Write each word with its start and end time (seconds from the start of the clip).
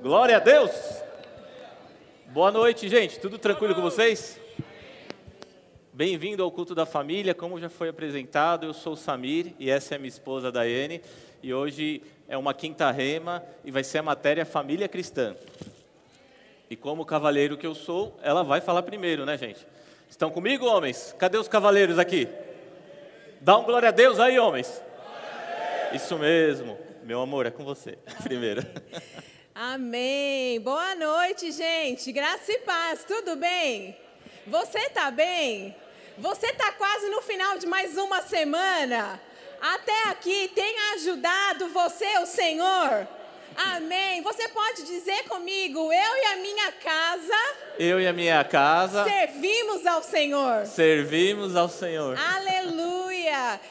Glória 0.00 0.36
a 0.36 0.38
Deus! 0.38 0.70
Boa 2.26 2.52
noite, 2.52 2.88
gente. 2.88 3.18
Tudo 3.18 3.36
tranquilo 3.36 3.74
com 3.74 3.82
vocês? 3.82 4.40
Bem-vindo 5.92 6.40
ao 6.40 6.52
culto 6.52 6.72
da 6.72 6.86
família. 6.86 7.34
Como 7.34 7.58
já 7.58 7.68
foi 7.68 7.88
apresentado, 7.88 8.64
eu 8.64 8.72
sou 8.72 8.92
o 8.92 8.96
Samir 8.96 9.54
e 9.58 9.68
essa 9.68 9.96
é 9.96 9.98
minha 9.98 10.08
esposa 10.08 10.52
Daiane. 10.52 11.02
E 11.42 11.52
hoje 11.52 12.00
é 12.28 12.38
uma 12.38 12.54
quinta 12.54 12.88
rema 12.92 13.42
e 13.64 13.72
vai 13.72 13.82
ser 13.82 13.98
a 13.98 14.02
matéria 14.04 14.46
Família 14.46 14.86
Cristã. 14.86 15.34
E 16.70 16.76
como 16.76 17.04
cavaleiro 17.04 17.58
que 17.58 17.66
eu 17.66 17.74
sou, 17.74 18.16
ela 18.22 18.44
vai 18.44 18.60
falar 18.60 18.84
primeiro, 18.84 19.26
né, 19.26 19.36
gente? 19.36 19.66
Estão 20.08 20.30
comigo, 20.30 20.64
homens? 20.64 21.12
Cadê 21.18 21.38
os 21.38 21.48
cavaleiros 21.48 21.98
aqui? 21.98 22.28
Dá 23.40 23.58
um 23.58 23.64
glória 23.64 23.88
a 23.88 23.92
Deus 23.92 24.20
aí, 24.20 24.38
homens. 24.38 24.80
Isso 25.92 26.16
mesmo. 26.16 26.78
Meu 27.02 27.20
amor, 27.20 27.46
é 27.46 27.50
com 27.50 27.64
você 27.64 27.98
primeiro. 28.22 28.62
Amém. 29.60 30.60
Boa 30.60 30.94
noite, 30.94 31.50
gente. 31.50 32.12
Graça 32.12 32.52
e 32.52 32.58
paz. 32.58 33.02
Tudo 33.04 33.34
bem? 33.34 33.96
Você 34.46 34.78
está 34.78 35.10
bem? 35.10 35.74
Você 36.16 36.46
está 36.46 36.70
quase 36.70 37.08
no 37.08 37.20
final 37.22 37.58
de 37.58 37.66
mais 37.66 37.98
uma 37.98 38.22
semana? 38.22 39.20
Até 39.60 40.10
aqui 40.10 40.52
tem 40.54 40.78
ajudado 40.94 41.70
você, 41.70 42.06
o 42.18 42.26
Senhor? 42.26 43.08
Amém. 43.56 44.22
Você 44.22 44.46
pode 44.50 44.84
dizer 44.84 45.24
comigo, 45.24 45.92
eu 45.92 46.16
e 46.22 46.26
a 46.26 46.36
minha 46.36 46.70
casa. 46.70 47.56
Eu 47.80 48.00
e 48.00 48.06
a 48.06 48.12
minha 48.12 48.44
casa. 48.44 49.02
Servimos 49.02 49.84
ao 49.84 50.04
Senhor. 50.04 50.66
Servimos 50.66 51.56
ao 51.56 51.68
Senhor. 51.68 52.16
Aleluia. 52.16 52.97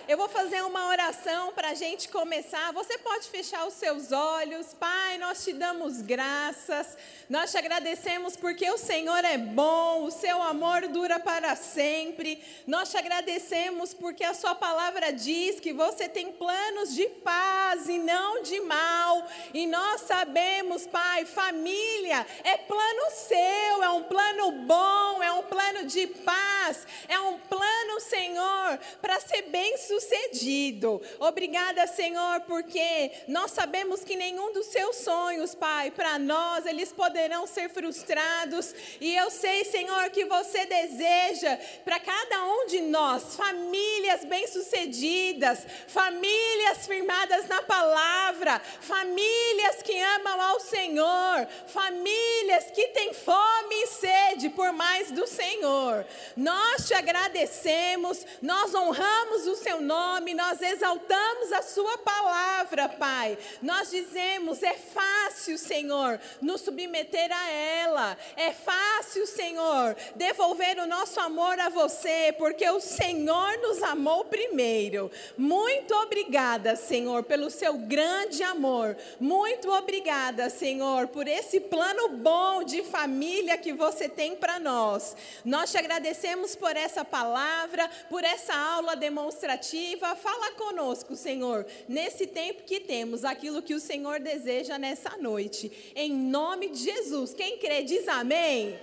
Eu 0.07 0.17
vou 0.17 0.29
fazer 0.29 0.63
uma 0.63 0.87
oração 0.87 1.51
para 1.53 1.69
a 1.69 1.73
gente 1.73 2.09
começar. 2.09 2.71
Você 2.73 2.97
pode 2.97 3.27
fechar 3.27 3.65
os 3.67 3.73
seus 3.73 4.11
olhos. 4.11 4.73
Pai, 4.73 5.17
nós 5.17 5.43
te 5.43 5.53
damos 5.53 6.01
graças. 6.01 6.97
Nós 7.29 7.51
te 7.51 7.57
agradecemos 7.57 8.37
porque 8.37 8.69
o 8.71 8.77
Senhor 8.77 9.23
é 9.25 9.37
bom, 9.37 10.05
o 10.05 10.11
seu 10.11 10.41
amor 10.41 10.87
dura 10.87 11.19
para 11.19 11.55
sempre. 11.55 12.41
Nós 12.65 12.89
te 12.89 12.97
agradecemos 12.97 13.93
porque 13.93 14.23
a 14.23 14.33
sua 14.33 14.55
palavra 14.55 15.11
diz 15.11 15.59
que 15.59 15.73
você 15.73 16.07
tem 16.07 16.31
planos 16.31 16.95
de 16.95 17.05
paz 17.23 17.89
e 17.89 17.97
não 17.97 18.41
de 18.41 18.61
mal. 18.61 19.27
E 19.53 19.67
nós 19.67 20.01
sabemos, 20.01 20.87
Pai, 20.87 21.25
família 21.25 22.25
é 22.43 22.57
plano 22.57 23.11
seu, 23.11 23.83
é 23.83 23.89
um 23.89 24.03
plano 24.03 24.51
bom, 24.51 25.21
é 25.21 25.31
um 25.31 25.43
plano 25.43 25.85
de 25.85 26.07
paz, 26.07 26.87
é 27.07 27.19
um 27.19 27.37
plano, 27.39 27.99
Senhor, 27.99 28.79
para 29.01 29.19
ser 29.19 29.43
bem 29.57 29.75
sucedido. 29.75 31.01
Obrigada, 31.19 31.87
Senhor, 31.87 32.41
porque 32.41 33.11
nós 33.27 33.49
sabemos 33.49 34.03
que 34.03 34.15
nenhum 34.15 34.53
dos 34.53 34.67
seus 34.67 34.97
sonhos, 34.97 35.55
Pai, 35.55 35.89
para 35.89 36.19
nós, 36.19 36.67
eles 36.67 36.91
poderão 36.91 37.47
ser 37.47 37.67
frustrados. 37.67 38.75
E 39.01 39.15
eu 39.15 39.31
sei, 39.31 39.65
Senhor, 39.65 40.11
que 40.11 40.25
você 40.25 40.63
deseja 40.67 41.57
para 41.83 41.99
cada 41.99 42.45
um 42.45 42.67
de 42.67 42.81
nós 42.81 43.35
famílias 43.35 44.23
bem-sucedidas, 44.25 45.65
famílias 45.87 46.85
firmadas 46.85 47.47
na 47.47 47.63
palavra, 47.63 48.59
famílias 48.81 49.81
que 49.81 49.99
amam 50.17 50.39
ao 50.39 50.59
Senhor, 50.59 51.47
famílias 51.65 52.65
que 52.75 52.89
têm 52.89 53.11
fome 53.11 53.75
e 53.75 53.87
sede 53.87 54.49
por 54.49 54.71
mais 54.71 55.09
do 55.11 55.25
Senhor. 55.25 56.05
Nós 56.35 56.87
te 56.87 56.93
agradecemos, 56.93 58.23
nós 58.39 58.75
honramos 58.75 59.36
o 59.45 59.55
seu 59.55 59.81
nome, 59.81 60.33
nós 60.33 60.61
exaltamos 60.61 61.51
a 61.51 61.61
sua 61.61 61.97
palavra, 61.99 62.89
Pai. 62.89 63.37
Nós 63.61 63.91
dizemos: 63.91 64.63
é 64.63 64.73
fácil, 64.73 65.57
Senhor, 65.57 66.19
nos 66.41 66.61
submeter 66.61 67.31
a 67.31 67.49
ela, 67.49 68.17
é 68.35 68.51
fácil, 68.51 69.27
Senhor, 69.27 69.95
devolver 70.15 70.79
o 70.79 70.87
nosso 70.87 71.19
amor 71.19 71.59
a 71.59 71.69
você, 71.69 72.33
porque 72.37 72.67
o 72.69 72.79
Senhor 72.79 73.57
nos 73.59 73.83
amou 73.83 74.25
primeiro. 74.25 75.11
Muito 75.37 75.93
obrigada, 75.95 76.75
Senhor, 76.75 77.23
pelo 77.23 77.49
seu 77.49 77.77
grande 77.77 78.41
amor. 78.43 78.95
Muito 79.19 79.69
obrigada, 79.71 80.49
Senhor, 80.49 81.07
por 81.07 81.27
esse 81.27 81.59
plano 81.59 82.09
bom 82.09 82.63
de 82.63 82.83
família 82.83 83.57
que 83.57 83.73
você 83.73 84.07
tem 84.07 84.35
para 84.35 84.59
nós. 84.59 85.15
Nós 85.43 85.71
te 85.71 85.77
agradecemos 85.77 86.55
por 86.55 86.75
essa 86.75 87.03
palavra, 87.03 87.89
por 88.09 88.23
essa 88.23 88.53
aula 88.53 88.95
demonstrativa. 89.27 90.15
Fala 90.15 90.51
conosco, 90.51 91.15
Senhor, 91.15 91.65
nesse 91.87 92.25
tempo 92.25 92.63
que 92.63 92.79
temos, 92.79 93.25
aquilo 93.25 93.61
que 93.61 93.73
o 93.73 93.79
Senhor 93.79 94.19
deseja 94.19 94.77
nessa 94.77 95.17
noite. 95.17 95.91
Em 95.95 96.11
nome 96.11 96.69
de 96.69 96.79
Jesus. 96.79 97.33
Quem 97.33 97.57
crê, 97.57 97.83
diz 97.83 98.07
amém. 98.07 98.79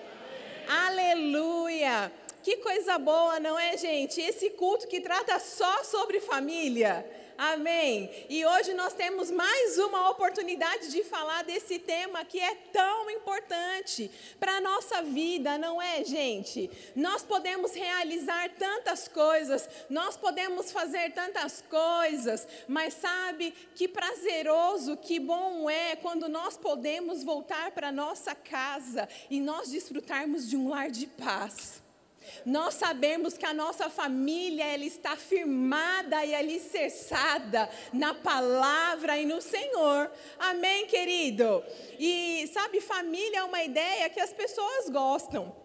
amém. 0.66 1.06
Aleluia. 1.12 2.12
Que 2.42 2.58
coisa 2.58 2.98
boa, 2.98 3.40
não 3.40 3.58
é, 3.58 3.76
gente? 3.78 4.20
Esse 4.20 4.50
culto 4.50 4.86
que 4.86 5.00
trata 5.00 5.38
só 5.38 5.82
sobre 5.82 6.20
família. 6.20 7.04
Amém. 7.36 8.10
E 8.28 8.46
hoje 8.46 8.74
nós 8.74 8.92
temos 8.92 9.30
mais 9.30 9.76
uma 9.78 10.08
oportunidade 10.10 10.90
de 10.90 11.02
falar 11.02 11.42
desse 11.42 11.80
tema 11.80 12.24
que 12.24 12.38
é 12.38 12.54
tão 12.72 13.10
importante 13.10 14.10
para 14.38 14.58
a 14.58 14.60
nossa 14.60 15.02
vida, 15.02 15.58
não 15.58 15.82
é, 15.82 16.04
gente? 16.04 16.70
Nós 16.94 17.22
podemos 17.22 17.74
realizar 17.74 18.50
tantas 18.50 19.08
coisas, 19.08 19.68
nós 19.90 20.16
podemos 20.16 20.70
fazer 20.70 21.12
tantas 21.12 21.62
coisas, 21.68 22.46
mas 22.68 22.94
sabe 22.94 23.52
que 23.74 23.88
prazeroso, 23.88 24.96
que 24.96 25.18
bom 25.18 25.68
é 25.68 25.96
quando 25.96 26.28
nós 26.28 26.56
podemos 26.56 27.24
voltar 27.24 27.72
para 27.72 27.90
nossa 27.90 28.34
casa 28.34 29.08
e 29.28 29.40
nós 29.40 29.70
desfrutarmos 29.70 30.48
de 30.48 30.56
um 30.56 30.68
lar 30.68 30.90
de 30.90 31.08
paz. 31.08 31.83
Nós 32.44 32.74
sabemos 32.74 33.36
que 33.36 33.46
a 33.46 33.54
nossa 33.54 33.88
família 33.88 34.64
ela 34.64 34.84
está 34.84 35.16
firmada 35.16 36.24
e 36.24 36.34
alicerçada 36.34 37.68
na 37.92 38.14
palavra 38.14 39.18
e 39.18 39.26
no 39.26 39.40
Senhor. 39.40 40.10
Amém, 40.38 40.86
querido? 40.86 41.62
E 41.98 42.48
sabe, 42.52 42.80
família 42.80 43.38
é 43.38 43.44
uma 43.44 43.62
ideia 43.62 44.08
que 44.10 44.20
as 44.20 44.32
pessoas 44.32 44.88
gostam. 44.90 45.63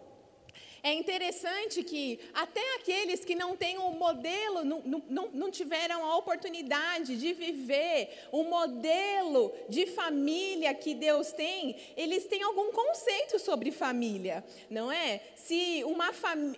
É 0.82 0.92
interessante 0.94 1.82
que 1.82 2.18
até 2.32 2.62
aqueles 2.76 3.24
que 3.24 3.34
não 3.34 3.56
têm 3.56 3.78
um 3.78 3.92
modelo, 3.92 4.64
não, 4.64 4.82
não, 5.08 5.28
não 5.32 5.50
tiveram 5.50 6.04
a 6.04 6.16
oportunidade 6.16 7.16
de 7.16 7.32
viver 7.34 8.08
o 8.32 8.44
modelo 8.44 9.52
de 9.68 9.86
família 9.86 10.72
que 10.72 10.94
Deus 10.94 11.32
tem, 11.32 11.76
eles 11.96 12.24
têm 12.26 12.42
algum 12.42 12.72
conceito 12.72 13.38
sobre 13.38 13.70
família, 13.70 14.42
não 14.70 14.90
é? 14.90 15.20
Se 15.36 15.82
uma, 15.84 16.10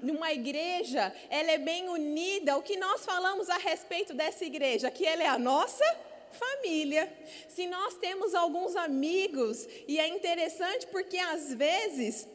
uma 0.03 0.33
igreja 0.33 1.13
ela 1.29 1.51
é 1.51 1.59
bem 1.59 1.89
unida, 1.89 2.57
o 2.57 2.63
que 2.63 2.77
nós 2.77 3.05
falamos 3.05 3.51
a 3.51 3.59
respeito 3.59 4.15
dessa 4.15 4.45
igreja? 4.45 4.91
Que 4.91 5.05
ela 5.05 5.23
é 5.23 5.29
a 5.29 5.39
nossa 5.39 5.85
família. 6.33 7.13
Se 7.49 7.67
nós 7.67 7.95
temos 7.95 8.35
alguns 8.35 8.77
amigos, 8.77 9.67
e 9.87 9.99
é 9.99 10.09
interessante 10.09 10.87
porque 10.87 11.19
às 11.19 11.53
vezes 11.53 12.29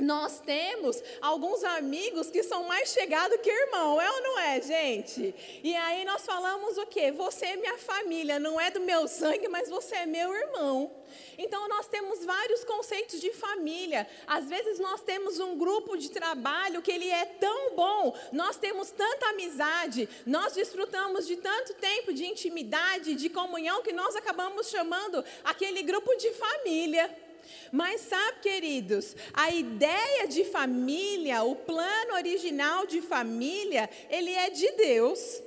nós 0.00 0.40
temos 0.40 1.02
alguns 1.20 1.62
amigos 1.64 2.30
que 2.30 2.42
são 2.42 2.64
mais 2.64 2.90
chegados 2.90 3.38
que 3.40 3.50
irmão, 3.50 4.00
é 4.00 4.10
ou 4.10 4.22
não 4.22 4.38
é, 4.38 4.60
gente? 4.60 5.34
E 5.62 5.74
aí 5.74 6.04
nós 6.04 6.24
falamos 6.24 6.78
o 6.78 6.86
quê? 6.86 7.12
Você 7.12 7.46
é 7.46 7.56
minha 7.56 7.78
família, 7.78 8.38
não 8.38 8.60
é 8.60 8.70
do 8.70 8.80
meu 8.80 9.06
sangue, 9.06 9.48
mas 9.48 9.68
você 9.68 9.96
é 9.96 10.06
meu 10.06 10.34
irmão. 10.34 10.90
Então 11.38 11.68
nós 11.68 11.86
temos 11.86 12.24
vários 12.24 12.64
conceitos 12.64 13.20
de 13.20 13.32
família. 13.32 14.06
Às 14.26 14.48
vezes 14.48 14.78
nós 14.78 15.00
temos 15.02 15.38
um 15.38 15.56
grupo 15.56 15.96
de 15.96 16.10
trabalho 16.10 16.82
que 16.82 16.92
ele 16.92 17.08
é 17.08 17.24
tão 17.24 17.74
bom, 17.74 18.14
nós 18.32 18.56
temos 18.56 18.90
tanta 18.90 19.30
amizade, 19.30 20.08
nós 20.26 20.52
desfrutamos 20.52 21.26
de 21.26 21.36
tanto 21.36 21.74
tempo 21.74 22.12
de 22.12 22.26
intimidade, 22.26 23.14
de 23.14 23.28
comunhão 23.28 23.82
que 23.82 23.92
nós 23.92 24.14
acabamos 24.16 24.68
chamando 24.68 25.24
aquele 25.44 25.82
grupo 25.82 26.14
de 26.16 26.30
família. 26.32 27.29
Mas 27.72 28.02
sabe, 28.02 28.40
queridos, 28.40 29.14
a 29.32 29.50
ideia 29.50 30.26
de 30.26 30.44
família, 30.44 31.42
o 31.42 31.56
plano 31.56 32.14
original 32.14 32.86
de 32.86 33.00
família, 33.00 33.88
ele 34.08 34.32
é 34.32 34.50
de 34.50 34.70
Deus. 34.72 35.42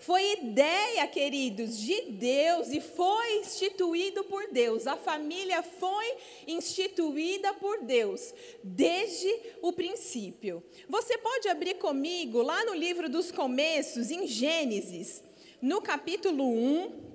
Foi 0.00 0.32
ideia, 0.32 1.06
queridos, 1.06 1.78
de 1.78 2.02
Deus 2.12 2.68
e 2.72 2.80
foi 2.80 3.38
instituído 3.38 4.24
por 4.24 4.48
Deus. 4.50 4.86
A 4.86 4.96
família 4.96 5.62
foi 5.62 6.16
instituída 6.46 7.52
por 7.54 7.82
Deus 7.82 8.34
desde 8.62 9.34
o 9.62 9.72
princípio. 9.72 10.62
Você 10.88 11.18
pode 11.18 11.48
abrir 11.48 11.74
comigo 11.74 12.42
lá 12.42 12.64
no 12.64 12.74
livro 12.74 13.08
dos 13.08 13.30
começos, 13.30 14.10
em 14.10 14.26
Gênesis, 14.26 15.22
no 15.60 15.80
capítulo 15.80 16.44
1. 16.44 17.09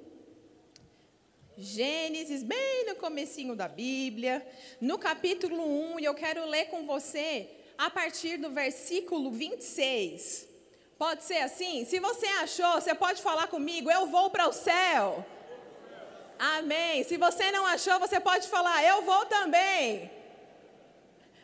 Gênesis, 1.58 2.44
bem 2.44 2.86
no 2.88 2.96
comecinho 2.96 3.56
da 3.56 3.68
Bíblia, 3.68 4.46
no 4.82 4.98
capítulo 4.98 5.94
1, 5.94 6.02
e 6.02 6.06
eu 6.06 6.14
quero 6.14 6.46
ler 6.46 6.66
com 6.66 6.86
você 6.86 7.50
a 7.78 7.90
partir 7.90 8.38
do 8.38 8.50
versículo 8.50 9.32
26. 9.32 10.48
Pode 10.98 11.24
ser 11.24 11.38
assim? 11.38 11.86
Se 11.86 12.00
você 12.00 12.26
achou, 12.26 12.74
você 12.74 12.94
pode 12.94 13.22
falar 13.22 13.48
comigo, 13.48 13.90
eu 13.90 14.08
vou 14.08 14.30
para 14.30 14.50
o 14.50 14.54
céu. 14.54 15.26
Amém. 16.38 17.04
Se 17.06 17.16
você 17.16 17.52
não 17.52 17.66
achou, 17.66 18.00
você 18.00 18.20
pode 18.20 18.48
falar: 18.48 18.84
Eu 18.84 19.02
vou 19.04 19.26
também. 19.26 20.12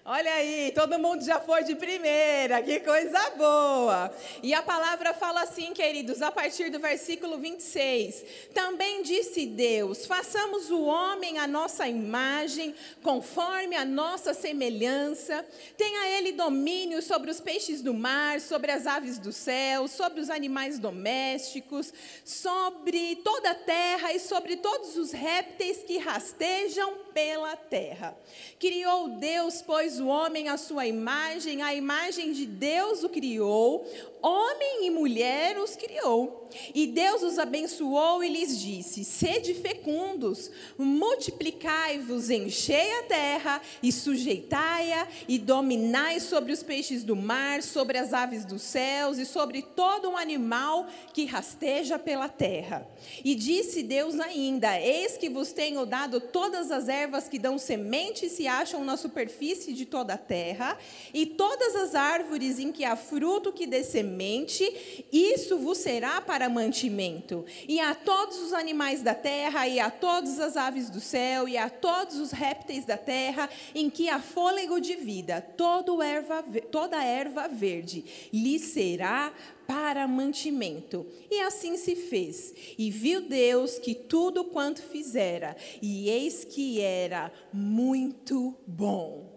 Olha 0.04 0.34
aí, 0.34 0.72
todo 0.74 0.98
mundo 0.98 1.24
já 1.24 1.40
foi 1.40 1.64
de 1.64 1.76
primeira, 1.76 2.60
que 2.64 2.80
coisa 2.80 3.20
boa. 3.38 4.12
E 4.42 4.52
a 4.52 4.64
palavra 4.64 5.14
fala 5.14 5.44
assim, 5.44 5.74
queridos, 5.74 6.24
a 6.24 6.32
partir 6.32 6.72
do 6.72 6.80
versículo 6.80 7.38
26. 7.38 8.24
Também 8.52 9.04
disse 9.04 9.46
Deus: 9.46 10.08
façamos 10.08 10.72
o 10.72 10.82
homem 10.82 11.38
à 11.38 11.46
nossa 11.46 11.88
imagem, 11.88 12.74
conforme 13.04 13.76
a 13.76 13.86
nossa 13.86 14.34
semelhança. 14.34 15.46
Tenha 15.78 16.18
ele 16.18 16.32
domínio 16.32 17.00
sobre 17.04 17.30
os 17.30 17.40
peixes 17.40 17.84
do 17.84 17.94
mar, 17.94 18.42
sobre 18.42 18.72
as 18.72 18.88
aves 18.88 19.20
do 19.20 19.32
céu, 19.32 19.88
sobre 19.88 20.20
os 20.20 20.32
animais 20.32 20.80
domésticos, 20.80 21.94
sobre 22.26 23.18
toda 23.18 23.52
a 23.52 23.56
terra 23.56 24.14
e 24.14 24.20
sobre 24.20 24.58
todos 24.58 24.98
os 24.98 25.12
répteis 25.12 25.84
que 25.84 26.00
rastejam 26.00 27.01
pela 27.14 27.56
terra. 27.56 28.18
Criou 28.60 29.10
Deus, 29.10 29.62
pois, 29.62 30.00
o 30.00 30.08
homem 30.08 30.50
à 30.50 30.58
sua 30.58 30.86
imagem, 30.86 31.62
a 31.62 31.74
imagem 31.74 32.32
de 32.32 32.46
Deus 32.46 33.04
o 33.04 33.10
criou, 33.10 33.86
homem 34.22 34.86
e 34.86 34.90
mulher 34.92 35.58
os 35.58 35.76
criou. 35.76 36.50
E 36.76 36.86
Deus 36.86 37.24
os 37.24 37.40
abençoou 37.40 38.24
e 38.24 38.30
lhes 38.30 38.60
disse: 38.60 39.04
Sede 39.06 39.54
fecundos, 39.54 40.52
multiplicai-vos, 40.78 42.30
enchei 42.30 42.92
a 43.00 43.04
terra 43.04 43.62
e 43.82 43.92
sujeitai-a, 43.92 45.08
e 45.28 45.38
dominai 45.38 46.20
sobre 46.20 46.52
os 46.52 46.62
peixes 46.62 47.04
do 47.04 47.16
mar, 47.16 47.64
sobre 47.64 47.98
as 47.98 48.14
aves 48.14 48.44
dos 48.44 48.62
céus 48.62 49.18
e 49.18 49.26
sobre 49.26 49.62
todo 49.62 50.10
um 50.10 50.18
animal 50.18 50.88
que 51.14 51.26
rasteja 51.26 51.98
pela 51.98 52.28
terra. 52.28 52.88
E 53.24 53.34
disse 53.34 53.82
Deus 53.82 54.20
ainda: 54.20 54.80
Eis 54.80 55.18
que 55.18 55.30
vos 55.30 55.54
tenho 55.54 55.86
dado 55.86 56.20
todas 56.20 56.70
as 56.70 56.90
ervas 56.90 57.30
que 57.30 57.40
dão 57.40 57.58
semente 57.58 58.26
e 58.26 58.30
se 58.30 58.46
acham 58.46 58.84
na 58.84 58.98
superfície 58.98 59.74
de 59.74 59.86
toda 59.86 60.16
a 60.16 60.18
terra, 60.18 60.78
e 61.14 61.26
todas 61.26 61.76
as 61.76 61.96
árvores 61.96 62.60
em 62.60 62.74
que 62.74 62.84
há 62.84 62.98
fruto 62.98 63.54
que 63.54 63.66
dê 63.66 63.84
semente 63.84 64.11
semente, 64.12 65.06
isso 65.12 65.58
vos 65.58 65.78
será 65.78 66.20
para 66.20 66.50
mantimento. 66.50 67.46
E 67.68 67.80
a 67.80 67.96
todos 67.96 68.38
os 68.40 68.54
animais 68.54 69.02
da 69.02 69.16
terra, 69.16 69.68
e 69.68 69.80
a 69.80 69.90
todas 69.90 70.40
as 70.40 70.58
aves 70.58 70.90
do 70.90 71.00
céu, 71.00 71.48
e 71.48 71.58
a 71.58 71.70
todos 71.70 72.20
os 72.20 72.32
répteis 72.32 72.86
da 72.86 72.98
terra, 72.98 73.50
em 73.74 73.90
que 73.90 74.10
há 74.10 74.20
fôlego 74.20 74.82
de 74.82 74.96
vida, 74.96 75.42
todo 75.42 76.02
erva, 76.02 76.44
toda 76.70 77.02
erva 77.02 77.48
verde, 77.48 78.04
lhe 78.34 78.60
será 78.60 79.34
para 79.66 80.06
mantimento. 80.08 81.08
E 81.30 81.40
assim 81.40 81.78
se 81.78 81.96
fez. 81.96 82.54
E 82.78 82.92
viu 82.92 83.22
Deus 83.22 83.80
que 83.80 83.96
tudo 83.96 84.44
quanto 84.44 84.82
fizera, 84.82 85.56
e 85.82 86.10
eis 86.10 86.44
que 86.44 86.82
era 86.82 87.32
muito 87.54 88.56
bom. 88.68 89.32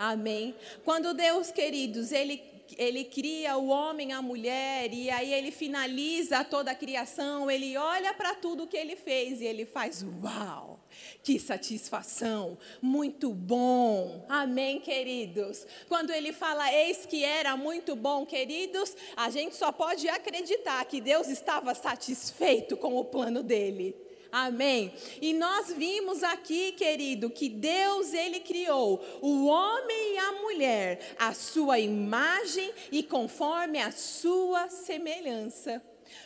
Amém. 0.00 0.54
Quando 0.82 1.12
Deus, 1.12 1.50
queridos, 1.50 2.10
ele 2.10 2.49
ele 2.78 3.04
cria 3.04 3.56
o 3.56 3.68
homem, 3.68 4.12
a 4.12 4.22
mulher, 4.22 4.92
e 4.92 5.10
aí 5.10 5.32
ele 5.32 5.50
finaliza 5.50 6.44
toda 6.44 6.70
a 6.70 6.74
criação, 6.74 7.50
ele 7.50 7.76
olha 7.76 8.12
para 8.14 8.34
tudo 8.34 8.66
que 8.66 8.76
ele 8.76 8.96
fez 8.96 9.40
e 9.40 9.44
ele 9.44 9.64
faz: 9.64 10.04
Uau! 10.22 10.80
Que 11.22 11.38
satisfação, 11.38 12.58
muito 12.80 13.32
bom. 13.32 14.24
Amém, 14.28 14.80
queridos. 14.80 15.66
Quando 15.88 16.10
ele 16.10 16.32
fala 16.32 16.72
eis 16.72 17.06
que 17.06 17.24
era 17.24 17.56
muito 17.56 17.94
bom, 17.94 18.26
queridos, 18.26 18.96
a 19.16 19.30
gente 19.30 19.54
só 19.54 19.70
pode 19.70 20.08
acreditar 20.08 20.84
que 20.86 21.00
Deus 21.00 21.28
estava 21.28 21.74
satisfeito 21.74 22.76
com 22.76 22.96
o 22.96 23.04
plano 23.04 23.42
dele. 23.42 24.09
Amém. 24.32 24.94
E 25.20 25.32
nós 25.34 25.72
vimos 25.72 26.22
aqui, 26.22 26.72
querido, 26.72 27.30
que 27.30 27.48
Deus 27.48 28.14
ele 28.14 28.40
criou 28.40 29.04
o 29.20 29.46
homem 29.46 30.14
e 30.14 30.18
a 30.18 30.32
mulher 30.32 31.14
a 31.18 31.34
sua 31.34 31.78
imagem 31.78 32.72
e 32.92 33.02
conforme 33.02 33.80
a 33.80 33.90
sua 33.90 34.68
semelhança. 34.68 35.82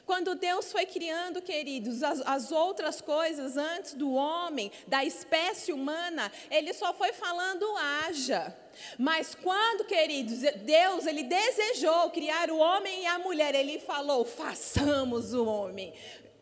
Quando 0.06 0.34
Deus 0.34 0.70
foi 0.70 0.86
criando, 0.86 1.40
queridos, 1.40 2.02
as, 2.02 2.20
as, 2.22 2.52
outras 2.52 3.00
coisas 3.00 3.56
antes 3.56 3.94
do 3.94 4.12
homem, 4.12 4.70
da 4.86 5.04
espécie 5.04 5.72
humana, 5.72 6.30
Ele 6.50 6.72
só 6.72 6.92
foi 6.92 7.12
falando 7.12 7.66
haja. 7.76 8.54
Mas 8.98 9.34
quando, 9.34 9.84
queridos, 9.84 10.40
Deus, 10.62 11.06
Ele 11.06 11.22
desejou 11.22 12.10
criar 12.10 12.50
o 12.50 12.58
homem 12.58 13.02
e 13.02 13.06
a 13.06 13.18
mulher, 13.18 13.54
Ele 13.54 13.78
falou: 13.78 14.24
façamos 14.24 15.32
o 15.32 15.44
homem 15.44 15.92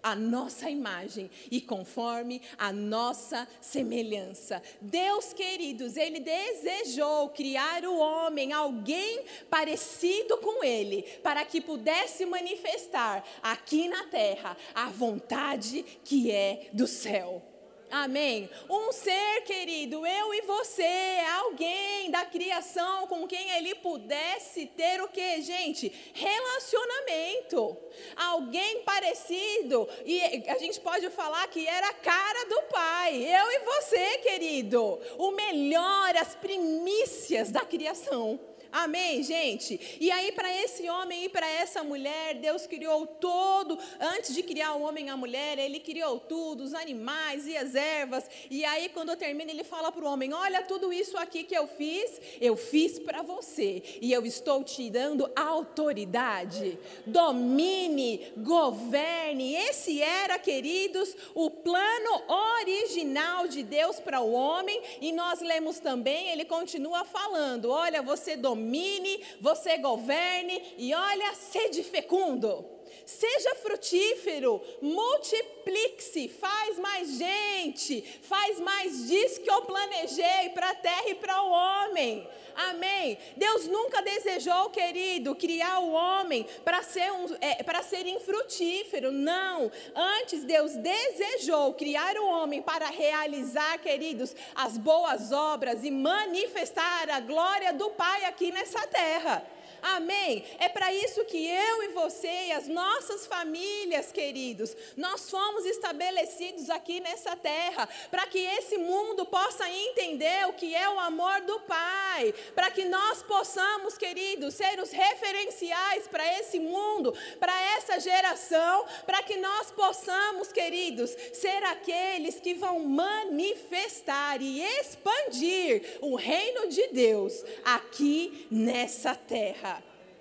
a 0.03 0.15
nossa 0.15 0.69
imagem 0.69 1.31
e 1.51 1.61
conforme 1.61 2.43
a 2.59 2.73
nossa 2.73 3.47
semelhança. 3.61 4.63
Deus, 4.81 5.33
queridos, 5.33 5.97
Ele 5.97 6.21
desejou 6.21 7.29
criar 7.29 7.85
o 7.85 7.97
homem, 7.99 8.53
alguém 8.53 9.25
parecido 9.49 10.39
com 10.39 10.65
Ele, 10.65 11.03
para 11.23 11.45
que 11.45 11.61
pudesse 11.61 12.27
manifestar 12.27 13.25
aqui 13.43 13.89
na 13.89 14.05
terra 14.05 14.57
a 14.75 14.89
vontade 14.89 15.85
que 16.05 16.31
é 16.31 16.71
do 16.73 16.87
céu. 16.87 17.52
Amém? 17.93 18.49
Um 18.71 18.91
ser 18.91 19.43
querido, 19.43 20.07
eu 20.07 20.33
e 20.33 20.41
você, 20.41 21.21
alguém 21.43 22.11
da 22.11 22.25
criação 22.25 23.07
com 23.07 23.29
quem 23.29 23.51
ele 23.51 23.75
pudesse 23.75 24.65
ter 24.65 25.03
o 25.03 25.09
que, 25.09 25.43
gente? 25.43 25.93
Relacionamento. 26.15 27.77
Alguém 28.17 28.81
parecido. 28.81 29.87
E 30.07 30.23
a 30.49 30.57
gente 30.57 30.81
pode 30.81 31.11
falar 31.11 31.47
que 31.49 31.67
era 31.67 31.91
a 31.91 31.93
cara 31.93 32.47
do 32.47 32.63
pai. 32.73 33.15
Eu 33.25 33.51
e 33.51 33.59
você, 33.59 34.19
querido. 34.19 34.99
O 35.19 35.33
melhor, 35.33 36.17
as 36.17 36.35
primícias 36.35 37.51
da 37.51 37.61
criação. 37.61 38.41
Amém, 38.73 39.23
gente? 39.23 39.99
E 40.01 40.11
aí, 40.11 40.33
para 40.33 40.51
esse 40.63 40.89
homem 40.89 41.27
e 41.27 41.29
para 41.29 41.47
essa 41.47 41.85
mulher, 41.85 42.37
Deus 42.37 42.67
criou 42.67 43.07
todo. 43.07 43.79
Antes 44.01 44.35
de 44.35 44.43
criar 44.43 44.73
o 44.77 44.81
homem 44.81 45.07
e 45.07 45.11
a 45.11 45.17
mulher, 45.17 45.59
Ele 45.59 45.79
criou 45.79 46.19
tudo, 46.19 46.65
os 46.65 46.73
animais 46.73 47.47
e 47.47 47.55
as 47.55 47.75
ervas. 47.75 48.25
E 48.51 48.65
aí, 48.65 48.89
quando 48.89 49.15
termina, 49.15 49.51
Ele 49.51 49.63
fala 49.63 49.93
para 49.93 50.03
o 50.03 50.09
homem: 50.09 50.33
Olha, 50.33 50.63
tudo 50.63 50.91
isso 50.91 51.19
aqui 51.19 51.45
que 51.45 51.55
eu 51.55 51.67
fiz, 51.67 52.19
eu 52.41 52.57
fiz 52.57 52.99
para 52.99 53.21
você. 53.21 53.83
E 54.01 54.11
eu 54.11 54.25
estou 54.25 54.65
te 54.65 54.89
dando 54.89 55.31
autoridade. 55.37 56.79
Domine, 57.05 58.33
governe. 58.39 59.55
Esse 59.55 60.01
era, 60.01 60.39
queridos, 60.39 61.15
o 61.35 61.51
plano 61.51 62.23
original 62.63 63.47
de 63.47 63.63
Deus 63.63 64.01
para 64.01 64.23
o 64.23 64.33
homem. 64.33 64.81
E 64.99 65.13
nós 65.13 65.43
lemos 65.43 65.79
também, 65.79 66.31
ele 66.31 66.47
continua 66.47 67.05
falando: 67.05 67.69
Olha, 67.69 68.01
você 68.01 68.35
domina 68.35 68.62
domine, 68.63 69.21
você 69.41 69.77
governe 69.79 70.75
e 70.79 70.95
olha, 70.95 71.35
sede 71.35 71.83
fecundo. 71.83 72.65
Seja 73.05 73.57
frutífero, 73.57 74.63
multiplique-se, 74.81 76.29
faz 76.29 76.79
mais 76.79 77.19
gente, 77.19 78.01
faz 78.23 78.61
mais 78.61 79.09
disso 79.09 79.41
que 79.41 79.51
eu 79.51 79.63
planejei 79.63 80.51
para 80.55 80.71
a 80.71 80.75
terra 80.75 81.09
e 81.09 81.15
para 81.17 81.43
o 81.43 81.51
homem. 81.51 82.29
Amém. 82.55 83.19
Deus 83.37 83.67
nunca 83.67 84.03
desejou, 84.03 84.71
querido, 84.71 85.35
criar 85.35 85.79
o 85.81 85.93
homem 85.93 86.47
para 86.65 86.83
ser, 86.83 87.11
um, 87.13 87.27
é, 87.41 87.63
para 87.63 87.83
ser 87.83 88.07
infrutífero. 88.07 89.11
Não. 89.11 89.71
Antes, 89.95 90.45
Deus 90.45 90.75
desejou 90.77 91.75
criar 91.75 92.17
o 92.17 92.27
homem 92.27 92.63
para 92.63 92.87
realizar, 92.87 93.79
queridos, 93.79 94.35
as 94.55 94.79
boas 94.79 95.33
obras 95.33 95.85
e 95.85 95.91
manifestar 95.91 97.11
a 97.11 97.21
glória 97.21 97.73
do 97.73 97.91
Pai 97.91 98.25
aqui 98.25 98.53
nessa 98.53 98.87
terra. 98.87 99.45
Amém? 99.83 100.45
É 100.61 100.69
para 100.69 100.95
isso 100.95 101.25
que 101.25 101.45
eu 101.45 101.83
e 101.83 101.89
você 101.89 102.47
e 102.47 102.53
as 102.53 102.69
nossas 102.69 103.27
famílias, 103.27 104.13
queridos, 104.13 104.77
nós 104.97 105.29
fomos 105.29 105.67
estabelecidos 105.67 106.71
aqui 106.71 107.01
nessa 107.01 107.35
terra, 107.35 107.89
para 108.09 108.25
que 108.27 108.39
esse 108.39 108.79
mundo 108.79 109.27
possa 109.27 109.69
entender 109.69 110.47
o 110.47 110.53
que 110.53 110.73
é 110.73 110.89
o 110.89 111.01
amor 111.01 111.41
do 111.41 111.59
Pai, 111.61 112.33
para 112.55 112.71
que 112.71 112.85
nós 112.85 113.25
possamos, 113.25 113.99
queridos, 113.99 114.55
ser 114.55 114.79
os 114.79 114.93
referenciais 114.93 116.07
para 116.07 116.39
esse 116.39 116.61
mundo, 116.61 117.13
para 117.41 117.61
essa 117.77 117.99
geração, 117.99 118.87
para 119.05 119.23
que 119.25 119.37
nós 119.37 119.73
possamos, 119.73 120.53
queridos, 120.53 121.11
ser 121.33 121.65
aqueles 121.65 122.39
que 122.39 122.55
vão 122.55 122.79
manifestar 122.79 124.41
e 124.41 124.63
expandir 124.63 125.99
o 126.01 126.15
reino 126.15 126.69
de 126.69 126.87
Deus 126.89 127.45
aqui 127.65 128.47
nessa 128.49 129.17
terra. 129.17 129.72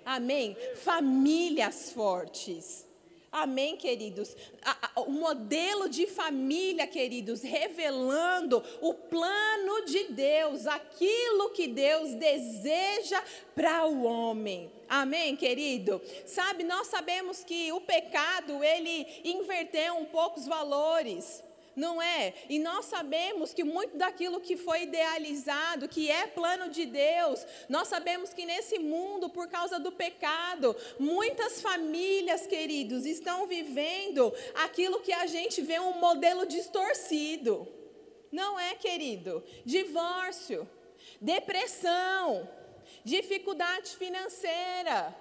Amém? 0.04 0.56
Famílias 0.76 1.92
fortes. 1.92 2.86
Amém, 3.32 3.78
queridos? 3.78 4.36
O 4.94 5.10
modelo 5.10 5.88
de 5.88 6.06
família, 6.06 6.86
queridos, 6.86 7.40
revelando 7.40 8.62
o 8.82 8.92
plano 8.92 9.86
de 9.86 10.04
Deus, 10.12 10.66
aquilo 10.66 11.48
que 11.48 11.66
Deus 11.66 12.14
deseja 12.14 13.24
para 13.54 13.86
o 13.86 14.02
homem. 14.02 14.70
Amém, 14.86 15.34
querido? 15.34 16.02
Sabe, 16.26 16.62
nós 16.62 16.88
sabemos 16.88 17.42
que 17.42 17.72
o 17.72 17.80
pecado, 17.80 18.62
ele 18.62 19.06
inverteu 19.24 19.94
um 19.94 20.04
pouco 20.04 20.38
os 20.38 20.46
valores. 20.46 21.42
Não 21.74 22.00
é? 22.00 22.34
E 22.48 22.58
nós 22.58 22.86
sabemos 22.86 23.52
que 23.54 23.64
muito 23.64 23.96
daquilo 23.96 24.40
que 24.40 24.56
foi 24.56 24.82
idealizado, 24.82 25.88
que 25.88 26.10
é 26.10 26.26
plano 26.26 26.68
de 26.68 26.84
Deus, 26.84 27.44
nós 27.68 27.88
sabemos 27.88 28.32
que 28.34 28.44
nesse 28.44 28.78
mundo, 28.78 29.30
por 29.30 29.48
causa 29.48 29.78
do 29.78 29.90
pecado, 29.90 30.76
muitas 30.98 31.60
famílias, 31.60 32.46
queridos, 32.46 33.06
estão 33.06 33.46
vivendo 33.46 34.32
aquilo 34.54 35.00
que 35.00 35.12
a 35.12 35.26
gente 35.26 35.60
vê 35.62 35.78
um 35.80 35.98
modelo 35.98 36.46
distorcido. 36.46 37.66
Não 38.30 38.58
é, 38.58 38.74
querido? 38.74 39.44
Divórcio, 39.64 40.68
depressão, 41.20 42.48
dificuldade 43.04 43.96
financeira 43.96 45.14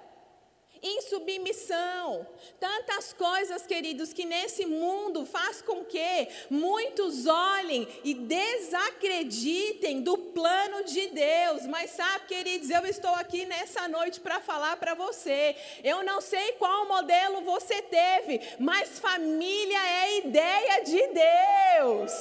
insubmissão, 0.84 2.26
tantas 2.60 3.14
coisas, 3.14 3.68
queridos, 3.68 4.14
que 4.14 4.26
nesse 4.26 4.66
mundo 4.66 5.26
faz 5.26 5.62
com 5.62 5.86
que 5.86 6.28
muitos 6.50 7.28
olhem 7.28 7.88
e 8.04 8.14
desacreditem 8.14 10.02
do 10.02 10.18
plano 10.18 10.84
de 10.84 11.08
Deus. 11.08 11.68
Mas 11.68 11.92
sabe, 11.92 12.26
queridos, 12.28 12.70
eu 12.70 12.86
estou 12.86 13.12
aqui 13.12 13.46
nessa 13.46 13.88
noite 13.88 14.20
para 14.20 14.42
falar 14.42 14.78
para 14.78 14.96
você. 14.96 15.56
Eu 15.84 16.04
não 16.04 16.20
sei 16.20 16.54
qual 16.54 16.88
modelo 16.88 17.42
você 17.42 17.82
teve, 17.84 18.42
mas 18.60 19.00
família 19.00 19.80
é 20.04 20.18
ideia 20.20 20.84
de 20.84 21.08
Deus. 21.08 22.12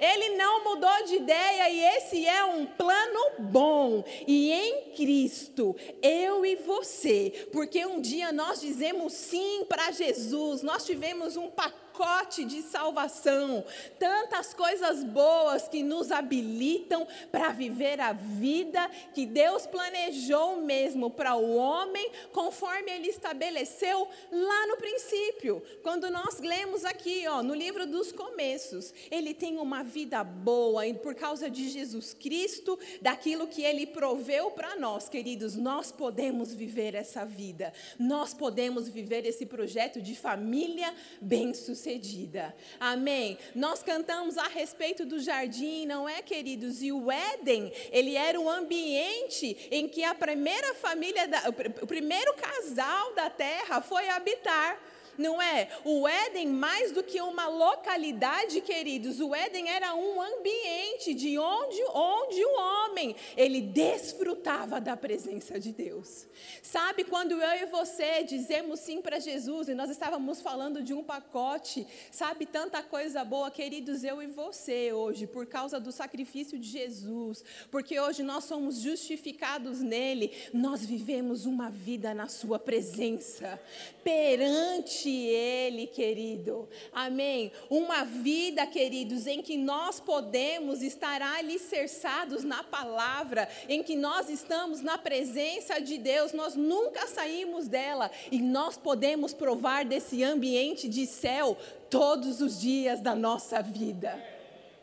Ele 0.00 0.36
não 0.36 0.64
mudou 0.64 1.04
de 1.04 1.16
ideia 1.16 1.70
e 1.70 1.84
esse 1.96 2.26
é 2.26 2.44
um 2.44 2.66
plano 2.66 3.30
bom. 3.38 4.04
E 4.26 4.52
em 4.52 4.90
Cristo, 4.96 5.76
eu 6.02 6.44
e 6.44 6.56
você, 6.56 7.48
porque 7.52 7.86
um 7.86 8.00
dia 8.08 8.32
nós 8.32 8.60
dizemos 8.60 9.12
sim 9.12 9.64
para 9.68 9.90
Jesus, 9.92 10.62
nós 10.62 10.84
tivemos 10.84 11.36
um 11.36 11.50
pacote 11.50 11.87
pacote 11.98 12.44
de 12.44 12.62
salvação, 12.62 13.64
tantas 13.98 14.54
coisas 14.54 15.02
boas 15.02 15.66
que 15.66 15.82
nos 15.82 16.12
habilitam 16.12 17.06
para 17.32 17.48
viver 17.48 18.00
a 18.00 18.12
vida 18.12 18.88
que 19.12 19.26
Deus 19.26 19.66
planejou 19.66 20.60
mesmo 20.60 21.10
para 21.10 21.34
o 21.34 21.56
homem, 21.56 22.08
conforme 22.32 22.92
ele 22.92 23.08
estabeleceu 23.08 24.06
lá 24.30 24.66
no 24.68 24.76
princípio. 24.76 25.60
Quando 25.82 26.08
nós 26.08 26.38
lemos 26.38 26.84
aqui, 26.84 27.26
ó, 27.26 27.42
no 27.42 27.54
livro 27.54 27.84
dos 27.84 28.12
começos, 28.12 28.94
ele 29.10 29.34
tem 29.34 29.58
uma 29.58 29.82
vida 29.82 30.22
boa 30.22 30.86
e 30.86 30.94
por 30.94 31.16
causa 31.16 31.50
de 31.50 31.68
Jesus 31.68 32.14
Cristo, 32.14 32.78
daquilo 33.02 33.48
que 33.48 33.62
ele 33.62 33.86
proveu 33.86 34.52
para 34.52 34.76
nós, 34.76 35.08
queridos, 35.08 35.56
nós 35.56 35.90
podemos 35.90 36.54
viver 36.54 36.94
essa 36.94 37.24
vida. 37.24 37.72
Nós 37.98 38.32
podemos 38.32 38.88
viver 38.88 39.26
esse 39.26 39.44
projeto 39.44 40.00
de 40.00 40.14
família 40.14 40.94
bem-sucedida 41.20 41.87
bem-sucedida. 41.88 42.54
Amém. 42.78 43.38
Nós 43.54 43.82
cantamos 43.82 44.36
a 44.36 44.46
respeito 44.46 45.06
do 45.06 45.18
jardim, 45.18 45.86
não 45.86 46.08
é, 46.08 46.20
queridos? 46.20 46.82
E 46.82 46.92
o 46.92 47.10
Éden, 47.10 47.72
ele 47.90 48.14
era 48.14 48.38
o 48.38 48.48
ambiente 48.48 49.56
em 49.70 49.88
que 49.88 50.04
a 50.04 50.14
primeira 50.14 50.74
família, 50.74 51.26
da, 51.26 51.44
o 51.80 51.86
primeiro 51.86 52.34
casal 52.34 53.14
da 53.14 53.30
terra 53.30 53.80
foi 53.80 54.08
habitar 54.10 54.78
não 55.18 55.42
é? 55.42 55.68
O 55.84 56.06
Éden, 56.06 56.46
mais 56.46 56.92
do 56.92 57.02
que 57.02 57.20
uma 57.20 57.48
localidade, 57.48 58.60
queridos, 58.60 59.20
o 59.20 59.34
Éden 59.34 59.68
era 59.68 59.94
um 59.94 60.22
ambiente 60.22 61.12
de 61.12 61.36
onde, 61.36 61.82
onde 61.92 62.44
o 62.44 62.60
homem, 62.60 63.16
ele 63.36 63.60
desfrutava 63.60 64.80
da 64.80 64.96
presença 64.96 65.58
de 65.58 65.72
Deus. 65.72 66.26
Sabe, 66.62 67.02
quando 67.02 67.32
eu 67.32 67.62
e 67.62 67.66
você 67.66 68.22
dizemos 68.22 68.80
sim 68.80 69.02
para 69.02 69.18
Jesus, 69.18 69.68
e 69.68 69.74
nós 69.74 69.90
estávamos 69.90 70.40
falando 70.40 70.82
de 70.82 70.94
um 70.94 71.02
pacote, 71.02 71.86
sabe, 72.12 72.46
tanta 72.46 72.82
coisa 72.82 73.24
boa, 73.24 73.50
queridos, 73.50 74.04
eu 74.04 74.22
e 74.22 74.26
você 74.28 74.92
hoje, 74.92 75.26
por 75.26 75.46
causa 75.46 75.80
do 75.80 75.90
sacrifício 75.90 76.58
de 76.58 76.68
Jesus, 76.68 77.44
porque 77.70 77.98
hoje 77.98 78.22
nós 78.22 78.44
somos 78.44 78.80
justificados 78.80 79.80
nele, 79.80 80.30
nós 80.52 80.84
vivemos 80.84 81.44
uma 81.44 81.70
vida 81.70 82.14
na 82.14 82.28
Sua 82.28 82.58
presença, 82.58 83.60
perante 84.04 85.07
ele, 85.08 85.86
querido. 85.86 86.68
Amém. 86.92 87.52
Uma 87.68 88.04
vida, 88.04 88.66
queridos, 88.66 89.26
em 89.26 89.42
que 89.42 89.56
nós 89.56 90.00
podemos 90.00 90.82
estar 90.82 91.20
alicerçados 91.22 92.44
na 92.44 92.62
palavra, 92.62 93.48
em 93.68 93.82
que 93.82 93.96
nós 93.96 94.28
estamos 94.28 94.80
na 94.80 94.98
presença 94.98 95.80
de 95.80 95.98
Deus, 95.98 96.32
nós 96.32 96.54
nunca 96.54 97.06
saímos 97.06 97.68
dela 97.68 98.10
e 98.30 98.40
nós 98.40 98.76
podemos 98.76 99.32
provar 99.32 99.84
desse 99.84 100.22
ambiente 100.22 100.88
de 100.88 101.06
céu 101.06 101.56
todos 101.90 102.40
os 102.40 102.60
dias 102.60 103.00
da 103.00 103.14
nossa 103.14 103.62
vida. 103.62 104.22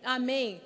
Amém 0.04 0.62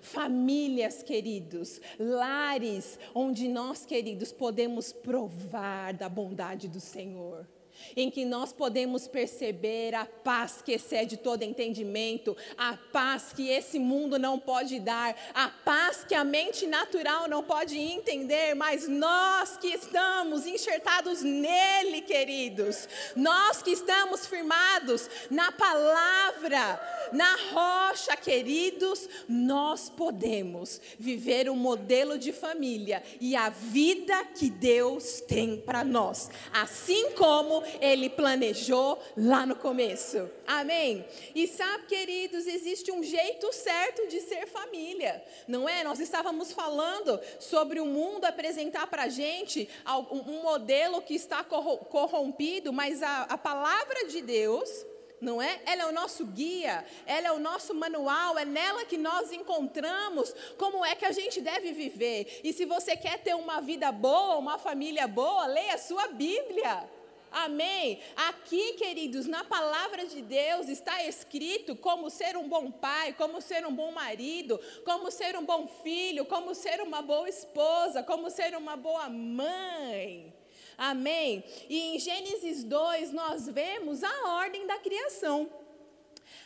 famílias, 0.00 1.02
queridos, 1.02 1.80
lares 1.98 2.98
onde 3.14 3.48
nós, 3.48 3.84
queridos, 3.84 4.32
podemos 4.32 4.92
provar 4.92 5.92
da 5.92 6.08
bondade 6.08 6.68
do 6.68 6.80
Senhor 6.80 7.46
em 7.96 8.10
que 8.10 8.24
nós 8.24 8.52
podemos 8.52 9.06
perceber 9.06 9.94
a 9.94 10.04
paz 10.04 10.62
que 10.62 10.72
excede 10.72 11.16
todo 11.16 11.42
entendimento, 11.42 12.36
a 12.56 12.76
paz 12.92 13.32
que 13.34 13.48
esse 13.48 13.78
mundo 13.78 14.18
não 14.18 14.38
pode 14.38 14.78
dar, 14.80 15.16
a 15.34 15.48
paz 15.48 16.04
que 16.04 16.14
a 16.14 16.24
mente 16.24 16.66
natural 16.66 17.28
não 17.28 17.42
pode 17.42 17.78
entender, 17.78 18.54
mas 18.54 18.88
nós 18.88 19.56
que 19.56 19.68
estamos 19.68 20.46
enxertados 20.46 21.22
nele, 21.22 22.02
queridos, 22.02 22.88
nós 23.16 23.62
que 23.62 23.70
estamos 23.70 24.26
firmados 24.26 25.08
na 25.30 25.52
palavra, 25.52 26.80
na 27.12 27.36
rocha, 27.52 28.16
queridos, 28.16 29.08
nós 29.28 29.88
podemos 29.88 30.80
viver 30.98 31.48
um 31.48 31.56
modelo 31.56 32.18
de 32.18 32.32
família 32.32 33.02
e 33.20 33.36
a 33.36 33.48
vida 33.48 34.24
que 34.24 34.50
Deus 34.50 35.20
tem 35.20 35.56
para 35.56 35.84
nós, 35.84 36.30
assim 36.52 37.10
como 37.12 37.62
ele 37.80 38.08
planejou 38.08 38.98
lá 39.16 39.44
no 39.44 39.56
começo. 39.56 40.30
Amém? 40.46 41.04
E 41.34 41.46
sabe, 41.46 41.86
queridos, 41.86 42.46
existe 42.46 42.90
um 42.90 43.02
jeito 43.02 43.52
certo 43.52 44.06
de 44.08 44.20
ser 44.20 44.46
família, 44.46 45.22
não 45.46 45.68
é? 45.68 45.84
Nós 45.84 46.00
estávamos 46.00 46.52
falando 46.52 47.20
sobre 47.38 47.80
o 47.80 47.86
mundo 47.86 48.24
apresentar 48.24 48.86
para 48.86 49.04
a 49.04 49.08
gente 49.08 49.68
um 50.10 50.42
modelo 50.42 51.02
que 51.02 51.14
está 51.14 51.44
corrompido, 51.44 52.72
mas 52.72 53.02
a, 53.02 53.22
a 53.22 53.38
palavra 53.38 54.06
de 54.06 54.20
Deus 54.22 54.86
não 55.20 55.40
é? 55.40 55.60
Ela 55.66 55.82
é 55.82 55.86
o 55.86 55.92
nosso 55.92 56.24
guia, 56.24 56.84
ela 57.06 57.28
é 57.28 57.32
o 57.32 57.38
nosso 57.38 57.74
manual, 57.74 58.38
é 58.38 58.44
nela 58.44 58.84
que 58.86 58.96
nós 58.96 59.30
encontramos 59.30 60.34
como 60.56 60.84
é 60.84 60.94
que 60.94 61.04
a 61.04 61.12
gente 61.12 61.40
deve 61.40 61.72
viver. 61.72 62.40
E 62.42 62.52
se 62.52 62.64
você 62.64 62.96
quer 62.96 63.18
ter 63.18 63.34
uma 63.34 63.60
vida 63.60 63.92
boa, 63.92 64.38
uma 64.38 64.58
família 64.58 65.06
boa, 65.06 65.46
leia 65.46 65.74
a 65.74 65.78
sua 65.78 66.08
Bíblia. 66.08 66.88
Amém? 67.30 68.00
Aqui, 68.16 68.72
queridos, 68.72 69.26
na 69.26 69.44
palavra 69.44 70.04
de 70.04 70.20
Deus 70.20 70.68
está 70.68 71.04
escrito 71.04 71.76
como 71.76 72.10
ser 72.10 72.36
um 72.36 72.48
bom 72.48 72.70
pai, 72.70 73.12
como 73.12 73.40
ser 73.40 73.64
um 73.64 73.72
bom 73.72 73.92
marido, 73.92 74.58
como 74.84 75.10
ser 75.10 75.36
um 75.36 75.44
bom 75.44 75.68
filho, 75.68 76.24
como 76.24 76.54
ser 76.54 76.80
uma 76.80 77.00
boa 77.02 77.28
esposa, 77.28 78.02
como 78.02 78.30
ser 78.30 78.56
uma 78.56 78.76
boa 78.76 79.08
mãe. 79.08 80.34
Amém? 80.76 81.44
E 81.68 81.78
em 81.78 81.98
Gênesis 81.98 82.64
2 82.64 83.12
nós 83.12 83.46
vemos 83.48 84.02
a 84.02 84.28
ordem 84.28 84.66
da 84.66 84.78
criação. 84.78 85.48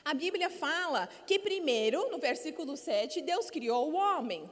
A 0.05 0.13
Bíblia 0.13 0.51
fala 0.51 1.09
que 1.27 1.39
primeiro, 1.39 2.11
no 2.11 2.19
versículo 2.19 2.77
7, 2.77 3.23
Deus 3.23 3.49
criou 3.49 3.91
o 3.91 3.95
homem. 3.95 4.51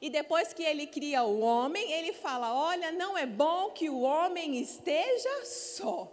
E 0.00 0.10
depois 0.10 0.52
que 0.52 0.62
ele 0.62 0.86
cria 0.86 1.22
o 1.24 1.40
homem, 1.40 1.92
ele 1.92 2.12
fala: 2.12 2.54
Olha, 2.54 2.92
não 2.92 3.16
é 3.16 3.26
bom 3.26 3.70
que 3.70 3.88
o 3.88 4.00
homem 4.00 4.56
esteja 4.60 5.44
só. 5.44 6.12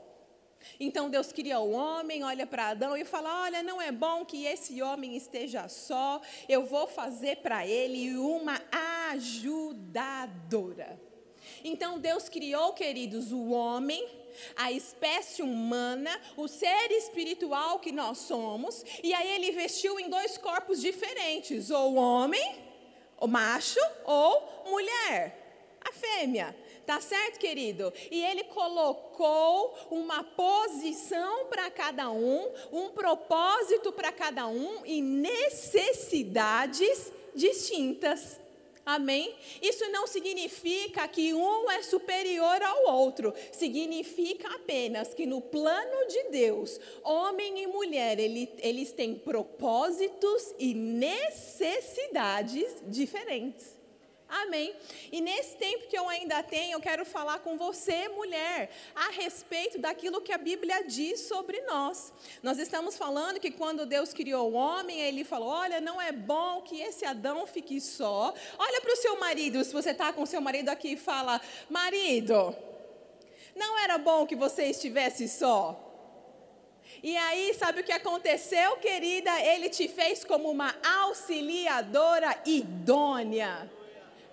Então 0.79 1.09
Deus 1.09 1.31
cria 1.31 1.59
o 1.59 1.71
homem, 1.71 2.23
olha 2.23 2.47
para 2.47 2.69
Adão 2.69 2.95
e 2.95 3.03
fala: 3.03 3.43
Olha, 3.43 3.61
não 3.61 3.81
é 3.81 3.91
bom 3.91 4.23
que 4.25 4.45
esse 4.45 4.81
homem 4.81 5.15
esteja 5.15 5.67
só, 5.67 6.21
eu 6.47 6.65
vou 6.65 6.87
fazer 6.87 7.37
para 7.37 7.67
ele 7.67 8.15
uma 8.17 8.61
ajudadora. 9.11 10.99
Então 11.63 11.99
Deus 11.99 12.29
criou, 12.29 12.73
queridos, 12.73 13.31
o 13.31 13.49
homem, 13.49 14.05
a 14.55 14.71
espécie 14.71 15.41
humana, 15.41 16.09
o 16.35 16.47
ser 16.47 16.91
espiritual 16.91 17.79
que 17.79 17.91
nós 17.91 18.19
somos, 18.19 18.83
e 19.01 19.13
aí 19.13 19.35
ele 19.35 19.51
vestiu 19.51 19.99
em 19.99 20.09
dois 20.09 20.37
corpos 20.37 20.81
diferentes, 20.81 21.69
ou 21.69 21.95
homem, 21.95 22.72
o 23.23 23.27
macho, 23.27 23.79
ou 24.03 24.65
mulher, 24.69 25.79
a 25.79 25.93
fêmea. 25.93 26.53
Tá 26.85 26.99
certo, 26.99 27.39
querido? 27.39 27.93
E 28.11 28.21
ele 28.21 28.43
colocou 28.43 29.73
uma 29.89 30.21
posição 30.21 31.45
para 31.45 31.71
cada 31.71 32.11
um, 32.11 32.51
um 32.69 32.89
propósito 32.89 33.93
para 33.93 34.11
cada 34.11 34.45
um 34.47 34.85
e 34.85 35.01
necessidades 35.01 37.13
distintas. 37.33 38.42
Amém? 38.85 39.33
Isso 39.61 39.89
não 39.91 40.05
significa 40.05 41.07
que 41.07 41.33
um 41.33 41.71
é 41.71 41.81
superior 41.81 42.61
ao 42.61 42.95
outro. 42.95 43.33
Significa 43.51 44.49
apenas 44.55 45.13
que 45.13 45.25
no 45.25 45.39
plano 45.39 46.05
de 46.07 46.23
Deus, 46.31 46.79
homem 47.01 47.63
e 47.63 47.67
mulher, 47.67 48.19
ele, 48.19 48.51
eles 48.59 48.91
têm 48.91 49.15
propósitos 49.15 50.53
e 50.59 50.73
necessidades 50.73 52.75
diferentes. 52.87 53.82
Amém. 54.41 54.75
E 55.11 55.21
nesse 55.21 55.55
tempo 55.57 55.87
que 55.87 55.95
eu 55.95 56.09
ainda 56.09 56.41
tenho, 56.41 56.73
eu 56.73 56.79
quero 56.79 57.05
falar 57.05 57.37
com 57.39 57.55
você, 57.55 58.07
mulher, 58.09 58.71
a 58.95 59.11
respeito 59.11 59.77
daquilo 59.77 60.21
que 60.21 60.31
a 60.31 60.39
Bíblia 60.39 60.83
diz 60.83 61.19
sobre 61.27 61.61
nós. 61.61 62.11
Nós 62.41 62.57
estamos 62.57 62.97
falando 62.97 63.39
que 63.39 63.51
quando 63.51 63.85
Deus 63.85 64.11
criou 64.11 64.51
o 64.51 64.55
homem, 64.55 64.99
ele 64.99 65.23
falou: 65.23 65.49
Olha, 65.49 65.79
não 65.79 66.01
é 66.01 66.11
bom 66.11 66.63
que 66.63 66.81
esse 66.81 67.05
Adão 67.05 67.45
fique 67.45 67.79
só. 67.79 68.33
Olha 68.57 68.81
para 68.81 68.93
o 68.93 68.97
seu 68.97 69.19
marido, 69.19 69.63
se 69.63 69.71
você 69.71 69.91
está 69.91 70.11
com 70.11 70.23
o 70.23 70.27
seu 70.27 70.41
marido 70.41 70.69
aqui 70.69 70.93
e 70.93 70.97
fala: 70.97 71.39
Marido, 71.69 72.55
não 73.55 73.77
era 73.77 73.99
bom 73.99 74.25
que 74.25 74.35
você 74.35 74.63
estivesse 74.63 75.29
só? 75.29 75.79
E 77.03 77.15
aí, 77.17 77.53
sabe 77.53 77.81
o 77.81 77.83
que 77.83 77.91
aconteceu, 77.91 78.77
querida? 78.77 79.29
Ele 79.41 79.69
te 79.69 79.87
fez 79.87 80.23
como 80.23 80.49
uma 80.49 80.73
auxiliadora 80.83 82.35
idônea. 82.47 83.69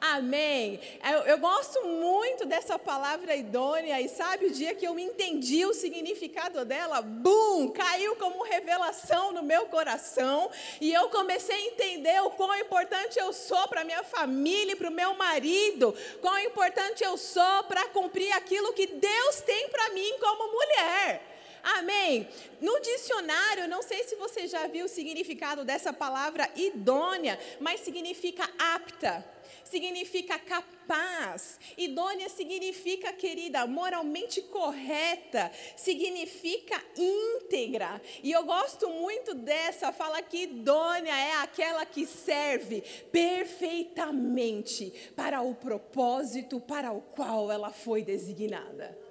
Amém. 0.00 0.80
Eu, 1.04 1.18
eu, 1.24 1.38
gosto 1.38 1.86
muito 1.86 2.46
dessa 2.46 2.78
palavra 2.78 3.36
idônea 3.36 4.00
e 4.00 4.08
sabe 4.08 4.46
o 4.46 4.50
dia 4.50 4.74
que 4.74 4.88
eu 4.88 4.98
entendi 4.98 5.66
o 5.66 5.74
significado 5.74 6.64
dela, 6.64 7.02
bum, 7.02 7.68
caiu 7.68 8.16
como 8.16 8.42
revelação 8.42 9.30
no 9.32 9.42
meu 9.42 9.66
coração 9.66 10.50
e 10.80 10.90
eu 10.90 11.10
comecei 11.10 11.54
a 11.54 11.66
entender 11.66 12.18
o 12.22 12.30
quão 12.30 12.56
importante 12.56 13.18
eu 13.18 13.30
sou 13.34 13.68
para 13.68 13.84
minha 13.84 14.02
família 14.02 14.72
e 14.72 14.76
para 14.76 14.88
o 14.88 14.92
meu 14.92 15.12
marido, 15.16 15.94
quão 16.22 16.38
importante 16.38 17.04
eu 17.04 17.18
sou 17.18 17.64
para 17.64 17.86
cumprir 17.88 18.32
aquilo 18.32 18.72
que 18.72 18.86
Deus 18.86 19.42
tem 19.42 19.68
para 19.68 19.90
mim 19.90 20.14
como 20.18 20.50
mulher. 20.50 21.22
Amém. 21.62 22.26
No 22.58 22.80
dicionário, 22.80 23.68
não 23.68 23.82
sei 23.82 24.02
se 24.04 24.16
você 24.16 24.46
já 24.46 24.66
viu 24.66 24.86
o 24.86 24.88
significado 24.88 25.62
dessa 25.62 25.92
palavra 25.92 26.48
idônea, 26.56 27.38
mas 27.60 27.80
significa 27.80 28.48
apta 28.58 29.22
significa 29.70 30.38
capaz. 30.38 31.58
Idônea 31.76 32.28
significa, 32.28 33.12
querida, 33.12 33.66
moralmente 33.66 34.42
correta, 34.42 35.50
significa 35.76 36.82
íntegra. 36.96 38.00
E 38.22 38.32
eu 38.32 38.44
gosto 38.44 38.88
muito 38.90 39.34
dessa, 39.34 39.92
fala 39.92 40.20
que 40.22 40.42
idônea 40.42 41.16
é 41.16 41.36
aquela 41.36 41.86
que 41.86 42.06
serve 42.06 42.82
perfeitamente 43.12 44.92
para 45.14 45.40
o 45.42 45.54
propósito 45.54 46.60
para 46.60 46.92
o 46.92 47.00
qual 47.00 47.50
ela 47.50 47.70
foi 47.70 48.02
designada 48.02 49.09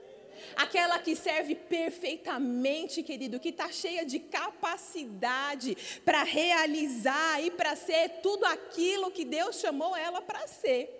aquela 0.56 1.00
que 1.00 1.16
serve 1.16 1.56
perfeitamente, 1.56 3.04
querido, 3.04 3.40
que 3.40 3.50
está 3.50 3.72
cheia 3.72 4.06
de 4.06 4.20
capacidade 4.20 5.76
para 6.04 6.24
realizar 6.24 7.44
e 7.44 7.52
para 7.52 7.76
ser 7.76 8.22
tudo 8.22 8.46
aquilo 8.46 9.12
que 9.12 9.26
Deus 9.26 9.60
chamou 9.60 9.96
ela 9.96 10.22
para 10.22 10.48
ser. 10.48 11.00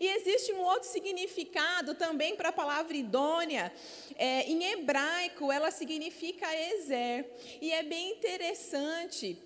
E 0.00 0.06
existe 0.06 0.52
um 0.52 0.62
outro 0.62 0.88
significado 0.88 1.94
também 1.94 2.34
para 2.34 2.48
a 2.48 2.52
palavra 2.52 2.96
idônea. 2.96 3.72
É, 4.16 4.42
em 4.42 4.64
hebraico, 4.64 5.50
ela 5.52 5.70
significa 5.70 6.46
exer. 6.72 7.30
E 7.60 7.72
é 7.72 7.82
bem 7.82 8.12
interessante 8.12 9.38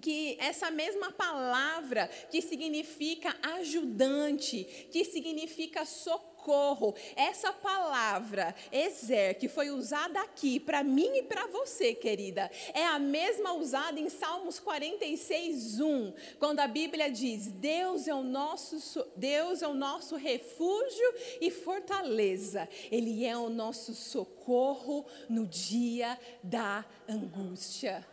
que 0.00 0.36
essa 0.40 0.70
mesma 0.70 1.12
palavra 1.12 2.08
que 2.30 2.40
significa 2.40 3.36
ajudante, 3.42 4.64
que 4.90 5.04
significa 5.04 5.84
socorro, 5.84 6.31
socorro. 6.42 6.94
Essa 7.14 7.52
palavra, 7.52 8.54
exer, 8.70 9.38
que 9.38 9.48
foi 9.48 9.70
usada 9.70 10.20
aqui 10.20 10.58
para 10.58 10.82
mim 10.82 11.16
e 11.16 11.22
para 11.22 11.46
você, 11.46 11.94
querida, 11.94 12.50
é 12.74 12.84
a 12.84 12.98
mesma 12.98 13.54
usada 13.54 14.00
em 14.00 14.08
Salmos 14.08 14.58
46, 14.58 15.80
1, 15.80 16.14
quando 16.38 16.60
a 16.60 16.66
Bíblia 16.66 17.10
diz: 17.10 17.46
Deus 17.46 18.08
é 18.08 18.14
o 18.14 18.22
nosso, 18.22 19.06
Deus 19.16 19.62
é 19.62 19.68
o 19.68 19.74
nosso 19.74 20.16
refúgio 20.16 21.14
e 21.40 21.50
fortaleza, 21.50 22.68
Ele 22.90 23.24
é 23.24 23.36
o 23.36 23.48
nosso 23.48 23.94
socorro 23.94 25.06
no 25.28 25.46
dia 25.46 26.18
da 26.42 26.84
angústia. 27.08 28.06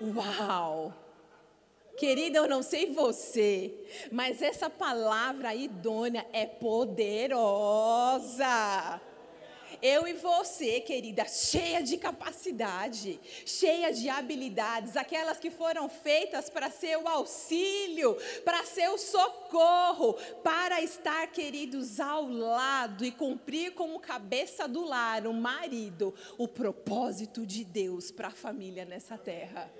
Uau! 0.00 1.09
Querida, 2.00 2.38
eu 2.38 2.48
não 2.48 2.62
sei 2.62 2.94
você, 2.94 3.74
mas 4.10 4.40
essa 4.40 4.70
palavra 4.70 5.54
idônea 5.54 6.26
é 6.32 6.46
poderosa. 6.46 7.38
Eu 9.82 10.08
e 10.08 10.14
você, 10.14 10.80
querida, 10.80 11.26
cheia 11.26 11.82
de 11.82 11.98
capacidade, 11.98 13.20
cheia 13.44 13.92
de 13.92 14.08
habilidades, 14.08 14.96
aquelas 14.96 15.38
que 15.38 15.50
foram 15.50 15.90
feitas 15.90 16.48
para 16.48 16.70
ser 16.70 16.96
o 16.96 17.06
auxílio, 17.06 18.16
para 18.46 18.64
ser 18.64 18.88
o 18.88 18.96
socorro, 18.96 20.14
para 20.42 20.80
estar, 20.80 21.26
queridos, 21.26 22.00
ao 22.00 22.26
lado 22.26 23.04
e 23.04 23.12
cumprir 23.12 23.74
como 23.74 24.00
cabeça 24.00 24.66
do 24.66 24.86
lar, 24.86 25.26
o 25.26 25.34
marido, 25.34 26.14
o 26.38 26.48
propósito 26.48 27.44
de 27.44 27.62
Deus 27.62 28.10
para 28.10 28.28
a 28.28 28.32
família 28.32 28.86
nessa 28.86 29.18
terra. 29.18 29.70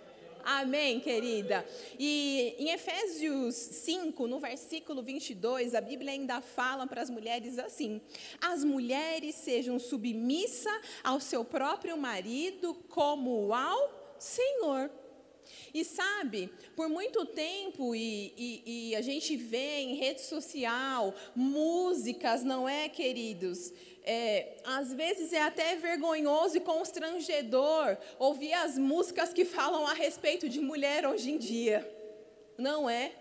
Amém, 0.44 1.00
querida? 1.00 1.66
E 1.98 2.54
em 2.58 2.70
Efésios 2.70 3.54
5, 3.54 4.26
no 4.26 4.38
versículo 4.38 5.02
22, 5.02 5.74
a 5.74 5.80
Bíblia 5.80 6.12
ainda 6.12 6.40
fala 6.40 6.86
para 6.86 7.02
as 7.02 7.10
mulheres 7.10 7.58
assim: 7.58 8.00
As 8.40 8.64
mulheres 8.64 9.34
sejam 9.34 9.78
submissas 9.78 10.72
ao 11.02 11.20
seu 11.20 11.44
próprio 11.44 11.96
marido 11.96 12.74
como 12.88 13.52
ao 13.52 14.14
Senhor. 14.18 14.90
E 15.72 15.84
sabe, 15.84 16.50
por 16.74 16.88
muito 16.88 17.24
tempo, 17.24 17.94
e, 17.94 18.32
e, 18.36 18.90
e, 18.90 18.96
a 18.96 19.00
gente 19.00 19.36
vê 19.36 19.80
em 19.80 19.94
rede 19.94 20.20
social 20.20 21.14
músicas, 21.34 22.42
não 22.42 22.68
é, 22.68 22.88
queridos? 22.88 23.72
É, 24.02 24.56
às 24.64 24.92
vezes 24.92 25.32
é 25.32 25.42
até 25.42 25.76
vergonhoso 25.76 26.56
e 26.56 26.60
constrangedor 26.60 27.98
ouvir 28.18 28.52
as 28.54 28.78
músicas 28.78 29.32
que 29.32 29.44
falam 29.44 29.86
a 29.86 29.92
respeito 29.92 30.48
de 30.48 30.60
mulher 30.60 31.06
hoje 31.06 31.30
em 31.30 31.38
dia. 31.38 31.88
Não 32.56 32.88
é? 32.88 33.12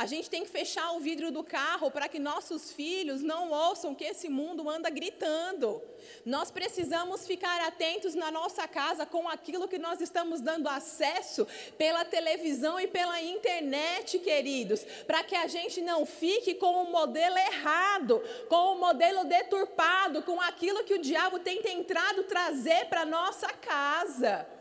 A 0.00 0.06
gente 0.06 0.30
tem 0.30 0.44
que 0.44 0.50
fechar 0.50 0.92
o 0.92 1.00
vidro 1.00 1.30
do 1.30 1.44
carro 1.44 1.90
para 1.90 2.08
que 2.08 2.18
nossos 2.18 2.72
filhos 2.72 3.20
não 3.20 3.50
ouçam 3.50 3.94
que 3.94 4.02
esse 4.02 4.30
mundo 4.30 4.66
anda 4.66 4.88
gritando. 4.88 5.82
Nós 6.24 6.50
precisamos 6.50 7.26
ficar 7.26 7.60
atentos 7.60 8.14
na 8.14 8.30
nossa 8.30 8.66
casa 8.66 9.04
com 9.04 9.28
aquilo 9.28 9.68
que 9.68 9.76
nós 9.78 10.00
estamos 10.00 10.40
dando 10.40 10.70
acesso 10.70 11.46
pela 11.76 12.02
televisão 12.02 12.80
e 12.80 12.86
pela 12.86 13.20
internet, 13.20 14.18
queridos, 14.20 14.86
para 15.06 15.22
que 15.22 15.36
a 15.36 15.46
gente 15.46 15.82
não 15.82 16.06
fique 16.06 16.54
com 16.54 16.82
o 16.82 16.90
modelo 16.90 17.36
errado, 17.36 18.22
com 18.48 18.72
o 18.72 18.80
modelo 18.80 19.26
deturpado, 19.26 20.22
com 20.22 20.40
aquilo 20.40 20.82
que 20.82 20.94
o 20.94 21.02
diabo 21.02 21.40
tem 21.40 21.60
tentado 21.60 22.22
trazer 22.22 22.86
para 22.86 23.04
nossa 23.04 23.48
casa. 23.48 24.59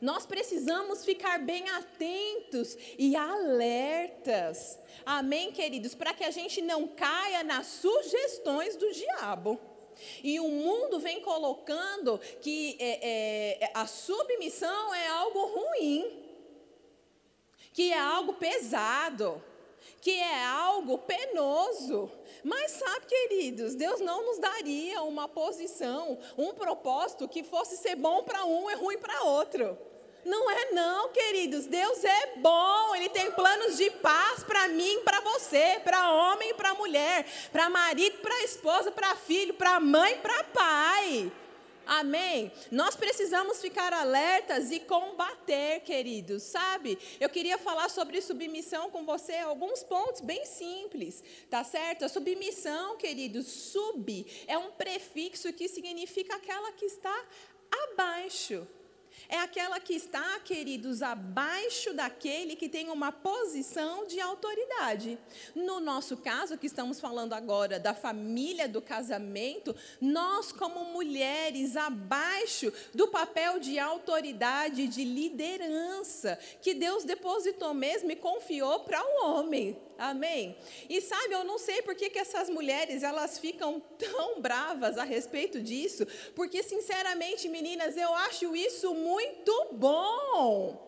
Nós 0.00 0.26
precisamos 0.26 1.04
ficar 1.04 1.38
bem 1.38 1.68
atentos 1.70 2.76
e 2.98 3.16
alertas. 3.16 4.78
Amém, 5.04 5.52
queridos? 5.52 5.94
Para 5.94 6.12
que 6.12 6.24
a 6.24 6.30
gente 6.30 6.60
não 6.60 6.86
caia 6.88 7.42
nas 7.42 7.66
sugestões 7.66 8.76
do 8.76 8.90
diabo. 8.92 9.60
E 10.22 10.40
o 10.40 10.48
mundo 10.48 10.98
vem 10.98 11.20
colocando 11.20 12.18
que 12.40 12.76
é, 12.80 13.62
é, 13.62 13.70
a 13.74 13.86
submissão 13.86 14.94
é 14.94 15.06
algo 15.08 15.46
ruim, 15.46 16.24
que 17.72 17.92
é 17.92 17.98
algo 17.98 18.34
pesado, 18.34 19.42
que 20.00 20.10
é 20.10 20.44
algo 20.44 20.98
penoso. 20.98 22.10
Mas 22.42 22.72
sabe, 22.72 23.06
queridos, 23.06 23.74
Deus 23.74 24.00
não 24.00 24.24
nos 24.26 24.38
daria 24.38 25.02
uma 25.02 25.28
posição, 25.28 26.18
um 26.36 26.52
propósito 26.52 27.28
que 27.28 27.42
fosse 27.42 27.76
ser 27.76 27.96
bom 27.96 28.22
para 28.22 28.44
um 28.44 28.70
e 28.70 28.74
ruim 28.74 28.98
para 28.98 29.22
outro. 29.22 29.78
Não 30.24 30.50
é 30.50 30.70
não, 30.70 31.10
queridos. 31.10 31.66
Deus 31.66 32.02
é 32.02 32.36
bom. 32.36 32.94
Ele 32.94 33.08
tem 33.10 33.30
planos 33.32 33.76
de 33.76 33.90
paz 33.90 34.42
para 34.42 34.68
mim, 34.68 35.00
para 35.04 35.20
você, 35.20 35.80
para 35.84 36.12
homem 36.12 36.50
e 36.50 36.54
para 36.54 36.74
mulher, 36.74 37.26
para 37.52 37.68
marido, 37.68 38.18
para 38.18 38.42
esposa, 38.42 38.90
para 38.90 39.14
filho, 39.16 39.54
para 39.54 39.78
mãe, 39.80 40.18
para 40.18 40.44
pai. 40.44 41.30
Amém? 41.86 42.50
Nós 42.70 42.96
precisamos 42.96 43.60
ficar 43.60 43.92
alertas 43.92 44.70
e 44.70 44.80
combater, 44.80 45.80
queridos, 45.80 46.42
sabe? 46.42 46.98
Eu 47.20 47.28
queria 47.28 47.58
falar 47.58 47.88
sobre 47.88 48.20
submissão 48.20 48.90
com 48.90 49.04
você, 49.04 49.36
alguns 49.36 49.82
pontos 49.82 50.20
bem 50.20 50.44
simples, 50.44 51.22
tá 51.50 51.62
certo? 51.62 52.04
A 52.04 52.08
submissão, 52.08 52.96
queridos, 52.96 53.46
sub 53.46 54.26
é 54.46 54.56
um 54.56 54.70
prefixo 54.72 55.52
que 55.52 55.68
significa 55.68 56.36
aquela 56.36 56.72
que 56.72 56.86
está 56.86 57.24
abaixo. 57.92 58.66
É 59.28 59.38
aquela 59.38 59.80
que 59.80 59.94
está, 59.94 60.38
queridos, 60.40 61.02
abaixo 61.02 61.92
daquele 61.92 62.56
que 62.56 62.68
tem 62.68 62.90
uma 62.90 63.10
posição 63.10 64.06
de 64.06 64.20
autoridade. 64.20 65.18
No 65.54 65.80
nosso 65.80 66.16
caso, 66.16 66.58
que 66.58 66.66
estamos 66.66 67.00
falando 67.00 67.32
agora 67.32 67.78
da 67.78 67.94
família 67.94 68.68
do 68.68 68.82
casamento, 68.82 69.74
nós, 70.00 70.52
como 70.52 70.84
mulheres, 70.84 71.76
abaixo 71.76 72.72
do 72.94 73.08
papel 73.08 73.58
de 73.58 73.78
autoridade, 73.78 74.86
de 74.86 75.04
liderança, 75.04 76.38
que 76.60 76.74
Deus 76.74 77.04
depositou 77.04 77.74
mesmo 77.74 78.10
e 78.10 78.16
confiou 78.16 78.80
para 78.80 79.02
o 79.02 79.26
homem. 79.26 79.76
Amém? 79.98 80.56
E 80.88 81.00
sabe, 81.00 81.34
eu 81.34 81.44
não 81.44 81.58
sei 81.58 81.82
por 81.82 81.94
que, 81.94 82.10
que 82.10 82.18
essas 82.18 82.50
mulheres 82.50 83.02
elas 83.02 83.38
ficam 83.38 83.80
tão 83.98 84.40
bravas 84.40 84.98
a 84.98 85.04
respeito 85.04 85.60
disso, 85.60 86.06
porque 86.34 86.62
sinceramente, 86.62 87.48
meninas, 87.48 87.96
eu 87.96 88.12
acho 88.14 88.54
isso 88.56 88.94
muito 88.94 89.68
bom. 89.72 90.82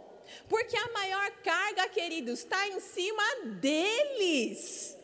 Porque 0.49 0.77
a 0.77 0.92
maior 0.92 1.31
carga, 1.42 1.88
queridos, 1.88 2.40
está 2.40 2.66
em 2.69 2.81
cima 2.81 3.23
deles. 3.61 4.97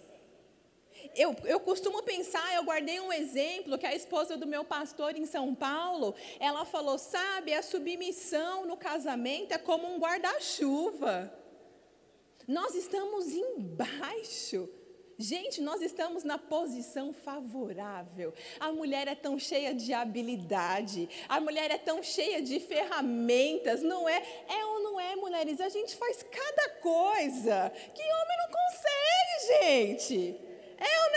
Eu, 1.14 1.36
eu 1.44 1.60
costumo 1.60 2.02
pensar, 2.02 2.54
eu 2.54 2.64
guardei 2.64 2.98
um 2.98 3.12
exemplo 3.12 3.78
que 3.78 3.86
a 3.86 3.94
esposa 3.94 4.36
do 4.36 4.46
meu 4.46 4.64
pastor 4.64 5.16
em 5.16 5.26
São 5.26 5.54
Paulo, 5.54 6.14
ela 6.40 6.64
falou: 6.64 6.98
sabe, 6.98 7.52
a 7.52 7.62
submissão 7.62 8.66
no 8.66 8.76
casamento 8.76 9.52
é 9.52 9.58
como 9.58 9.86
um 9.86 9.98
guarda-chuva. 9.98 11.41
Nós 12.46 12.74
estamos 12.74 13.33
embaixo. 13.33 14.68
Gente, 15.18 15.61
nós 15.61 15.81
estamos 15.81 16.24
na 16.24 16.37
posição 16.37 17.12
favorável. 17.12 18.35
A 18.59 18.72
mulher 18.72 19.07
é 19.07 19.14
tão 19.14 19.38
cheia 19.38 19.72
de 19.74 19.92
habilidade, 19.92 21.09
a 21.28 21.40
mulher 21.40 21.70
é 21.70 21.78
tão 21.78 22.02
cheia 22.02 22.42
de 22.42 22.59
ferramentas, 22.59 23.83
não 23.83 24.09
é? 24.09 24.22
É 24.48 24.64
ou 24.66 24.83
não 24.83 24.98
é, 24.98 25.14
mulheres? 25.14 25.61
A 25.61 25.68
gente 25.68 25.94
faz 25.96 26.22
cada 26.22 26.70
coisa 26.81 27.70
que 27.94 28.02
homem 28.02 28.37
não 28.38 28.50
consegue, 28.59 29.62
gente. 29.62 30.51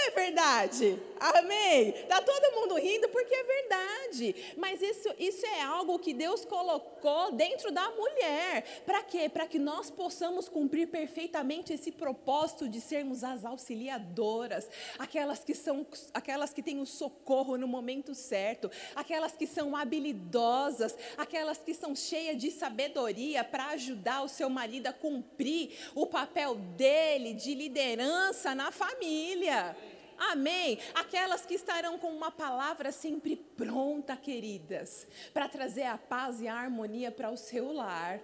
É 0.07 0.11
verdade? 0.11 0.99
Amém? 1.19 1.89
Está 1.89 2.21
todo 2.21 2.55
mundo 2.55 2.75
rindo 2.75 3.09
porque 3.09 3.33
é 3.33 3.43
verdade. 3.43 4.35
Mas 4.55 4.81
isso, 4.81 5.09
isso 5.17 5.45
é 5.45 5.61
algo 5.61 5.97
que 5.97 6.13
Deus 6.13 6.45
colocou 6.45 7.31
dentro 7.31 7.71
da 7.71 7.89
mulher. 7.91 8.83
Para 8.85 9.01
quê? 9.01 9.27
Para 9.27 9.47
que 9.47 9.57
nós 9.57 9.89
possamos 9.89 10.47
cumprir 10.47 10.87
perfeitamente 10.87 11.73
esse 11.73 11.91
propósito 11.91 12.69
de 12.69 12.79
sermos 12.79 13.23
as 13.23 13.43
auxiliadoras, 13.43 14.69
aquelas 14.99 15.43
que 15.43 15.55
são 15.55 15.85
aquelas 16.13 16.53
que 16.53 16.61
têm 16.61 16.79
o 16.79 16.85
socorro 16.85 17.57
no 17.57 17.67
momento 17.67 18.13
certo, 18.13 18.69
aquelas 18.95 19.31
que 19.31 19.47
são 19.47 19.75
habilidosas, 19.75 20.95
aquelas 21.17 21.57
que 21.57 21.73
são 21.73 21.95
cheias 21.95 22.37
de 22.37 22.51
sabedoria 22.51 23.43
para 23.43 23.67
ajudar 23.69 24.21
o 24.23 24.29
seu 24.29 24.49
marido 24.49 24.87
a 24.87 24.93
cumprir 24.93 25.71
o 25.95 26.05
papel 26.05 26.55
dele 26.55 27.33
de 27.33 27.55
liderança 27.55 28.53
na 28.53 28.71
família. 28.71 29.75
Amém. 30.17 30.79
Aquelas 30.93 31.45
que 31.45 31.53
estarão 31.53 31.97
com 31.97 32.09
uma 32.09 32.31
palavra 32.31 32.91
sempre 32.91 33.35
pronta, 33.35 34.15
queridas, 34.15 35.07
para 35.33 35.47
trazer 35.47 35.83
a 35.83 35.97
paz 35.97 36.41
e 36.41 36.47
a 36.47 36.55
harmonia 36.55 37.11
para 37.11 37.29
o 37.29 37.37
seu 37.37 37.71
lar. 37.71 38.21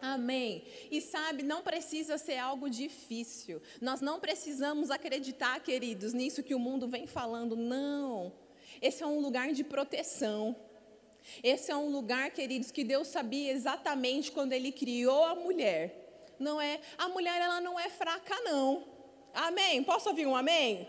Amém. 0.00 0.64
E 0.90 1.00
sabe, 1.00 1.42
não 1.42 1.62
precisa 1.62 2.18
ser 2.18 2.36
algo 2.36 2.68
difícil. 2.68 3.62
Nós 3.80 4.00
não 4.00 4.20
precisamos 4.20 4.90
acreditar, 4.90 5.60
queridos, 5.60 6.12
nisso 6.12 6.42
que 6.42 6.54
o 6.54 6.58
mundo 6.58 6.86
vem 6.86 7.06
falando. 7.06 7.56
Não. 7.56 8.32
Esse 8.82 9.02
é 9.02 9.06
um 9.06 9.20
lugar 9.20 9.52
de 9.52 9.64
proteção. 9.64 10.54
Esse 11.42 11.70
é 11.70 11.76
um 11.76 11.90
lugar, 11.90 12.30
queridos, 12.32 12.70
que 12.70 12.84
Deus 12.84 13.08
sabia 13.08 13.52
exatamente 13.52 14.30
quando 14.30 14.52
ele 14.52 14.70
criou 14.70 15.24
a 15.24 15.34
mulher. 15.34 16.34
Não 16.38 16.60
é, 16.60 16.80
a 16.98 17.08
mulher 17.08 17.40
ela 17.40 17.60
não 17.60 17.78
é 17.78 17.88
fraca 17.88 18.34
não. 18.42 18.84
Amém? 19.32 19.82
Posso 19.82 20.10
ouvir 20.10 20.26
um 20.26 20.36
amém? 20.36 20.76
Amém, 20.76 20.88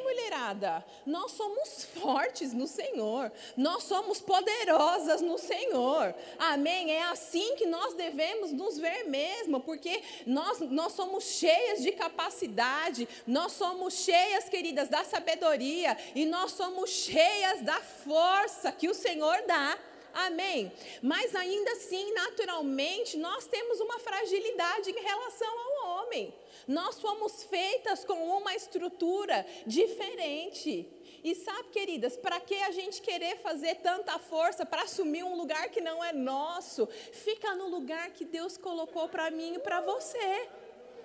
mulherada. 0.00 0.84
Nós 1.06 1.32
somos 1.32 1.84
fortes 1.84 2.52
no 2.52 2.66
Senhor. 2.66 3.30
Nós 3.56 3.84
somos 3.84 4.20
poderosas 4.20 5.20
no 5.20 5.38
Senhor. 5.38 6.14
Amém. 6.38 6.92
É 6.92 7.04
assim 7.04 7.56
que 7.56 7.66
nós 7.66 7.94
devemos 7.94 8.52
nos 8.52 8.78
ver 8.78 9.04
mesmo, 9.04 9.60
porque 9.60 10.02
nós, 10.26 10.60
nós 10.60 10.92
somos 10.92 11.24
cheias 11.24 11.82
de 11.82 11.92
capacidade, 11.92 13.08
nós 13.26 13.52
somos 13.52 13.94
cheias, 13.94 14.48
queridas, 14.48 14.88
da 14.88 15.04
sabedoria 15.04 15.96
e 16.14 16.24
nós 16.24 16.52
somos 16.52 16.90
cheias 16.90 17.60
da 17.62 17.80
força 17.80 18.72
que 18.72 18.88
o 18.88 18.94
Senhor 18.94 19.42
dá. 19.46 19.78
Amém. 20.14 20.72
Mas 21.02 21.34
ainda 21.34 21.72
assim, 21.72 22.12
naturalmente, 22.12 23.16
nós 23.16 23.48
temos 23.48 23.80
uma 23.80 23.98
fragilidade 23.98 24.90
em 24.90 25.02
relação 25.02 25.58
ao 25.58 25.73
homem. 25.84 26.34
Nós 26.66 27.00
fomos 27.00 27.44
feitas 27.44 28.04
com 28.04 28.14
uma 28.36 28.54
estrutura 28.54 29.46
diferente. 29.66 30.88
E 31.22 31.34
sabe, 31.34 31.68
queridas, 31.70 32.16
para 32.16 32.40
que 32.40 32.54
a 32.54 32.70
gente 32.70 33.00
querer 33.00 33.38
fazer 33.38 33.76
tanta 33.76 34.18
força 34.18 34.66
para 34.66 34.82
assumir 34.82 35.24
um 35.24 35.36
lugar 35.36 35.68
que 35.70 35.80
não 35.80 36.02
é 36.04 36.12
nosso? 36.12 36.86
Fica 36.86 37.54
no 37.54 37.68
lugar 37.68 38.10
que 38.10 38.24
Deus 38.24 38.56
colocou 38.56 39.08
para 39.08 39.30
mim 39.30 39.54
e 39.54 39.58
para 39.58 39.80
você. 39.80 40.48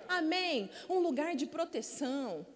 Amém? 0.08 0.68
Um 0.88 0.98
lugar 0.98 1.34
de 1.34 1.46
proteção 1.46 2.46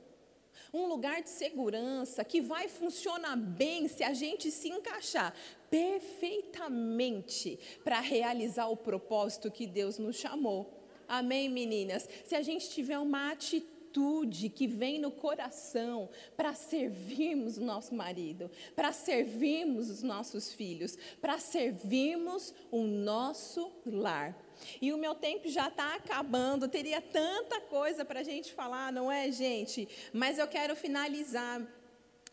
um 0.74 0.86
lugar 0.86 1.22
de 1.22 1.30
segurança 1.30 2.24
que 2.24 2.40
vai 2.40 2.66
funcionar 2.66 3.36
bem 3.36 3.86
se 3.86 4.02
a 4.02 4.12
gente 4.12 4.50
se 4.50 4.68
encaixar 4.68 5.32
perfeitamente 5.70 7.58
para 7.84 8.00
realizar 8.00 8.66
o 8.66 8.76
propósito 8.76 9.52
que 9.52 9.68
Deus 9.68 9.98
nos 9.98 10.16
chamou. 10.16 10.83
Amém, 11.08 11.48
meninas? 11.48 12.08
Se 12.24 12.34
a 12.34 12.42
gente 12.42 12.70
tiver 12.70 12.98
uma 12.98 13.30
atitude 13.30 14.48
que 14.48 14.66
vem 14.66 14.98
no 14.98 15.10
coração 15.10 16.08
para 16.36 16.52
servirmos 16.52 17.56
o 17.58 17.64
nosso 17.64 17.94
marido, 17.94 18.50
para 18.74 18.92
servirmos 18.92 19.88
os 19.88 20.02
nossos 20.02 20.52
filhos, 20.52 20.98
para 21.20 21.38
servirmos 21.38 22.52
o 22.70 22.82
nosso 22.82 23.70
lar. 23.86 24.36
E 24.80 24.92
o 24.92 24.98
meu 24.98 25.14
tempo 25.14 25.48
já 25.48 25.68
está 25.68 25.94
acabando, 25.94 26.68
teria 26.68 27.00
tanta 27.00 27.60
coisa 27.60 28.04
para 28.04 28.20
a 28.20 28.24
gente 28.24 28.52
falar, 28.52 28.92
não 28.92 29.10
é, 29.10 29.30
gente? 29.30 29.88
Mas 30.12 30.38
eu 30.38 30.48
quero 30.48 30.74
finalizar 30.74 31.64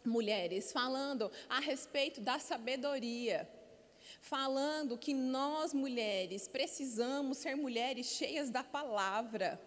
mulheres, 0.04 0.72
falando 0.72 1.32
a 1.48 1.60
respeito 1.60 2.22
da 2.22 2.40
sabedoria. 2.40 3.48
Falando 4.22 5.00
que 5.00 5.14
nós 5.16 5.74
mulheres 5.74 6.48
precisamos 6.48 7.40
ser 7.40 7.56
mulheres 7.56 8.06
cheias 8.06 8.52
da 8.52 8.64
palavra. 8.64 9.60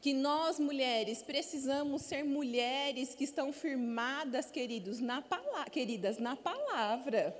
Que 0.00 0.12
nós 0.14 0.58
mulheres 0.58 1.22
precisamos 1.22 2.02
ser 2.02 2.24
mulheres 2.24 3.14
que 3.14 3.24
estão 3.24 3.52
firmadas, 3.52 4.50
queridos, 4.50 5.00
na 5.00 5.22
queridas, 5.70 6.18
na 6.18 6.34
palavra. 6.34 7.38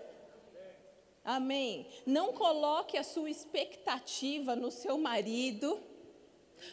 Amém. 1.24 1.86
Não 2.06 2.32
coloque 2.32 2.96
a 2.96 3.02
sua 3.02 3.30
expectativa 3.30 4.54
no 4.54 4.70
seu 4.70 4.98
marido. 4.98 5.80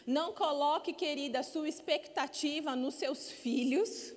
Não 0.06 0.32
coloque, 0.32 0.92
querida, 0.92 1.40
a 1.40 1.42
sua 1.42 1.68
expectativa 1.68 2.76
nos 2.76 2.94
seus 2.94 3.30
filhos 3.30 4.14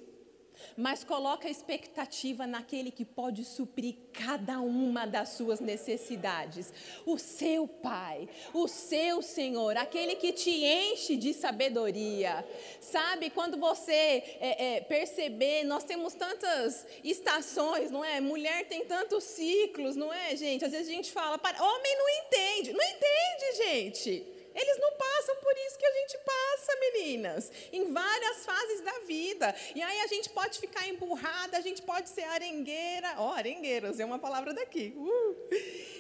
mas 0.78 1.04
coloca 1.04 1.48
a 1.48 1.52
expectativa 1.52 2.46
naquele 2.48 2.92
que 2.92 3.06
pode 3.06 3.44
suprir 3.46 3.96
cada 4.14 4.60
uma 4.60 5.06
das 5.06 5.30
suas 5.30 5.60
necessidades. 5.60 6.74
O 7.06 7.18
seu 7.18 7.68
Pai, 7.68 8.28
o 8.54 8.68
seu 8.68 9.22
Senhor, 9.22 9.78
aquele 9.78 10.16
que 10.16 10.32
te 10.32 10.52
enche 10.52 11.16
de 11.16 11.34
sabedoria. 11.34 12.46
Sabe, 12.80 13.30
quando 13.30 13.58
você 13.58 13.92
é, 13.92 14.78
é, 14.78 14.82
perceber, 14.82 15.64
nós 15.64 15.84
temos 15.84 16.14
tantas 16.14 16.86
estações, 17.04 17.92
não 17.92 18.04
é? 18.04 18.20
Mulher 18.20 18.68
tem 18.68 18.86
tantos 18.86 19.24
ciclos, 19.24 19.96
não 19.96 20.14
é, 20.14 20.36
gente? 20.36 20.66
Às 20.66 20.72
vezes 20.72 20.88
a 20.88 20.92
gente 20.92 21.12
fala, 21.12 21.40
homem 21.60 21.98
não 21.98 22.10
entende. 22.10 22.74
Não 22.74 22.84
entende, 22.84 23.58
gente. 23.58 24.41
Eles 24.54 24.78
não 24.80 24.92
passam 24.94 25.36
por 25.38 25.56
isso 25.66 25.78
que 25.78 25.86
a 25.86 25.92
gente 25.92 26.18
passa, 26.18 26.80
meninas, 26.80 27.52
em 27.72 27.92
várias 27.92 28.46
fases 28.46 28.82
da 28.82 29.00
vida. 29.00 29.56
E 29.74 29.82
aí 29.82 30.02
a 30.02 30.08
gente 30.08 30.30
pode 30.30 30.60
ficar 30.60 30.88
emburrada, 30.88 31.58
a 31.58 31.62
gente 31.62 31.82
pode 31.82 32.10
ser 32.10 32.24
arengueira. 32.24 33.16
Ó, 33.18 33.36
oh, 33.36 33.90
usei 33.90 34.06
uma 34.06 34.20
palavra 34.20 34.54
daqui. 34.54 34.94
Uh. 34.98 35.36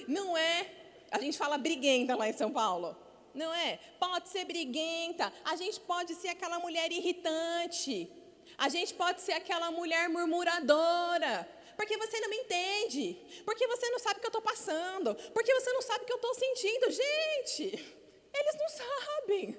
Não 0.08 0.38
é? 0.38 0.68
A 1.10 1.20
gente 1.20 1.38
fala 1.38 1.58
briguenta 1.58 2.16
lá 2.16 2.28
em 2.28 2.34
São 2.34 2.52
Paulo. 2.52 2.96
Não 3.34 3.54
é? 3.54 3.80
Pode 4.00 4.30
ser 4.30 4.46
briguenta. 4.46 5.32
A 5.46 5.56
gente 5.56 5.80
pode 5.80 6.16
ser 6.16 6.30
aquela 6.30 6.60
mulher 6.60 6.92
irritante. 6.92 8.12
A 8.58 8.70
gente 8.70 8.94
pode 8.94 9.22
ser 9.22 9.34
aquela 9.34 9.72
mulher 9.72 10.10
murmuradora. 10.10 11.48
Porque 11.78 11.98
você 11.98 12.20
não 12.20 12.30
me 12.30 12.38
entende. 12.38 13.18
Porque 13.46 13.66
você 13.68 13.90
não 13.90 14.00
sabe 14.00 14.18
o 14.18 14.20
que 14.20 14.28
eu 14.28 14.30
estou 14.30 14.42
passando. 14.42 15.16
Porque 15.34 15.54
você 15.54 15.72
não 15.72 15.82
sabe 15.82 16.04
o 16.04 16.08
que 16.08 16.14
eu 16.14 16.18
estou 16.18 16.34
sentindo. 16.36 16.92
Gente, 16.92 18.01
eles 18.34 18.56
não 18.58 18.70
sabem. 18.70 19.58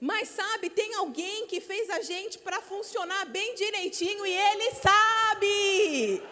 Mas 0.00 0.28
sabe, 0.28 0.70
tem 0.70 0.94
alguém 0.94 1.46
que 1.46 1.60
fez 1.60 1.90
a 1.90 2.00
gente 2.00 2.38
para 2.38 2.60
funcionar 2.60 3.26
bem 3.26 3.54
direitinho 3.54 4.24
e 4.24 4.32
ele 4.32 4.70
sabe. 4.72 6.22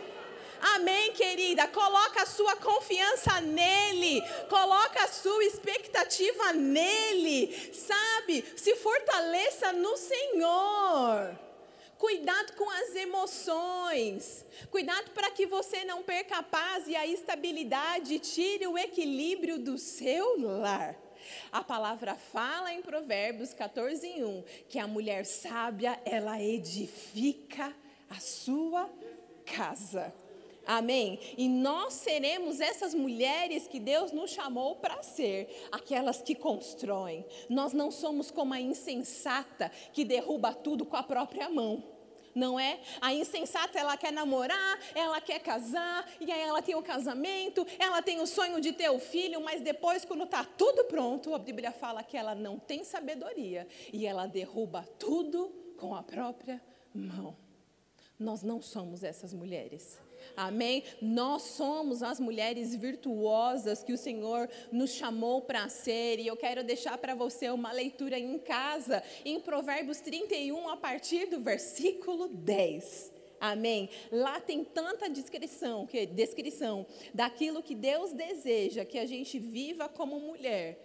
Amém, 0.60 1.12
querida? 1.12 1.66
Coloca 1.68 2.22
a 2.22 2.26
sua 2.26 2.56
confiança 2.56 3.40
nele. 3.40 4.22
Coloca 4.48 5.04
a 5.04 5.08
sua 5.08 5.44
expectativa 5.44 6.52
nele. 6.52 7.72
Sabe? 7.74 8.44
Se 8.56 8.74
fortaleça 8.76 9.72
no 9.72 9.96
Senhor. 9.96 11.38
Cuidado 11.98 12.52
com 12.52 12.70
as 12.70 12.94
emoções. 12.94 14.44
Cuidado 14.70 15.10
para 15.10 15.30
que 15.30 15.46
você 15.46 15.84
não 15.84 16.02
perca 16.02 16.38
a 16.38 16.42
paz 16.42 16.86
e 16.86 16.94
a 16.94 17.06
estabilidade, 17.06 18.18
tire 18.18 18.66
o 18.66 18.76
equilíbrio 18.76 19.58
do 19.58 19.78
seu 19.78 20.38
lar. 20.40 21.05
A 21.50 21.62
palavra 21.62 22.14
fala 22.14 22.72
em 22.72 22.82
Provérbios 22.82 23.54
14, 23.54 24.24
1, 24.24 24.44
que 24.68 24.78
a 24.78 24.86
mulher 24.86 25.24
sábia, 25.24 26.00
ela 26.04 26.42
edifica 26.42 27.74
a 28.10 28.20
sua 28.20 28.90
casa. 29.44 30.12
Amém? 30.66 31.20
E 31.38 31.48
nós 31.48 31.94
seremos 31.94 32.60
essas 32.60 32.92
mulheres 32.92 33.68
que 33.68 33.78
Deus 33.78 34.10
nos 34.10 34.32
chamou 34.32 34.76
para 34.76 35.00
ser, 35.02 35.68
aquelas 35.70 36.20
que 36.20 36.34
constroem. 36.34 37.24
Nós 37.48 37.72
não 37.72 37.92
somos 37.92 38.32
como 38.32 38.52
a 38.52 38.60
insensata 38.60 39.70
que 39.92 40.04
derruba 40.04 40.52
tudo 40.52 40.84
com 40.84 40.96
a 40.96 41.04
própria 41.04 41.48
mão. 41.48 41.95
Não 42.36 42.60
é? 42.60 42.78
A 43.00 43.14
insensata, 43.14 43.78
ela 43.78 43.96
quer 43.96 44.12
namorar, 44.12 44.78
ela 44.94 45.18
quer 45.22 45.40
casar, 45.40 46.06
e 46.20 46.30
aí 46.30 46.40
ela 46.42 46.60
tem 46.60 46.74
o 46.74 46.82
casamento, 46.82 47.66
ela 47.78 48.02
tem 48.02 48.20
o 48.20 48.26
sonho 48.26 48.60
de 48.60 48.72
ter 48.72 48.90
o 48.90 48.98
filho, 48.98 49.40
mas 49.40 49.62
depois, 49.62 50.04
quando 50.04 50.24
está 50.24 50.44
tudo 50.44 50.84
pronto, 50.84 51.34
a 51.34 51.38
Bíblia 51.38 51.72
fala 51.72 52.02
que 52.02 52.14
ela 52.14 52.34
não 52.34 52.58
tem 52.58 52.84
sabedoria 52.84 53.66
e 53.90 54.06
ela 54.06 54.26
derruba 54.26 54.86
tudo 54.98 55.48
com 55.78 55.94
a 55.94 56.02
própria 56.02 56.60
mão. 56.94 57.34
Nós 58.18 58.42
não 58.42 58.60
somos 58.60 59.02
essas 59.02 59.32
mulheres. 59.32 59.98
Amém? 60.36 60.82
Nós 61.00 61.42
somos 61.42 62.02
as 62.02 62.18
mulheres 62.18 62.74
virtuosas 62.74 63.82
que 63.82 63.92
o 63.92 63.98
Senhor 63.98 64.48
nos 64.72 64.90
chamou 64.90 65.42
para 65.42 65.68
ser. 65.68 66.18
E 66.18 66.26
eu 66.26 66.36
quero 66.36 66.64
deixar 66.64 66.96
para 66.98 67.14
você 67.14 67.50
uma 67.50 67.72
leitura 67.72 68.18
em 68.18 68.38
casa, 68.38 69.02
em 69.24 69.40
Provérbios 69.40 70.00
31, 70.00 70.68
a 70.68 70.76
partir 70.76 71.26
do 71.26 71.40
versículo 71.40 72.28
10. 72.28 73.12
Amém? 73.40 73.90
Lá 74.10 74.40
tem 74.40 74.64
tanta 74.64 75.08
descrição, 75.08 75.86
que, 75.86 76.06
descrição 76.06 76.86
daquilo 77.12 77.62
que 77.62 77.74
Deus 77.74 78.12
deseja 78.12 78.84
que 78.84 78.98
a 78.98 79.06
gente 79.06 79.38
viva 79.38 79.88
como 79.88 80.18
mulher. 80.18 80.78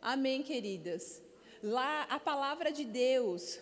Amém, 0.00 0.42
queridas? 0.42 1.22
Lá 1.62 2.04
a 2.04 2.18
palavra 2.18 2.70
de 2.70 2.84
Deus 2.84 3.58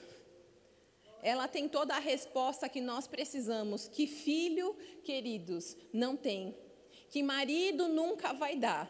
ela 1.26 1.48
tem 1.48 1.68
toda 1.68 1.92
a 1.96 1.98
resposta 1.98 2.68
que 2.68 2.80
nós 2.80 3.08
precisamos. 3.08 3.88
Que 3.88 4.06
filho, 4.06 4.76
queridos, 5.02 5.76
não 5.92 6.16
tem. 6.16 6.56
Que 7.10 7.20
marido 7.20 7.88
nunca 7.88 8.32
vai 8.32 8.54
dar. 8.54 8.88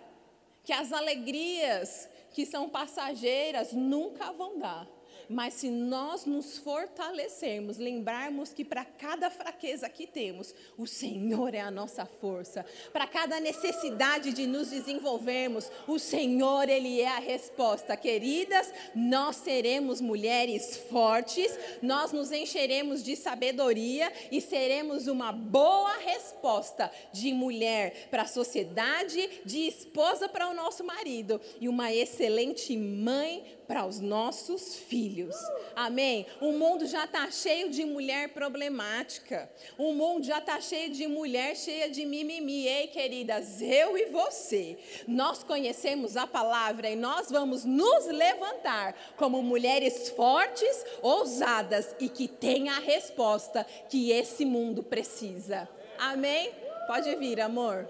Que 0.62 0.70
as 0.70 0.92
alegrias 0.92 2.06
que 2.34 2.44
são 2.44 2.68
passageiras 2.68 3.72
nunca 3.72 4.32
vão 4.32 4.58
dar. 4.58 4.86
Mas 5.28 5.54
se 5.54 5.68
nós 5.68 6.24
nos 6.24 6.58
fortalecermos, 6.58 7.78
lembrarmos 7.78 8.52
que 8.52 8.64
para 8.64 8.84
cada 8.84 9.30
fraqueza 9.30 9.88
que 9.88 10.06
temos, 10.06 10.54
o 10.78 10.86
Senhor 10.86 11.54
é 11.54 11.60
a 11.60 11.70
nossa 11.70 12.06
força. 12.06 12.64
Para 12.92 13.06
cada 13.06 13.40
necessidade 13.40 14.32
de 14.32 14.46
nos 14.46 14.70
desenvolvermos, 14.70 15.70
o 15.86 15.98
Senhor, 15.98 16.68
Ele 16.68 17.00
é 17.00 17.08
a 17.08 17.18
resposta. 17.18 17.96
Queridas, 17.96 18.72
nós 18.94 19.36
seremos 19.36 20.00
mulheres 20.00 20.76
fortes, 20.88 21.58
nós 21.82 22.12
nos 22.12 22.30
encheremos 22.30 23.02
de 23.02 23.16
sabedoria 23.16 24.12
e 24.30 24.40
seremos 24.40 25.08
uma 25.08 25.32
boa 25.32 25.96
resposta 25.98 26.90
de 27.12 27.32
mulher 27.32 28.08
para 28.10 28.22
a 28.22 28.28
sociedade, 28.28 29.28
de 29.44 29.66
esposa 29.66 30.28
para 30.28 30.48
o 30.48 30.54
nosso 30.54 30.84
marido 30.84 31.40
e 31.60 31.68
uma 31.68 31.92
excelente 31.92 32.76
mãe 32.76 33.55
para 33.66 33.84
os 33.84 34.00
nossos 34.00 34.76
filhos. 34.76 35.34
Amém? 35.74 36.26
O 36.40 36.52
mundo 36.52 36.86
já 36.86 37.04
está 37.04 37.30
cheio 37.30 37.70
de 37.70 37.84
mulher 37.84 38.30
problemática. 38.30 39.50
O 39.76 39.92
mundo 39.92 40.24
já 40.24 40.38
está 40.38 40.60
cheio 40.60 40.92
de 40.92 41.06
mulher 41.06 41.56
cheia 41.56 41.90
de 41.90 42.04
mimimi. 42.04 42.66
Ei, 42.66 42.86
queridas, 42.88 43.60
eu 43.60 43.98
e 43.98 44.06
você, 44.06 44.78
nós 45.06 45.42
conhecemos 45.42 46.16
a 46.16 46.26
palavra 46.26 46.88
e 46.88 46.96
nós 46.96 47.30
vamos 47.30 47.64
nos 47.64 48.06
levantar 48.06 48.94
como 49.16 49.42
mulheres 49.42 50.10
fortes, 50.10 50.84
ousadas 51.02 51.94
e 51.98 52.08
que 52.08 52.28
têm 52.28 52.68
a 52.68 52.78
resposta 52.78 53.64
que 53.88 54.10
esse 54.10 54.44
mundo 54.44 54.82
precisa. 54.82 55.68
Amém? 55.98 56.52
Pode 56.86 57.14
vir, 57.16 57.40
amor. 57.40 57.88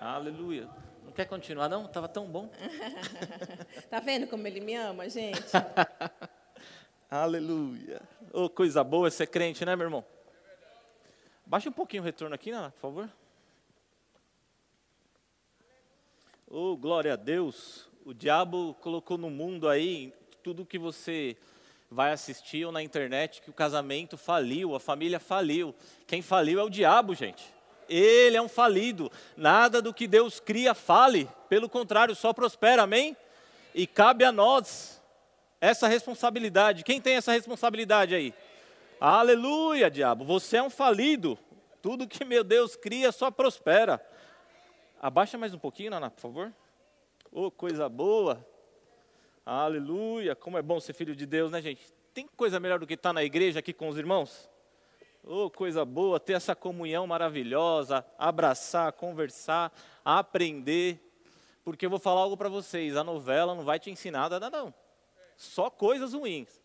Aleluia. 0.00 0.79
Quer 1.20 1.26
continuar, 1.26 1.68
não? 1.68 1.84
Estava 1.84 2.08
tão 2.08 2.24
bom. 2.24 2.50
tá 3.90 4.00
vendo 4.00 4.26
como 4.26 4.46
ele 4.46 4.58
me 4.58 4.74
ama, 4.74 5.06
gente? 5.06 5.38
Aleluia. 7.10 8.00
Oh, 8.32 8.48
coisa 8.48 8.82
boa 8.82 9.10
ser 9.10 9.26
crente, 9.26 9.62
né, 9.62 9.76
meu 9.76 9.84
irmão? 9.84 10.02
Baixa 11.44 11.68
um 11.68 11.72
pouquinho 11.72 12.02
o 12.02 12.06
retorno 12.06 12.34
aqui, 12.34 12.50
Nana, 12.50 12.70
por 12.70 12.80
favor. 12.80 13.10
Oh, 16.48 16.74
glória 16.74 17.12
a 17.12 17.16
Deus. 17.16 17.86
O 18.02 18.14
diabo 18.14 18.72
colocou 18.80 19.18
no 19.18 19.28
mundo 19.28 19.68
aí 19.68 20.14
tudo 20.42 20.64
que 20.64 20.78
você 20.78 21.36
vai 21.90 22.12
assistir 22.12 22.64
ou 22.64 22.72
na 22.72 22.82
internet 22.82 23.42
que 23.42 23.50
o 23.50 23.52
casamento 23.52 24.16
faliu, 24.16 24.74
a 24.74 24.80
família 24.80 25.20
faliu. 25.20 25.74
Quem 26.06 26.22
faliu 26.22 26.58
é 26.58 26.62
o 26.62 26.70
diabo, 26.70 27.14
gente. 27.14 27.59
Ele 27.90 28.36
é 28.36 28.42
um 28.42 28.48
falido. 28.48 29.10
Nada 29.36 29.82
do 29.82 29.92
que 29.92 30.06
Deus 30.06 30.38
cria 30.38 30.72
fale, 30.74 31.28
pelo 31.48 31.68
contrário, 31.68 32.14
só 32.14 32.32
prospera, 32.32 32.84
amém? 32.84 33.16
E 33.74 33.86
cabe 33.86 34.24
a 34.24 34.30
nós 34.30 35.02
essa 35.60 35.88
responsabilidade. 35.88 36.84
Quem 36.84 37.00
tem 37.00 37.16
essa 37.16 37.32
responsabilidade 37.32 38.14
aí? 38.14 38.32
Aleluia, 39.00 39.90
diabo. 39.90 40.24
Você 40.24 40.58
é 40.58 40.62
um 40.62 40.70
falido. 40.70 41.36
Tudo 41.82 42.06
que 42.06 42.24
meu 42.24 42.44
Deus 42.44 42.76
cria 42.76 43.10
só 43.10 43.30
prospera. 43.30 44.00
Abaixa 45.02 45.36
mais 45.36 45.52
um 45.52 45.58
pouquinho, 45.58 45.90
Nana, 45.90 46.10
por 46.10 46.20
favor. 46.20 46.52
Oh, 47.32 47.50
coisa 47.50 47.88
boa. 47.88 48.46
Aleluia. 49.44 50.36
Como 50.36 50.58
é 50.58 50.62
bom 50.62 50.78
ser 50.78 50.92
filho 50.92 51.16
de 51.16 51.26
Deus, 51.26 51.50
né, 51.50 51.60
gente? 51.60 51.82
Tem 52.14 52.28
coisa 52.36 52.60
melhor 52.60 52.78
do 52.78 52.86
que 52.86 52.94
estar 52.94 53.12
na 53.12 53.24
igreja 53.24 53.58
aqui 53.58 53.72
com 53.72 53.88
os 53.88 53.96
irmãos? 53.96 54.48
Oh, 55.22 55.50
coisa 55.50 55.84
boa, 55.84 56.18
ter 56.18 56.32
essa 56.32 56.56
comunhão 56.56 57.06
maravilhosa, 57.06 58.04
abraçar, 58.18 58.92
conversar, 58.92 59.72
aprender. 60.04 60.98
Porque 61.62 61.84
eu 61.84 61.90
vou 61.90 61.98
falar 61.98 62.22
algo 62.22 62.36
para 62.36 62.48
vocês, 62.48 62.96
a 62.96 63.04
novela 63.04 63.54
não 63.54 63.64
vai 63.64 63.78
te 63.78 63.90
ensinar 63.90 64.30
nada 64.30 64.48
não. 64.48 64.72
Só 65.36 65.68
coisas 65.68 66.14
ruins. 66.14 66.60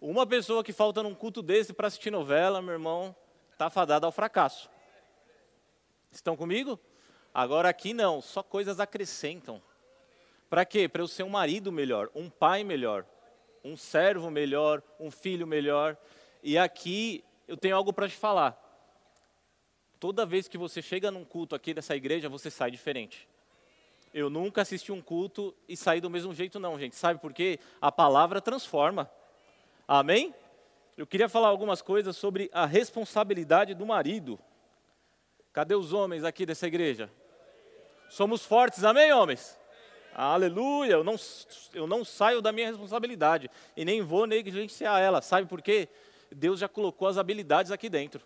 Uma 0.00 0.26
pessoa 0.26 0.64
que 0.64 0.72
falta 0.72 1.02
num 1.02 1.14
culto 1.14 1.40
desse 1.40 1.72
para 1.72 1.86
assistir 1.86 2.10
novela, 2.10 2.60
meu 2.60 2.72
irmão, 2.72 3.14
está 3.52 3.70
fadada 3.70 4.06
ao 4.06 4.12
fracasso. 4.12 4.68
Estão 6.10 6.36
comigo? 6.36 6.80
Agora 7.32 7.68
aqui 7.68 7.94
não, 7.94 8.20
só 8.20 8.42
coisas 8.42 8.80
acrescentam. 8.80 9.62
Para 10.48 10.64
quê? 10.64 10.88
Para 10.88 11.02
eu 11.02 11.06
ser 11.06 11.22
um 11.22 11.28
marido 11.28 11.70
melhor, 11.70 12.10
um 12.12 12.28
pai 12.28 12.64
melhor, 12.64 13.06
um 13.62 13.76
servo 13.76 14.30
melhor, 14.30 14.82
um 14.98 15.12
filho 15.12 15.46
melhor. 15.46 15.96
E 16.42 16.58
aqui 16.58 17.22
eu 17.50 17.56
tenho 17.56 17.74
algo 17.74 17.92
para 17.92 18.08
te 18.08 18.14
falar. 18.14 18.56
Toda 19.98 20.24
vez 20.24 20.46
que 20.46 20.56
você 20.56 20.80
chega 20.80 21.10
num 21.10 21.24
culto 21.24 21.56
aqui 21.56 21.74
dessa 21.74 21.96
igreja, 21.96 22.28
você 22.28 22.48
sai 22.48 22.70
diferente. 22.70 23.28
Eu 24.14 24.30
nunca 24.30 24.62
assisti 24.62 24.92
um 24.92 25.02
culto 25.02 25.52
e 25.68 25.76
saí 25.76 26.00
do 26.00 26.08
mesmo 26.08 26.32
jeito, 26.32 26.60
não, 26.60 26.78
gente. 26.78 26.94
Sabe 26.94 27.18
por 27.18 27.32
quê? 27.32 27.58
A 27.80 27.90
palavra 27.90 28.40
transforma. 28.40 29.10
Amém? 29.86 30.32
Eu 30.96 31.08
queria 31.08 31.28
falar 31.28 31.48
algumas 31.48 31.82
coisas 31.82 32.16
sobre 32.16 32.48
a 32.52 32.66
responsabilidade 32.66 33.74
do 33.74 33.84
marido. 33.84 34.38
Cadê 35.52 35.74
os 35.74 35.92
homens 35.92 36.22
aqui 36.22 36.46
dessa 36.46 36.68
igreja? 36.68 37.10
Somos 38.08 38.46
fortes, 38.46 38.84
amém, 38.84 39.12
homens? 39.12 39.58
Aleluia, 40.14 40.92
eu 40.92 41.04
não, 41.04 41.16
eu 41.74 41.86
não 41.88 42.04
saio 42.04 42.40
da 42.40 42.52
minha 42.52 42.68
responsabilidade 42.68 43.50
e 43.76 43.84
nem 43.84 44.02
vou 44.02 44.24
negligenciar 44.24 45.00
ela. 45.00 45.20
Sabe 45.20 45.48
por 45.48 45.60
quê? 45.60 45.88
Deus 46.30 46.60
já 46.60 46.68
colocou 46.68 47.08
as 47.08 47.18
habilidades 47.18 47.72
aqui 47.72 47.88
dentro. 47.88 48.24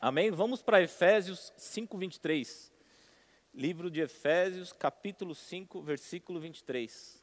Amém? 0.00 0.30
Vamos 0.30 0.62
para 0.62 0.80
Efésios 0.80 1.52
5, 1.56 1.98
23. 1.98 2.72
Livro 3.52 3.90
de 3.90 4.00
Efésios, 4.00 4.72
capítulo 4.72 5.34
5, 5.34 5.82
versículo 5.82 6.40
23. 6.40 7.22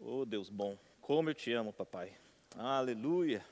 Oh, 0.00 0.24
Deus 0.24 0.50
bom, 0.50 0.78
como 1.00 1.30
eu 1.30 1.34
te 1.34 1.52
amo, 1.52 1.72
papai. 1.72 2.12
Aleluia. 2.56 3.44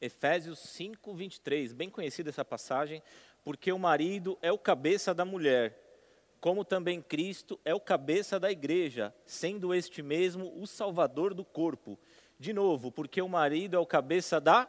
Efésios 0.00 0.58
5, 0.58 1.14
23. 1.14 1.72
Bem 1.72 1.88
conhecida 1.88 2.30
essa 2.30 2.44
passagem, 2.44 3.02
porque 3.44 3.72
o 3.72 3.78
marido 3.78 4.36
é 4.42 4.52
o 4.52 4.58
cabeça 4.58 5.14
da 5.14 5.24
mulher 5.24 5.85
como 6.40 6.64
também 6.64 7.00
Cristo 7.00 7.58
é 7.64 7.74
o 7.74 7.80
cabeça 7.80 8.38
da 8.38 8.50
igreja, 8.50 9.14
sendo 9.24 9.74
este 9.74 10.02
mesmo 10.02 10.52
o 10.60 10.66
salvador 10.66 11.34
do 11.34 11.44
corpo. 11.44 11.98
De 12.38 12.52
novo, 12.52 12.92
porque 12.92 13.20
o 13.22 13.28
marido 13.28 13.76
é 13.76 13.78
o 13.78 13.86
cabeça 13.86 14.40
da 14.40 14.68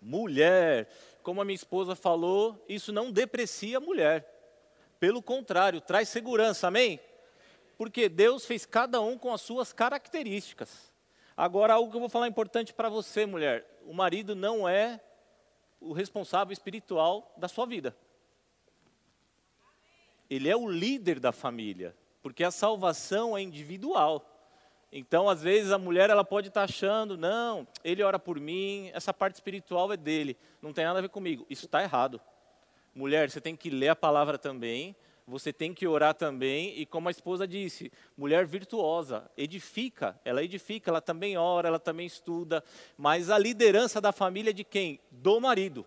mulher. 0.00 0.88
Como 1.22 1.40
a 1.40 1.44
minha 1.44 1.54
esposa 1.54 1.94
falou, 1.94 2.64
isso 2.68 2.92
não 2.92 3.10
deprecia 3.10 3.78
a 3.78 3.80
mulher. 3.80 4.28
Pelo 4.98 5.22
contrário, 5.22 5.80
traz 5.80 6.08
segurança, 6.08 6.68
amém? 6.68 7.00
Porque 7.76 8.08
Deus 8.08 8.46
fez 8.46 8.64
cada 8.64 9.00
um 9.00 9.18
com 9.18 9.32
as 9.32 9.40
suas 9.40 9.72
características. 9.72 10.92
Agora, 11.36 11.74
algo 11.74 11.90
que 11.90 11.96
eu 11.96 12.00
vou 12.00 12.08
falar 12.08 12.28
importante 12.28 12.72
para 12.72 12.88
você, 12.88 13.26
mulher: 13.26 13.66
o 13.84 13.92
marido 13.92 14.36
não 14.36 14.68
é 14.68 15.00
o 15.80 15.92
responsável 15.92 16.52
espiritual 16.52 17.34
da 17.36 17.48
sua 17.48 17.66
vida. 17.66 17.96
Ele 20.32 20.48
é 20.48 20.56
o 20.56 20.66
líder 20.66 21.20
da 21.20 21.30
família, 21.30 21.94
porque 22.22 22.42
a 22.42 22.50
salvação 22.50 23.36
é 23.36 23.42
individual. 23.42 24.26
Então, 24.90 25.28
às 25.28 25.42
vezes, 25.42 25.70
a 25.70 25.76
mulher 25.76 26.08
ela 26.08 26.24
pode 26.24 26.48
estar 26.48 26.62
achando, 26.62 27.18
não, 27.18 27.68
ele 27.84 28.02
ora 28.02 28.18
por 28.18 28.40
mim, 28.40 28.90
essa 28.94 29.12
parte 29.12 29.34
espiritual 29.34 29.92
é 29.92 29.96
dele, 29.98 30.34
não 30.62 30.72
tem 30.72 30.86
nada 30.86 31.00
a 31.00 31.02
ver 31.02 31.10
comigo. 31.10 31.44
Isso 31.50 31.66
está 31.66 31.82
errado. 31.82 32.18
Mulher, 32.94 33.28
você 33.28 33.42
tem 33.42 33.54
que 33.54 33.68
ler 33.68 33.90
a 33.90 33.96
palavra 33.96 34.38
também, 34.38 34.96
você 35.26 35.52
tem 35.52 35.74
que 35.74 35.86
orar 35.86 36.14
também, 36.14 36.80
e 36.80 36.86
como 36.86 37.08
a 37.08 37.10
esposa 37.10 37.46
disse, 37.46 37.92
mulher 38.16 38.46
virtuosa, 38.46 39.30
edifica, 39.36 40.18
ela 40.24 40.42
edifica, 40.42 40.90
ela 40.90 41.02
também 41.02 41.36
ora, 41.36 41.68
ela 41.68 41.78
também 41.78 42.06
estuda, 42.06 42.64
mas 42.96 43.28
a 43.28 43.36
liderança 43.36 44.00
da 44.00 44.12
família 44.12 44.48
é 44.48 44.54
de 44.54 44.64
quem? 44.64 44.98
Do 45.10 45.38
marido. 45.42 45.84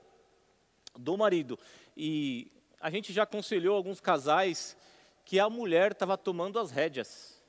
Do 0.95 1.17
marido. 1.17 1.57
E 1.97 2.51
a 2.85 2.89
gente 2.91 3.11
já 3.11 3.23
aconselhou 3.23 3.75
alguns 3.75 3.99
casais 3.99 4.77
que 5.25 5.39
a 5.39 5.49
mulher 5.49 5.93
estava 5.93 6.15
tomando 6.15 6.59
as 6.59 6.69
rédeas. 6.69 7.43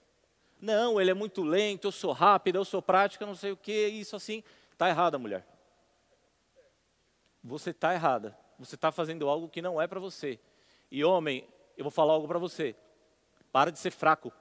Não, 0.58 0.98
ele 0.98 1.10
é 1.10 1.14
muito 1.14 1.42
lento, 1.42 1.88
eu 1.88 1.92
sou 1.92 2.10
rápida, 2.12 2.56
eu 2.56 2.64
sou 2.64 2.80
prática, 2.80 3.26
não 3.26 3.34
sei 3.34 3.52
o 3.52 3.56
que, 3.56 3.86
isso 3.86 4.16
assim. 4.16 4.42
Está 4.72 4.88
errada, 4.88 5.18
mulher. 5.18 5.46
Você 7.44 7.68
está 7.68 7.92
errada. 7.92 8.34
Você 8.58 8.76
está 8.76 8.90
fazendo 8.90 9.28
algo 9.28 9.46
que 9.46 9.60
não 9.60 9.78
é 9.78 9.86
para 9.86 10.00
você. 10.00 10.40
E 10.90 11.04
homem, 11.04 11.46
eu 11.76 11.84
vou 11.84 11.90
falar 11.90 12.14
algo 12.14 12.26
para 12.26 12.38
você. 12.38 12.74
Para 13.52 13.70
de 13.70 13.78
ser 13.78 13.90
fraco. 13.90 14.32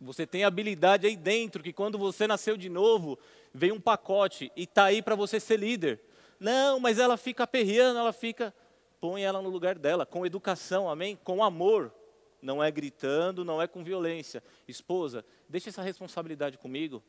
Você 0.00 0.26
tem 0.26 0.42
habilidade 0.42 1.06
aí 1.06 1.16
dentro 1.16 1.62
que 1.62 1.72
quando 1.72 1.96
você 1.96 2.26
nasceu 2.26 2.56
de 2.56 2.68
novo, 2.68 3.16
veio 3.52 3.76
um 3.76 3.80
pacote 3.80 4.50
e 4.56 4.64
está 4.64 4.86
aí 4.86 5.00
para 5.00 5.14
você 5.14 5.38
ser 5.38 5.60
líder. 5.60 6.00
Não, 6.38 6.78
mas 6.80 6.98
ela 6.98 7.16
fica 7.16 7.44
aperreando, 7.44 7.98
ela 7.98 8.12
fica. 8.12 8.54
Põe 9.00 9.22
ela 9.22 9.42
no 9.42 9.50
lugar 9.50 9.78
dela, 9.78 10.06
com 10.06 10.24
educação, 10.24 10.88
amém? 10.88 11.16
Com 11.16 11.44
amor. 11.44 11.92
Não 12.40 12.62
é 12.62 12.70
gritando, 12.70 13.44
não 13.44 13.60
é 13.60 13.66
com 13.66 13.82
violência. 13.82 14.42
Esposa, 14.68 15.24
deixa 15.48 15.70
essa 15.70 15.82
responsabilidade 15.82 16.58
comigo. 16.58 17.02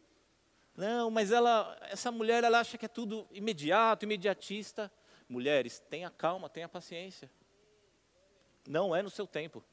Não, 0.76 1.10
mas 1.10 1.32
ela, 1.32 1.78
essa 1.84 2.12
mulher, 2.12 2.44
ela 2.44 2.60
acha 2.60 2.78
que 2.78 2.86
é 2.86 2.90
tudo 2.90 3.28
imediato, 3.32 4.06
imediatista. 4.06 4.92
Mulheres, 5.28 5.80
tenha 5.90 6.10
calma, 6.10 6.50
tenha 6.50 6.68
paciência. 6.68 7.30
Não 8.68 8.96
é 8.96 9.02
no 9.02 9.10
seu 9.10 9.26
tempo. 9.26 9.64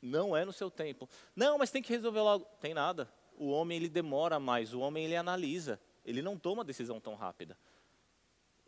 Não 0.00 0.36
é 0.36 0.44
no 0.44 0.52
seu 0.52 0.70
tempo. 0.70 1.08
Não, 1.34 1.58
mas 1.58 1.70
tem 1.70 1.82
que 1.82 1.92
resolver 1.92 2.20
logo. 2.20 2.44
Tem 2.60 2.74
nada. 2.74 3.12
O 3.36 3.50
homem 3.50 3.76
ele 3.76 3.88
demora 3.88 4.38
mais, 4.38 4.74
o 4.74 4.80
homem 4.80 5.04
ele 5.04 5.16
analisa. 5.16 5.80
Ele 6.08 6.22
não 6.22 6.38
toma 6.38 6.64
decisão 6.64 6.98
tão 6.98 7.14
rápida. 7.14 7.56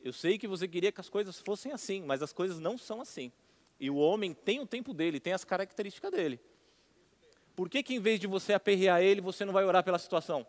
Eu 0.03 0.13
sei 0.13 0.39
que 0.39 0.47
você 0.47 0.69
queria 0.69 0.93
que 0.93 1.01
as 1.01 1.09
coisas 1.09 1.41
fossem 1.41 1.73
assim, 1.73 2.03
mas 2.03 2.23
as 2.23 2.35
coisas 2.35 2.61
não 2.61 2.77
são 2.77 3.01
assim. 3.01 3.33
E 3.79 3.89
o 3.89 3.97
homem 3.97 4.35
tem 4.35 4.61
o 4.61 4.67
tempo 4.67 4.93
dele, 4.93 5.19
tem 5.19 5.33
as 5.33 5.43
características 5.43 6.11
dele. 6.11 6.39
Por 7.57 7.71
que, 7.71 7.83
que 7.83 7.95
em 7.95 7.99
vez 7.99 8.21
de 8.21 8.27
você 8.27 8.53
aperrear 8.53 9.01
ele, 9.01 9.23
você 9.23 9.47
não 9.47 9.55
vai 9.55 9.65
orar 9.65 9.83
pela 9.83 9.99
situação? 9.99 10.47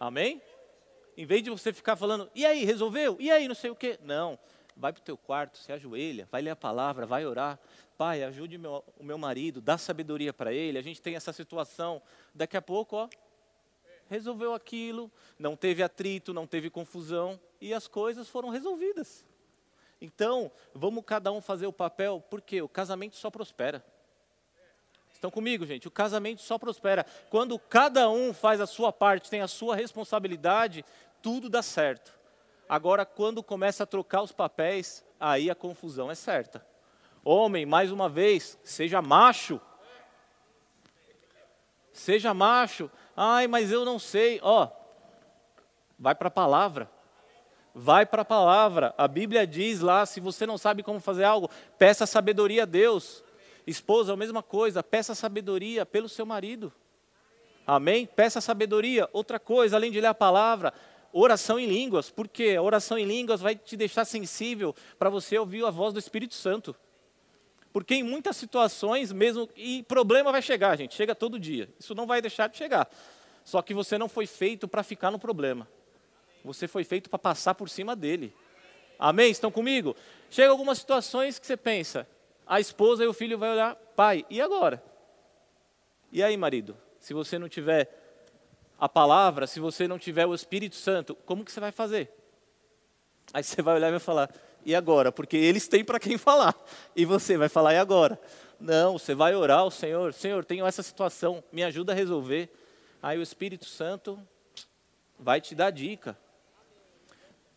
Amém? 0.00 0.42
Em 1.16 1.24
vez 1.24 1.44
de 1.44 1.50
você 1.50 1.72
ficar 1.72 1.94
falando, 1.94 2.28
e 2.34 2.44
aí, 2.44 2.64
resolveu? 2.64 3.16
E 3.20 3.30
aí, 3.30 3.46
não 3.46 3.54
sei 3.54 3.70
o 3.70 3.76
quê. 3.76 4.00
Não. 4.02 4.36
Vai 4.82 4.92
para 4.92 5.00
o 5.00 5.04
teu 5.04 5.16
quarto, 5.16 5.58
se 5.58 5.70
ajoelha, 5.70 6.28
vai 6.28 6.42
ler 6.42 6.50
a 6.50 6.56
palavra, 6.56 7.06
vai 7.06 7.24
orar. 7.24 7.56
Pai, 7.96 8.24
ajude 8.24 8.58
meu, 8.58 8.84
o 8.98 9.04
meu 9.04 9.16
marido, 9.16 9.60
dá 9.60 9.78
sabedoria 9.78 10.32
para 10.32 10.52
ele. 10.52 10.76
A 10.76 10.82
gente 10.82 11.00
tem 11.00 11.14
essa 11.14 11.32
situação. 11.32 12.02
Daqui 12.34 12.56
a 12.56 12.60
pouco, 12.60 12.96
ó, 12.96 13.08
resolveu 14.10 14.52
aquilo, 14.52 15.08
não 15.38 15.54
teve 15.54 15.84
atrito, 15.84 16.34
não 16.34 16.48
teve 16.48 16.68
confusão 16.68 17.38
e 17.60 17.72
as 17.72 17.86
coisas 17.86 18.28
foram 18.28 18.48
resolvidas. 18.48 19.24
Então, 20.00 20.50
vamos 20.74 21.04
cada 21.06 21.30
um 21.30 21.40
fazer 21.40 21.68
o 21.68 21.72
papel, 21.72 22.20
porque 22.28 22.60
o 22.60 22.68
casamento 22.68 23.14
só 23.14 23.30
prospera. 23.30 23.86
Estão 25.12 25.30
comigo, 25.30 25.64
gente? 25.64 25.86
O 25.86 25.92
casamento 25.92 26.42
só 26.42 26.58
prospera. 26.58 27.06
Quando 27.30 27.56
cada 27.56 28.10
um 28.10 28.34
faz 28.34 28.60
a 28.60 28.66
sua 28.66 28.92
parte, 28.92 29.30
tem 29.30 29.42
a 29.42 29.46
sua 29.46 29.76
responsabilidade, 29.76 30.84
tudo 31.22 31.48
dá 31.48 31.62
certo. 31.62 32.20
Agora, 32.72 33.04
quando 33.04 33.42
começa 33.42 33.82
a 33.82 33.86
trocar 33.86 34.22
os 34.22 34.32
papéis, 34.32 35.04
aí 35.20 35.50
a 35.50 35.54
confusão 35.54 36.10
é 36.10 36.14
certa. 36.14 36.64
Homem, 37.22 37.66
mais 37.66 37.92
uma 37.92 38.08
vez, 38.08 38.58
seja 38.64 39.02
macho. 39.02 39.60
Seja 41.92 42.32
macho. 42.32 42.90
Ai, 43.14 43.46
mas 43.46 43.70
eu 43.70 43.84
não 43.84 43.98
sei. 43.98 44.40
Ó, 44.42 44.70
vai 45.98 46.14
para 46.14 46.28
a 46.28 46.30
palavra. 46.30 46.90
Vai 47.74 48.06
para 48.06 48.22
a 48.22 48.24
palavra. 48.24 48.94
A 48.96 49.06
Bíblia 49.06 49.46
diz 49.46 49.80
lá: 49.80 50.06
se 50.06 50.18
você 50.18 50.46
não 50.46 50.56
sabe 50.56 50.82
como 50.82 50.98
fazer 50.98 51.24
algo, 51.24 51.50
peça 51.76 52.06
sabedoria 52.06 52.62
a 52.62 52.64
Deus. 52.64 53.22
Esposa, 53.66 54.14
a 54.14 54.16
mesma 54.16 54.42
coisa, 54.42 54.82
peça 54.82 55.14
sabedoria 55.14 55.84
pelo 55.84 56.08
seu 56.08 56.24
marido. 56.24 56.72
Amém? 57.66 58.06
Peça 58.06 58.40
sabedoria. 58.40 59.10
Outra 59.12 59.38
coisa, 59.38 59.76
além 59.76 59.92
de 59.92 60.00
ler 60.00 60.06
a 60.06 60.14
palavra, 60.14 60.72
oração 61.12 61.58
em 61.58 61.66
línguas. 61.66 62.10
Por 62.10 62.28
quê? 62.28 62.54
A 62.56 62.62
oração 62.62 62.98
em 62.98 63.04
línguas 63.04 63.40
vai 63.40 63.54
te 63.54 63.76
deixar 63.76 64.04
sensível 64.04 64.74
para 64.98 65.10
você 65.10 65.38
ouvir 65.38 65.64
a 65.64 65.70
voz 65.70 65.92
do 65.92 65.98
Espírito 65.98 66.34
Santo. 66.34 66.74
Porque 67.72 67.94
em 67.94 68.02
muitas 68.02 68.36
situações, 68.36 69.12
mesmo. 69.12 69.48
E 69.56 69.82
problema 69.84 70.30
vai 70.30 70.42
chegar, 70.42 70.76
gente, 70.76 70.94
chega 70.94 71.14
todo 71.14 71.38
dia. 71.38 71.68
Isso 71.78 71.94
não 71.94 72.06
vai 72.06 72.20
deixar 72.20 72.48
de 72.48 72.56
chegar. 72.56 72.90
Só 73.44 73.62
que 73.62 73.74
você 73.74 73.96
não 73.98 74.08
foi 74.08 74.26
feito 74.26 74.68
para 74.68 74.82
ficar 74.82 75.10
no 75.10 75.18
problema. 75.18 75.68
Você 76.44 76.68
foi 76.68 76.84
feito 76.84 77.08
para 77.08 77.18
passar 77.18 77.54
por 77.54 77.68
cima 77.68 77.96
dele. 77.96 78.34
Amém? 78.98 79.30
Estão 79.30 79.50
comigo? 79.50 79.96
Chega 80.30 80.50
algumas 80.50 80.78
situações 80.78 81.38
que 81.38 81.46
você 81.46 81.56
pensa, 81.56 82.06
a 82.46 82.60
esposa 82.60 83.04
e 83.04 83.06
o 83.06 83.12
filho 83.12 83.38
vai 83.38 83.50
olhar, 83.50 83.74
pai, 83.96 84.24
e 84.30 84.40
agora? 84.40 84.82
E 86.10 86.22
aí, 86.22 86.36
marido? 86.36 86.76
Se 87.00 87.14
você 87.14 87.38
não 87.38 87.48
tiver 87.48 88.01
a 88.82 88.88
palavra, 88.88 89.46
se 89.46 89.60
você 89.60 89.86
não 89.86 89.96
tiver 89.96 90.26
o 90.26 90.34
Espírito 90.34 90.74
Santo, 90.74 91.14
como 91.24 91.44
que 91.44 91.52
você 91.52 91.60
vai 91.60 91.70
fazer? 91.70 92.10
Aí 93.32 93.40
você 93.40 93.62
vai 93.62 93.76
olhar 93.76 93.86
e 93.86 93.90
vai 93.92 94.00
falar, 94.00 94.28
e 94.64 94.74
agora? 94.74 95.12
Porque 95.12 95.36
eles 95.36 95.68
têm 95.68 95.84
para 95.84 96.00
quem 96.00 96.18
falar. 96.18 96.52
E 96.96 97.04
você 97.04 97.36
vai 97.36 97.48
falar, 97.48 97.74
e 97.74 97.78
agora? 97.78 98.20
Não, 98.58 98.98
você 98.98 99.14
vai 99.14 99.36
orar 99.36 99.60
ao 99.60 99.70
Senhor, 99.70 100.12
Senhor, 100.12 100.44
tenho 100.44 100.66
essa 100.66 100.82
situação, 100.82 101.44
me 101.52 101.62
ajuda 101.62 101.92
a 101.92 101.94
resolver. 101.94 102.50
Aí 103.00 103.20
o 103.20 103.22
Espírito 103.22 103.66
Santo 103.66 104.18
vai 105.16 105.40
te 105.40 105.54
dar 105.54 105.70
dica. 105.70 106.18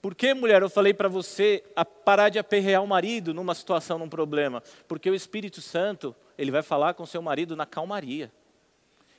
Por 0.04 0.14
que, 0.14 0.32
mulher, 0.32 0.62
eu 0.62 0.70
falei 0.70 0.94
para 0.94 1.10
você 1.10 1.64
parar 2.06 2.30
de 2.30 2.38
aperrear 2.38 2.84
o 2.84 2.88
marido 2.88 3.34
numa 3.34 3.56
situação, 3.56 3.98
num 3.98 4.08
problema? 4.08 4.62
Porque 4.88 5.10
o 5.10 5.16
Espírito 5.16 5.60
Santo, 5.60 6.16
ele 6.38 6.52
vai 6.52 6.62
falar 6.62 6.94
com 6.94 7.04
seu 7.04 7.24
marido 7.24 7.56
na 7.56 7.66
calmaria. 7.66 8.32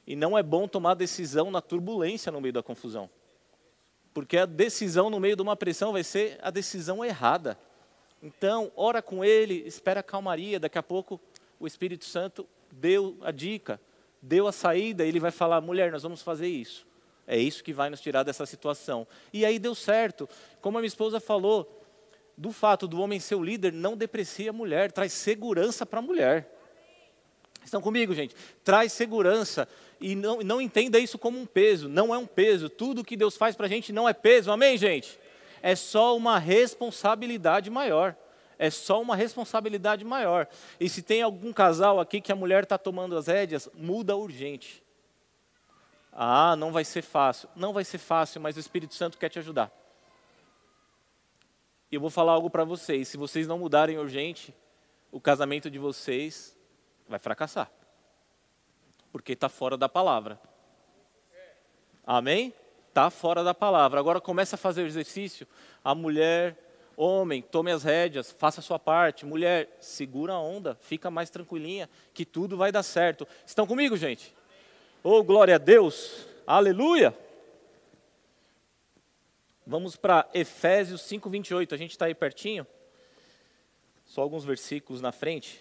E 0.07 0.15
não 0.15 0.39
é 0.39 0.43
bom 0.43 0.69
tomar 0.69 0.95
decisão 0.95 1.51
na 1.51 1.61
turbulência 1.61 2.31
no 2.31 2.41
meio 2.41 2.53
da 2.53 2.63
confusão. 2.63 3.11
Porque 4.15 4.39
a 4.39 4.47
decisão 4.47 5.11
no 5.11 5.21
meio 5.21 5.37
de 5.37 5.43
uma 5.43 5.57
pressão 5.57 5.93
vai 5.93 6.05
ser 6.05 6.39
a 6.41 6.51
decisão 6.51 7.05
errada. 7.05 7.59
Então, 8.23 8.73
ora 8.77 9.03
com 9.03 9.25
ele, 9.25 9.63
espera 9.67 10.01
a 10.01 10.03
calmaria, 10.03 10.61
daqui 10.61 10.79
a 10.79 10.83
pouco 10.83 11.21
o 11.59 11.67
Espírito 11.67 12.05
Santo 12.05 12.47
deu 12.71 13.19
a 13.23 13.31
dica, 13.31 13.81
deu 14.23 14.47
a 14.47 14.53
saída, 14.53 15.05
ele 15.05 15.21
vai 15.21 15.31
falar: 15.31 15.61
mulher, 15.61 15.93
nós 15.93 16.03
vamos 16.03 16.23
fazer 16.23 16.49
isso. 16.49 16.87
É 17.27 17.37
isso 17.37 17.65
que 17.65 17.73
vai 17.73 17.91
nos 17.91 18.01
tirar 18.01 18.23
dessa 18.23 18.47
situação. 18.47 19.07
E 19.33 19.45
aí 19.45 19.59
deu 19.59 19.75
certo. 19.75 20.29
Como 20.61 20.79
a 20.79 20.81
minha 20.81 20.89
esposa 20.89 21.19
falou, 21.19 21.83
do 22.37 22.53
fato 22.53 22.87
do 22.87 23.01
homem 23.01 23.19
ser 23.19 23.35
o 23.35 23.43
líder 23.43 23.73
não 23.73 23.97
deprecia 23.97 24.51
a 24.51 24.53
mulher, 24.53 24.93
traz 24.93 25.13
segurança 25.13 25.85
para 25.85 25.99
a 25.99 26.03
mulher. 26.03 26.53
Estão 27.65 27.81
comigo, 27.81 28.15
gente? 28.15 28.35
Traz 28.63 28.93
segurança. 28.93 29.69
E 30.01 30.15
não, 30.15 30.41
não 30.41 30.61
entenda 30.61 30.99
isso 30.99 31.19
como 31.19 31.39
um 31.39 31.47
peso. 31.47 31.89
Não 31.89 32.15
é 32.15 32.19
um 32.19 32.27
peso. 32.27 32.69
Tudo 32.69 33.05
que 33.05 33.17
Deus 33.17 33.37
faz 33.37 33.57
para 33.57 33.67
a 33.67 33.69
gente 33.69 33.93
não 33.93 34.09
é 34.09 34.13
peso. 34.13 34.51
Amém, 34.51 34.77
gente? 34.77 35.19
É 35.63 35.75
só 35.75 36.17
uma 36.17 36.39
responsabilidade 36.39 37.71
maior. 37.71 38.15
É 38.59 38.71
só 38.71 39.01
uma 39.01 39.17
responsabilidade 39.17 40.05
maior. 40.05 40.49
E 40.79 40.89
se 40.89 41.03
tem 41.03 41.23
algum 41.23 41.53
casal 41.53 42.01
aqui 42.01 42.21
que 42.21 42.33
a 42.33 42.37
mulher 42.37 42.63
está 42.63 42.79
tomando 42.79 43.17
as 43.17 43.27
rédeas, 43.27 43.69
muda 43.75 44.17
urgente. 44.17 44.83
Ah, 46.13 46.57
não 46.57 46.73
vai 46.73 46.85
ser 46.85 47.03
fácil. 47.03 47.49
Não 47.55 47.73
vai 47.73 47.85
ser 47.85 47.99
fácil, 47.99 48.41
mas 48.41 48.57
o 48.57 48.61
Espírito 48.61 48.95
Santo 48.95 49.19
quer 49.19 49.29
te 49.29 49.39
ajudar. 49.39 49.71
E 51.91 51.95
eu 51.95 52.01
vou 52.01 52.11
falar 52.11 52.33
algo 52.33 52.49
para 52.49 52.65
vocês: 52.65 53.09
se 53.09 53.17
vocês 53.17 53.47
não 53.47 53.59
mudarem 53.59 53.99
urgente, 53.99 54.55
o 55.13 55.21
casamento 55.21 55.71
de 55.71 55.79
vocês 55.79 56.57
vai 57.09 57.19
fracassar. 57.19 57.71
Porque 59.17 59.33
está 59.33 59.49
fora 59.49 59.79
da 59.79 59.89
palavra. 59.89 60.39
Amém? 62.07 62.53
Está 62.89 63.09
fora 63.09 63.43
da 63.43 63.55
palavra. 63.55 63.99
Agora 63.99 64.21
começa 64.21 64.57
a 64.57 64.59
fazer 64.59 64.83
o 64.83 64.87
exercício. 64.87 65.49
A 65.83 65.95
mulher, 65.95 66.55
homem, 66.95 67.41
tome 67.41 67.73
as 67.73 67.83
rédeas, 67.83 68.31
faça 68.31 68.61
a 68.61 68.63
sua 68.63 68.79
parte. 68.79 69.25
Mulher, 69.25 69.75
segura 69.81 70.35
a 70.35 70.39
onda, 70.39 70.75
fica 70.83 71.11
mais 71.11 71.31
tranquilinha, 71.31 71.89
que 72.13 72.27
tudo 72.27 72.59
vai 72.59 72.71
dar 72.71 72.83
certo. 72.83 73.27
Estão 73.47 73.67
comigo, 73.67 73.97
gente? 73.97 74.35
Oh, 75.03 75.25
glória 75.25 75.55
a 75.55 75.59
Deus! 75.59 76.29
Aleluia! 76.47 77.17
Vamos 79.67 79.97
para 79.97 80.29
Efésios 80.35 81.01
5, 81.01 81.31
28. 81.31 81.75
A 81.75 81.79
gente 81.79 81.93
está 81.93 82.05
aí 82.05 82.15
pertinho. 82.15 82.67
Só 84.05 84.21
alguns 84.21 84.45
versículos 84.45 85.01
na 85.01 85.11
frente. 85.11 85.59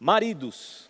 Maridos, 0.00 0.89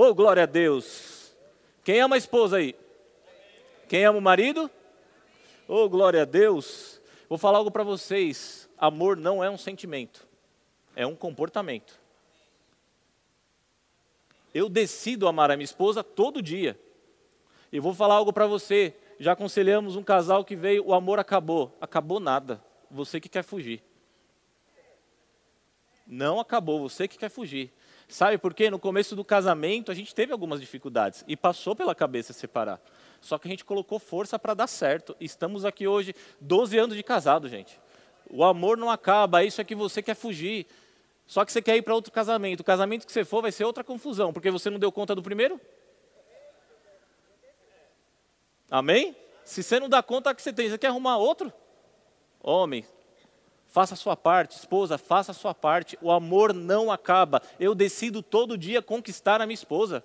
Oh, 0.00 0.14
glória 0.14 0.44
a 0.44 0.46
Deus! 0.46 1.34
Quem 1.82 2.00
ama 2.00 2.14
a 2.14 2.18
esposa 2.18 2.58
aí? 2.58 2.72
Quem 3.88 4.04
ama 4.04 4.18
o 4.18 4.22
marido? 4.22 4.70
Oh, 5.66 5.88
glória 5.88 6.22
a 6.22 6.24
Deus! 6.24 7.00
Vou 7.28 7.36
falar 7.36 7.58
algo 7.58 7.68
para 7.72 7.82
vocês: 7.82 8.68
amor 8.78 9.16
não 9.16 9.42
é 9.42 9.50
um 9.50 9.58
sentimento, 9.58 10.24
é 10.94 11.04
um 11.04 11.16
comportamento. 11.16 11.98
Eu 14.54 14.68
decido 14.68 15.26
amar 15.26 15.50
a 15.50 15.56
minha 15.56 15.64
esposa 15.64 16.04
todo 16.04 16.40
dia. 16.40 16.78
E 17.72 17.80
vou 17.80 17.92
falar 17.92 18.14
algo 18.14 18.32
para 18.32 18.46
você. 18.46 18.94
Já 19.18 19.32
aconselhamos 19.32 19.96
um 19.96 20.04
casal 20.04 20.44
que 20.44 20.54
veio, 20.54 20.86
o 20.86 20.94
amor 20.94 21.18
acabou. 21.18 21.76
Acabou 21.80 22.20
nada. 22.20 22.62
Você 22.88 23.20
que 23.20 23.28
quer 23.28 23.42
fugir. 23.42 23.82
Não 26.06 26.38
acabou, 26.38 26.88
você 26.88 27.08
que 27.08 27.18
quer 27.18 27.30
fugir. 27.30 27.72
Sabe 28.08 28.38
por 28.38 28.54
quê? 28.54 28.70
No 28.70 28.78
começo 28.78 29.14
do 29.14 29.22
casamento 29.22 29.92
a 29.92 29.94
gente 29.94 30.14
teve 30.14 30.32
algumas 30.32 30.60
dificuldades 30.60 31.22
e 31.28 31.36
passou 31.36 31.76
pela 31.76 31.94
cabeça 31.94 32.32
separar. 32.32 32.80
Só 33.20 33.36
que 33.38 33.46
a 33.46 33.50
gente 33.50 33.64
colocou 33.64 33.98
força 33.98 34.38
para 34.38 34.54
dar 34.54 34.66
certo. 34.66 35.14
Estamos 35.20 35.64
aqui 35.64 35.86
hoje, 35.86 36.14
12 36.40 36.78
anos 36.78 36.96
de 36.96 37.02
casado, 37.02 37.48
gente. 37.48 37.78
O 38.30 38.42
amor 38.42 38.78
não 38.78 38.90
acaba, 38.90 39.44
isso 39.44 39.60
é 39.60 39.64
que 39.64 39.74
você 39.74 40.02
quer 40.02 40.14
fugir. 40.14 40.66
Só 41.26 41.44
que 41.44 41.52
você 41.52 41.60
quer 41.60 41.76
ir 41.76 41.82
para 41.82 41.94
outro 41.94 42.10
casamento. 42.10 42.60
O 42.60 42.64
casamento 42.64 43.06
que 43.06 43.12
você 43.12 43.24
for 43.24 43.42
vai 43.42 43.52
ser 43.52 43.64
outra 43.64 43.84
confusão, 43.84 44.32
porque 44.32 44.50
você 44.50 44.70
não 44.70 44.78
deu 44.78 44.90
conta 44.90 45.14
do 45.14 45.22
primeiro? 45.22 45.60
Amém? 48.70 49.14
Se 49.44 49.62
você 49.62 49.78
não 49.78 49.88
dá 49.88 50.02
conta 50.02 50.34
que 50.34 50.40
você 50.40 50.52
tem, 50.52 50.68
você 50.68 50.78
quer 50.78 50.88
arrumar 50.88 51.18
outro? 51.18 51.52
Homem, 52.42 52.84
faça 53.68 53.94
a 53.94 53.96
sua 53.96 54.16
parte. 54.16 54.56
Esposa, 54.56 54.98
faça 54.98 55.30
a 55.30 55.34
sua 55.34 55.54
parte. 55.54 55.96
O 56.02 56.10
amor 56.10 56.52
não 56.52 56.90
acaba. 56.90 57.40
Eu 57.60 57.74
decido 57.74 58.22
todo 58.22 58.58
dia 58.58 58.82
conquistar 58.82 59.40
a 59.40 59.46
minha 59.46 59.54
esposa. 59.54 60.02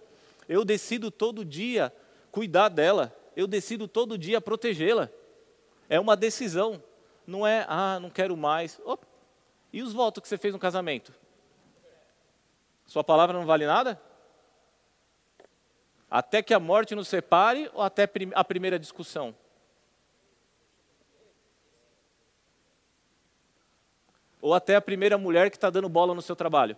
Eu 0.48 0.64
decido 0.64 1.10
todo 1.10 1.44
dia 1.44 1.92
cuidar 2.32 2.70
dela. 2.70 3.16
Eu 3.36 3.48
decido 3.48 3.88
todo 3.88 4.18
dia 4.18 4.40
protegê-la. 4.40 5.10
É 5.90 6.00
uma 6.00 6.16
decisão. 6.16 6.84
Não 7.26 7.48
é, 7.48 7.66
ah, 7.68 8.00
não 8.00 8.10
quero 8.10 8.36
mais. 8.36 8.80
Opa, 8.86 9.08
e 9.72 9.82
os 9.82 9.94
votos 9.94 10.22
que 10.22 10.28
você 10.28 10.38
fez 10.38 10.54
no 10.54 10.60
casamento? 10.60 11.14
Sua 12.86 13.04
palavra 13.04 13.38
não 13.38 13.46
vale 13.46 13.66
nada? 13.66 14.00
Até 16.12 16.44
que 16.44 16.54
a 16.54 16.60
morte 16.60 16.94
nos 16.94 17.08
separe 17.08 17.72
ou 17.74 17.82
até 17.82 18.08
a 18.36 18.44
primeira 18.44 18.78
discussão? 18.78 19.34
Ou 24.44 24.54
até 24.54 24.76
a 24.76 24.82
primeira 24.82 25.18
mulher 25.18 25.50
que 25.50 25.56
está 25.56 25.70
dando 25.70 25.88
bola 25.88 26.14
no 26.14 26.22
seu 26.22 26.36
trabalho? 26.36 26.76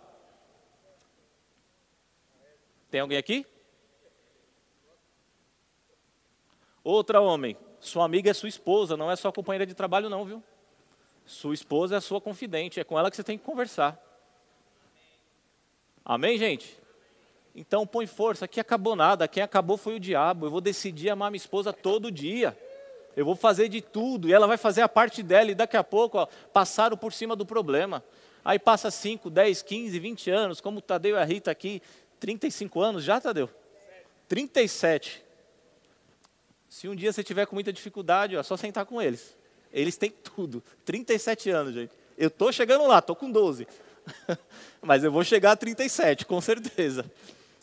Tem 2.88 3.00
alguém 3.00 3.18
aqui? 3.18 3.44
Outra 6.84 7.20
homem, 7.20 7.56
sua 7.80 8.04
amiga 8.04 8.30
é 8.30 8.34
sua 8.34 8.48
esposa, 8.48 8.96
não 8.96 9.10
é 9.10 9.16
sua 9.16 9.32
companheira 9.32 9.66
de 9.66 9.74
trabalho, 9.74 10.08
não, 10.08 10.24
viu? 10.24 10.40
Sua 11.24 11.52
esposa 11.54 11.96
é 11.96 11.98
a 11.98 12.00
sua 12.00 12.20
confidente, 12.20 12.78
é 12.78 12.84
com 12.84 12.96
ela 12.96 13.10
que 13.10 13.16
você 13.16 13.24
tem 13.24 13.36
que 13.36 13.44
conversar. 13.44 14.00
Amém, 16.04 16.38
gente? 16.38 16.80
Então 17.52 17.84
põe 17.84 18.06
força, 18.06 18.44
aqui 18.44 18.60
acabou 18.60 18.94
nada, 18.94 19.26
quem 19.26 19.42
acabou 19.42 19.76
foi 19.76 19.96
o 19.96 20.00
diabo. 20.00 20.46
Eu 20.46 20.50
vou 20.50 20.60
decidir 20.60 21.10
amar 21.10 21.32
minha 21.32 21.36
esposa 21.38 21.72
todo 21.72 22.12
dia. 22.12 22.56
Eu 23.16 23.24
vou 23.24 23.34
fazer 23.34 23.68
de 23.68 23.80
tudo, 23.80 24.28
e 24.28 24.32
ela 24.32 24.46
vai 24.46 24.58
fazer 24.58 24.82
a 24.82 24.88
parte 24.88 25.22
dela, 25.22 25.50
e 25.50 25.54
daqui 25.54 25.76
a 25.76 25.82
pouco 25.82 26.18
ó, 26.18 26.26
passaram 26.52 26.96
por 26.96 27.12
cima 27.12 27.34
do 27.34 27.46
problema. 27.46 28.04
Aí 28.44 28.58
passa 28.58 28.90
5, 28.90 29.30
10, 29.30 29.62
15, 29.62 29.98
20 29.98 30.30
anos, 30.30 30.60
como 30.60 30.78
o 30.78 30.82
Tadeu 30.82 31.16
e 31.16 31.18
a 31.18 31.24
Rita 31.24 31.50
aqui, 31.50 31.82
35 32.20 32.80
anos 32.80 33.02
já, 33.02 33.20
Tadeu? 33.20 33.48
37. 34.28 35.24
Se 36.68 36.88
um 36.88 36.94
dia 36.94 37.12
você 37.12 37.24
tiver 37.24 37.46
com 37.46 37.56
muita 37.56 37.72
dificuldade, 37.72 38.36
ó, 38.36 38.40
é 38.40 38.42
só 38.42 38.56
sentar 38.56 38.84
com 38.84 39.00
eles. 39.00 39.34
Eles 39.72 39.96
têm 39.96 40.10
tudo. 40.10 40.62
37 40.84 41.50
anos, 41.50 41.74
gente. 41.74 41.92
Eu 42.18 42.28
estou 42.28 42.52
chegando 42.52 42.86
lá, 42.86 42.98
estou 42.98 43.16
com 43.16 43.30
12. 43.30 43.66
Mas 44.82 45.02
eu 45.02 45.10
vou 45.10 45.24
chegar 45.24 45.52
a 45.52 45.56
37, 45.56 46.26
com 46.26 46.40
certeza. 46.40 47.10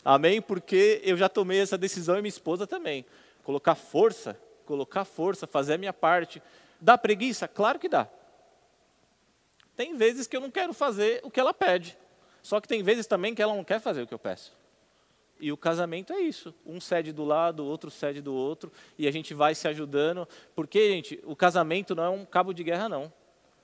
Amém? 0.04 0.42
Porque 0.42 1.00
eu 1.04 1.16
já 1.16 1.28
tomei 1.28 1.60
essa 1.60 1.78
decisão 1.78 2.18
e 2.18 2.22
minha 2.22 2.28
esposa 2.28 2.66
também. 2.66 3.06
Colocar 3.42 3.74
força, 3.74 4.38
colocar 4.64 5.04
força, 5.04 5.46
fazer 5.46 5.74
a 5.74 5.78
minha 5.78 5.92
parte. 5.92 6.42
Dá 6.80 6.98
preguiça? 6.98 7.46
Claro 7.46 7.78
que 7.78 7.88
dá. 7.88 8.08
Tem 9.76 9.96
vezes 9.96 10.26
que 10.26 10.36
eu 10.36 10.40
não 10.40 10.50
quero 10.50 10.72
fazer 10.72 11.20
o 11.24 11.30
que 11.30 11.40
ela 11.40 11.52
pede. 11.52 11.96
Só 12.42 12.60
que 12.60 12.68
tem 12.68 12.82
vezes 12.82 13.06
também 13.06 13.34
que 13.34 13.42
ela 13.42 13.54
não 13.54 13.64
quer 13.64 13.80
fazer 13.80 14.02
o 14.02 14.06
que 14.06 14.14
eu 14.14 14.18
peço. 14.18 14.56
E 15.40 15.50
o 15.50 15.56
casamento 15.56 16.12
é 16.12 16.20
isso. 16.20 16.54
Um 16.64 16.80
cede 16.80 17.12
do 17.12 17.24
lado, 17.24 17.64
outro 17.64 17.90
cede 17.90 18.20
do 18.20 18.34
outro, 18.34 18.72
e 18.96 19.08
a 19.08 19.10
gente 19.10 19.34
vai 19.34 19.54
se 19.54 19.66
ajudando. 19.66 20.28
Porque, 20.54 20.90
gente, 20.90 21.20
o 21.24 21.34
casamento 21.34 21.94
não 21.94 22.04
é 22.04 22.08
um 22.08 22.24
cabo 22.24 22.52
de 22.52 22.62
guerra, 22.62 22.88
não. 22.88 23.12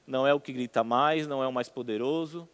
Não 0.07 0.26
é 0.26 0.34
o 0.34 0.40
que 0.40 0.53
grita 0.53 0.82
mais, 0.82 1.26
não 1.26 1.42
é 1.42 1.46
o 1.46 1.53
mais 1.53 1.68
poderoso. 1.68 2.48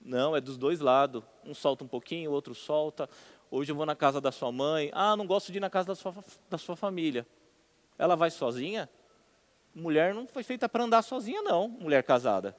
Não, 0.00 0.34
é 0.34 0.40
dos 0.40 0.56
dois 0.56 0.80
lados. 0.80 1.22
Um 1.44 1.54
solta 1.54 1.84
um 1.84 1.88
pouquinho, 1.88 2.30
o 2.30 2.34
outro 2.34 2.54
solta. 2.54 3.08
Hoje 3.50 3.70
eu 3.72 3.76
vou 3.76 3.86
na 3.86 3.94
casa 3.94 4.20
da 4.20 4.32
sua 4.32 4.50
mãe. 4.50 4.90
Ah, 4.92 5.16
não 5.16 5.26
gosto 5.26 5.52
de 5.52 5.58
ir 5.58 5.60
na 5.60 5.70
casa 5.70 5.88
da 5.88 5.94
sua, 5.94 6.14
da 6.48 6.58
sua 6.58 6.76
família. 6.76 7.26
Ela 7.98 8.16
vai 8.16 8.30
sozinha? 8.30 8.88
Mulher 9.74 10.14
não 10.14 10.26
foi 10.26 10.42
feita 10.42 10.68
para 10.68 10.84
andar 10.84 11.02
sozinha, 11.02 11.42
não, 11.42 11.68
mulher 11.68 12.02
casada. 12.02 12.56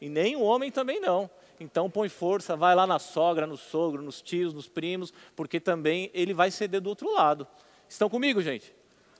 E 0.00 0.08
nem 0.08 0.36
o 0.36 0.42
homem 0.42 0.70
também 0.70 1.00
não. 1.00 1.30
Então 1.58 1.90
põe 1.90 2.08
força, 2.08 2.56
vai 2.56 2.74
lá 2.74 2.86
na 2.86 2.98
sogra, 2.98 3.46
no 3.46 3.56
sogro, 3.56 4.02
nos 4.02 4.22
tios, 4.22 4.54
nos 4.54 4.68
primos, 4.68 5.12
porque 5.36 5.60
também 5.60 6.10
ele 6.14 6.32
vai 6.32 6.50
ceder 6.50 6.80
do 6.80 6.88
outro 6.88 7.12
lado. 7.12 7.46
Estão 7.88 8.08
comigo, 8.08 8.40
gente? 8.40 8.74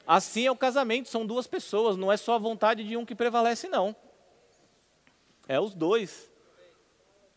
Assim 0.07 0.47
é 0.47 0.51
o 0.51 0.57
casamento, 0.57 1.09
são 1.09 1.27
duas 1.27 1.47
pessoas, 1.47 1.97
não 1.97 2.11
é 2.11 2.17
só 2.17 2.35
a 2.35 2.39
vontade 2.39 2.83
de 2.83 2.97
um 2.97 3.05
que 3.05 3.15
prevalece, 3.15 3.69
não. 3.69 3.95
É 5.47 5.61
os 5.61 5.75
dois. 5.75 6.31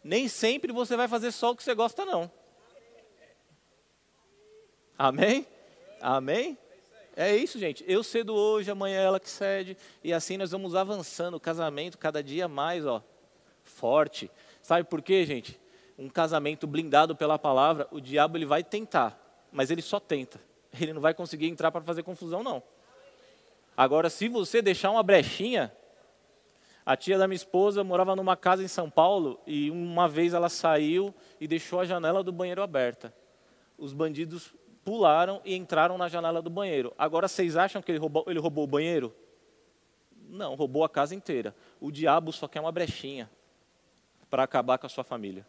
Nem 0.04 0.28
sempre 0.28 0.72
você 0.72 0.96
vai 0.96 1.08
fazer 1.08 1.32
só 1.32 1.52
o 1.52 1.56
que 1.56 1.64
você 1.64 1.74
gosta, 1.76 2.06
não. 2.06 2.32
Amém? 4.98 5.46
Amém? 6.02 6.58
É 7.16 7.36
isso, 7.36 7.60
gente. 7.60 7.84
Eu 7.88 8.04
cedo 8.04 8.34
hoje, 8.34 8.72
amanhã 8.72 9.00
ela 9.00 9.20
que 9.20 9.30
cede, 9.30 9.78
e 10.04 10.12
assim 10.12 10.38
nós 10.38 10.52
vamos 10.52 10.76
avançando 10.76 11.36
o 11.36 11.40
casamento 11.40 11.98
cada 11.98 12.24
dia 12.24 12.48
mais, 12.48 12.86
ó, 12.86 13.04
forte. 13.64 14.32
Sabe 14.62 14.84
por 14.84 15.02
quê, 15.02 15.26
gente? 15.26 15.60
Um 15.98 16.10
casamento 16.10 16.66
blindado 16.66 17.16
pela 17.16 17.38
palavra, 17.38 17.88
o 17.92 18.02
diabo 18.02 18.38
ele 18.38 18.46
vai 18.46 18.64
tentar, 18.64 19.48
mas 19.52 19.70
ele 19.70 19.82
só 19.82 20.00
tenta. 20.00 20.42
Ele 20.80 20.92
não 20.92 21.02
vai 21.02 21.14
conseguir 21.14 21.48
entrar 21.48 21.72
para 21.72 21.82
fazer 21.82 22.02
confusão, 22.02 22.42
não. 22.42 22.64
Agora, 23.78 24.10
se 24.10 24.28
você 24.28 24.60
deixar 24.60 24.90
uma 24.90 25.04
brechinha, 25.04 25.72
a 26.86 26.98
tia 26.98 27.18
da 27.18 27.28
minha 27.28 27.36
esposa 27.36 27.84
morava 27.84 28.16
numa 28.16 28.36
casa 28.36 28.64
em 28.64 28.68
São 28.68 28.90
Paulo 28.90 29.40
e 29.46 29.70
uma 29.70 30.08
vez 30.08 30.34
ela 30.34 30.50
saiu 30.50 31.14
e 31.40 31.48
deixou 31.48 31.80
a 31.80 31.86
janela 31.86 32.24
do 32.24 32.32
banheiro 32.32 32.64
aberta. 32.64 33.14
Os 33.78 33.94
bandidos 33.94 34.54
pularam 34.84 35.42
e 35.46 35.56
entraram 35.56 35.98
na 35.98 36.08
janela 36.08 36.42
do 36.42 36.50
banheiro. 36.50 36.94
Agora, 36.98 37.28
vocês 37.28 37.56
acham 37.56 37.82
que 37.82 37.92
ele 37.92 38.00
roubou, 38.00 38.26
ele 38.28 38.40
roubou 38.40 38.64
o 38.64 38.68
banheiro? 38.68 39.14
Não, 40.30 40.56
roubou 40.56 40.84
a 40.84 40.90
casa 40.90 41.14
inteira. 41.14 41.56
O 41.80 41.92
diabo 41.92 42.32
só 42.32 42.48
quer 42.48 42.60
uma 42.60 42.72
brechinha 42.72 43.30
para 44.30 44.44
acabar 44.44 44.78
com 44.78 44.86
a 44.86 44.90
sua 44.90 45.04
família. 45.04 45.46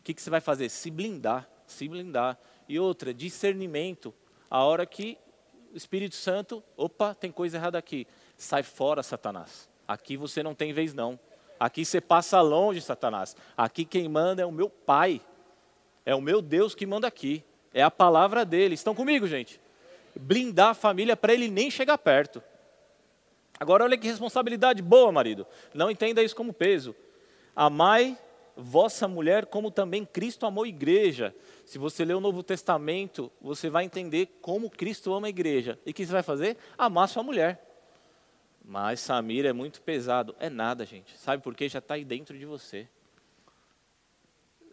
O 0.00 0.02
que, 0.02 0.14
que 0.14 0.22
você 0.22 0.30
vai 0.30 0.40
fazer? 0.40 0.68
Se 0.68 0.90
blindar, 0.90 1.48
se 1.66 1.88
blindar. 1.88 2.38
E 2.68 2.78
outra, 2.78 3.12
discernimento. 3.14 4.14
A 4.50 4.62
hora 4.62 4.84
que 4.86 5.18
o 5.72 5.76
Espírito 5.76 6.14
Santo, 6.14 6.62
opa, 6.76 7.14
tem 7.14 7.30
coisa 7.32 7.56
errada 7.56 7.78
aqui. 7.78 8.06
Sai 8.36 8.62
fora, 8.62 9.02
Satanás. 9.02 9.68
Aqui 9.86 10.16
você 10.16 10.42
não 10.42 10.54
tem 10.54 10.72
vez 10.72 10.92
não. 10.92 11.18
Aqui 11.58 11.84
você 11.84 12.00
passa 12.00 12.40
longe, 12.40 12.80
Satanás. 12.80 13.36
Aqui 13.56 13.84
quem 13.84 14.08
manda 14.08 14.42
é 14.42 14.46
o 14.46 14.52
meu 14.52 14.70
Pai. 14.70 15.20
É 16.04 16.14
o 16.14 16.20
meu 16.20 16.40
Deus 16.40 16.74
que 16.74 16.86
manda 16.86 17.06
aqui. 17.06 17.44
É 17.78 17.82
a 17.84 17.92
palavra 17.92 18.44
dele. 18.44 18.74
Estão 18.74 18.92
comigo, 18.92 19.24
gente? 19.28 19.60
Blindar 20.18 20.70
a 20.70 20.74
família 20.74 21.16
para 21.16 21.32
ele 21.32 21.46
nem 21.46 21.70
chegar 21.70 21.96
perto. 21.96 22.42
Agora, 23.60 23.84
olha 23.84 23.96
que 23.96 24.08
responsabilidade 24.08 24.82
boa, 24.82 25.12
marido. 25.12 25.46
Não 25.72 25.88
entenda 25.88 26.20
isso 26.20 26.34
como 26.34 26.52
peso. 26.52 26.92
Amai 27.54 28.18
vossa 28.56 29.06
mulher 29.06 29.46
como 29.46 29.70
também 29.70 30.04
Cristo 30.04 30.44
amou 30.44 30.64
a 30.64 30.68
igreja. 30.68 31.32
Se 31.64 31.78
você 31.78 32.04
ler 32.04 32.14
o 32.14 32.20
Novo 32.20 32.42
Testamento, 32.42 33.30
você 33.40 33.70
vai 33.70 33.84
entender 33.84 34.26
como 34.42 34.68
Cristo 34.68 35.14
ama 35.14 35.28
a 35.28 35.30
igreja. 35.30 35.78
E 35.86 35.92
o 35.92 35.94
que 35.94 36.04
você 36.04 36.10
vai 36.10 36.24
fazer? 36.24 36.56
Amar 36.76 37.08
sua 37.08 37.22
mulher. 37.22 37.64
Mas 38.64 38.98
Samir 38.98 39.46
é 39.46 39.52
muito 39.52 39.80
pesado. 39.82 40.34
É 40.40 40.50
nada, 40.50 40.84
gente. 40.84 41.16
Sabe 41.16 41.44
por 41.44 41.54
quê? 41.54 41.68
Já 41.68 41.78
está 41.78 41.94
aí 41.94 42.04
dentro 42.04 42.36
de 42.36 42.44
você. 42.44 42.88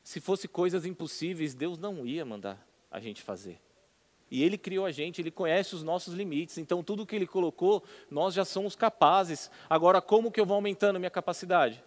Se 0.03 0.20
fosse 0.20 0.47
coisas 0.47 0.88
impossíveis, 0.88 1.53
Deus 1.53 1.78
não 1.78 2.03
ia 2.03 2.26
mandar 2.26 2.66
a 2.96 3.00
gente 3.02 3.22
fazer. 3.22 3.60
E 4.32 4.41
Ele 4.41 4.58
criou 4.58 4.86
a 4.86 4.91
gente, 4.91 5.22
Ele 5.22 5.30
conhece 5.30 5.76
os 5.76 5.84
nossos 5.84 6.14
limites. 6.14 6.58
Então, 6.58 6.82
tudo 6.82 7.06
que 7.06 7.14
Ele 7.14 7.28
colocou, 7.28 7.84
nós 8.10 8.34
já 8.34 8.46
somos 8.46 8.74
capazes. 8.74 9.52
Agora, 9.70 10.02
como 10.02 10.32
que 10.32 10.39
eu 10.39 10.46
vou 10.46 10.56
aumentando 10.56 10.98
minha 10.98 11.10
capacidade? 11.10 11.84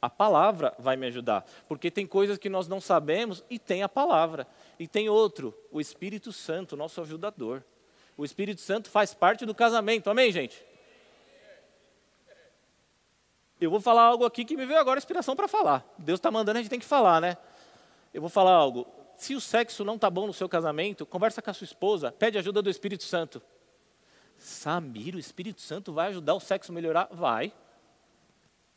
A 0.00 0.08
palavra 0.08 0.74
vai 0.78 0.96
me 0.96 1.06
ajudar, 1.08 1.44
porque 1.68 1.90
tem 1.90 2.06
coisas 2.06 2.38
que 2.38 2.48
nós 2.48 2.66
não 2.66 2.80
sabemos 2.80 3.44
e 3.50 3.58
tem 3.58 3.82
a 3.82 3.88
palavra. 3.88 4.46
E 4.78 4.88
tem 4.88 5.10
outro, 5.10 5.54
o 5.70 5.78
Espírito 5.78 6.32
Santo, 6.32 6.78
nosso 6.78 7.02
ajudador. 7.02 7.62
O 8.16 8.24
Espírito 8.24 8.62
Santo 8.62 8.88
faz 8.88 9.12
parte 9.12 9.44
do 9.44 9.54
casamento, 9.54 10.08
amém, 10.08 10.32
gente? 10.32 10.64
Eu 13.60 13.70
vou 13.70 13.80
falar 13.80 14.04
algo 14.04 14.24
aqui 14.24 14.46
que 14.46 14.56
me 14.56 14.64
veio 14.64 14.80
agora 14.80 14.96
inspiração 14.96 15.36
para 15.36 15.46
falar. 15.46 15.86
Deus 15.98 16.18
está 16.18 16.30
mandando, 16.30 16.58
a 16.58 16.62
gente 16.62 16.70
tem 16.70 16.80
que 16.80 16.86
falar, 16.86 17.20
né? 17.20 17.36
Eu 18.12 18.20
vou 18.20 18.30
falar 18.30 18.52
algo. 18.52 18.86
Se 19.16 19.34
o 19.34 19.40
sexo 19.40 19.84
não 19.84 19.96
está 19.96 20.08
bom 20.08 20.26
no 20.26 20.32
seu 20.32 20.48
casamento, 20.48 21.04
conversa 21.04 21.42
com 21.42 21.50
a 21.50 21.54
sua 21.54 21.64
esposa, 21.64 22.10
pede 22.10 22.38
ajuda 22.38 22.62
do 22.62 22.70
Espírito 22.70 23.04
Santo. 23.04 23.42
Samir, 24.38 25.14
o 25.14 25.18
Espírito 25.18 25.60
Santo 25.60 25.92
vai 25.92 26.08
ajudar 26.08 26.34
o 26.34 26.40
sexo 26.40 26.72
a 26.72 26.74
melhorar? 26.74 27.08
Vai. 27.12 27.52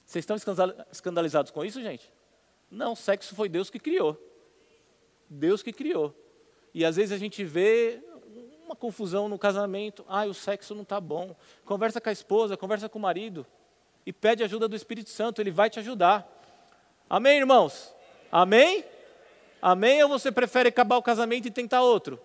Vocês 0.06 0.24
estão 0.24 0.36
escandalizados 0.92 1.52
com 1.52 1.64
isso, 1.64 1.82
gente? 1.82 2.12
Não, 2.70 2.96
sexo 2.96 3.34
foi 3.36 3.48
Deus 3.48 3.70
que 3.70 3.80
criou. 3.80 4.20
Deus 5.30 5.64
que 5.64 5.72
criou. 5.72 6.14
E 6.74 6.84
às 6.84 6.98
vezes 6.98 7.12
a 7.12 7.18
gente 7.18 7.44
vê 7.46 8.04
uma 8.66 8.76
confusão 8.76 9.30
no 9.30 9.40
casamento. 9.40 10.04
Ah, 10.08 10.26
o 10.26 10.34
sexo 10.34 10.76
não 10.76 10.84
está 10.84 11.00
bom. 11.00 11.36
Conversa 11.64 12.02
com 12.02 12.10
a 12.10 12.12
esposa, 12.12 12.58
conversa 12.58 12.90
com 12.90 13.00
o 13.00 13.02
marido. 13.02 13.46
E 14.06 14.12
pede 14.12 14.44
ajuda 14.44 14.68
do 14.68 14.76
Espírito 14.76 15.10
Santo, 15.10 15.42
ele 15.42 15.52
vai 15.52 15.70
te 15.70 15.80
ajudar. 15.80 16.28
Amém, 17.10 17.38
irmãos? 17.38 17.96
Amém? 18.32 18.84
Amém 19.66 20.04
ou 20.04 20.10
você 20.10 20.30
prefere 20.30 20.68
acabar 20.68 20.98
o 20.98 21.02
casamento 21.02 21.48
e 21.48 21.50
tentar 21.50 21.84
outro? 21.84 22.20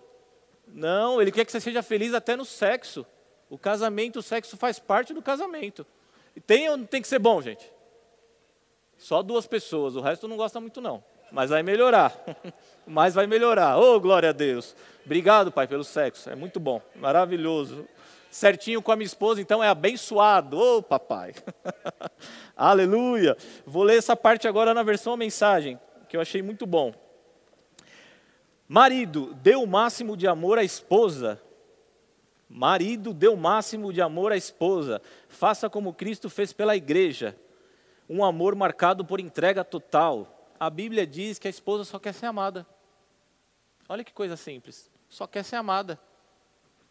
Não, 0.67 1.21
ele 1.21 1.31
quer 1.31 1.45
que 1.45 1.51
você 1.53 1.61
seja 1.61 1.81
feliz 1.81 2.13
até 2.13 2.35
no 2.35 2.43
sexo. 2.43 3.05
O 3.49 3.57
casamento, 3.57 4.19
o 4.19 4.21
sexo 4.21 4.57
faz 4.57 4.77
parte 4.77 5.13
do 5.13 5.21
casamento. 5.21 5.87
Tem 6.45 6.67
ou 6.67 6.75
não 6.75 6.85
tem 6.85 7.01
que 7.01 7.07
ser 7.07 7.17
bom, 7.17 7.41
gente? 7.41 7.71
Só 8.97 9.21
duas 9.21 9.47
pessoas, 9.47 9.95
o 9.95 10.01
resto 10.01 10.27
não 10.27 10.35
gosta 10.35 10.59
muito 10.59 10.81
não. 10.81 11.01
Mas 11.31 11.49
vai 11.49 11.63
melhorar. 11.63 12.13
Mas 12.85 13.15
vai 13.15 13.25
melhorar. 13.25 13.77
Oh, 13.79 14.01
glória 14.01 14.31
a 14.31 14.33
Deus. 14.33 14.75
Obrigado, 15.05 15.49
Pai, 15.49 15.65
pelo 15.65 15.85
sexo. 15.85 16.29
É 16.29 16.35
muito 16.35 16.59
bom, 16.59 16.81
maravilhoso. 16.93 17.87
Certinho 18.29 18.81
com 18.81 18.91
a 18.91 18.97
minha 18.97 19.07
esposa, 19.07 19.39
então 19.39 19.63
é 19.63 19.69
abençoado. 19.69 20.59
Oh, 20.59 20.83
papai. 20.83 21.33
Aleluia. 22.53 23.37
Vou 23.65 23.83
ler 23.83 23.97
essa 23.97 24.13
parte 24.13 24.45
agora 24.45 24.73
na 24.73 24.83
versão 24.83 25.15
mensagem, 25.15 25.79
que 26.09 26.17
eu 26.17 26.21
achei 26.21 26.41
muito 26.41 26.65
bom. 26.65 26.93
Marido, 28.69 29.33
dê 29.33 29.55
o 29.57 29.65
máximo 29.65 30.15
de 30.15 30.27
amor 30.27 30.57
à 30.57 30.63
esposa, 30.63 31.41
Marido, 32.49 33.13
dê 33.13 33.27
o 33.27 33.37
máximo 33.37 33.93
de 33.93 34.01
amor 34.01 34.31
à 34.31 34.37
esposa. 34.37 34.99
Faça 35.27 35.69
como 35.69 35.93
Cristo 35.93 36.31
fez 36.31 36.51
pela 36.51 36.75
igreja. 36.75 37.37
Um 38.09 38.25
amor 38.25 38.55
marcado 38.55 39.05
por 39.05 39.19
entrega 39.19 39.63
total. 39.63 40.49
A 40.59 40.67
Bíblia 40.67 41.05
diz 41.05 41.37
que 41.37 41.47
a 41.47 41.51
esposa 41.51 41.83
só 41.83 41.99
quer 41.99 42.11
ser 42.11 42.25
amada. 42.25 42.65
Olha 43.87 44.03
que 44.03 44.11
coisa 44.11 44.35
simples. 44.35 44.89
Só 45.07 45.27
quer 45.27 45.43
ser 45.43 45.57
amada. 45.57 45.99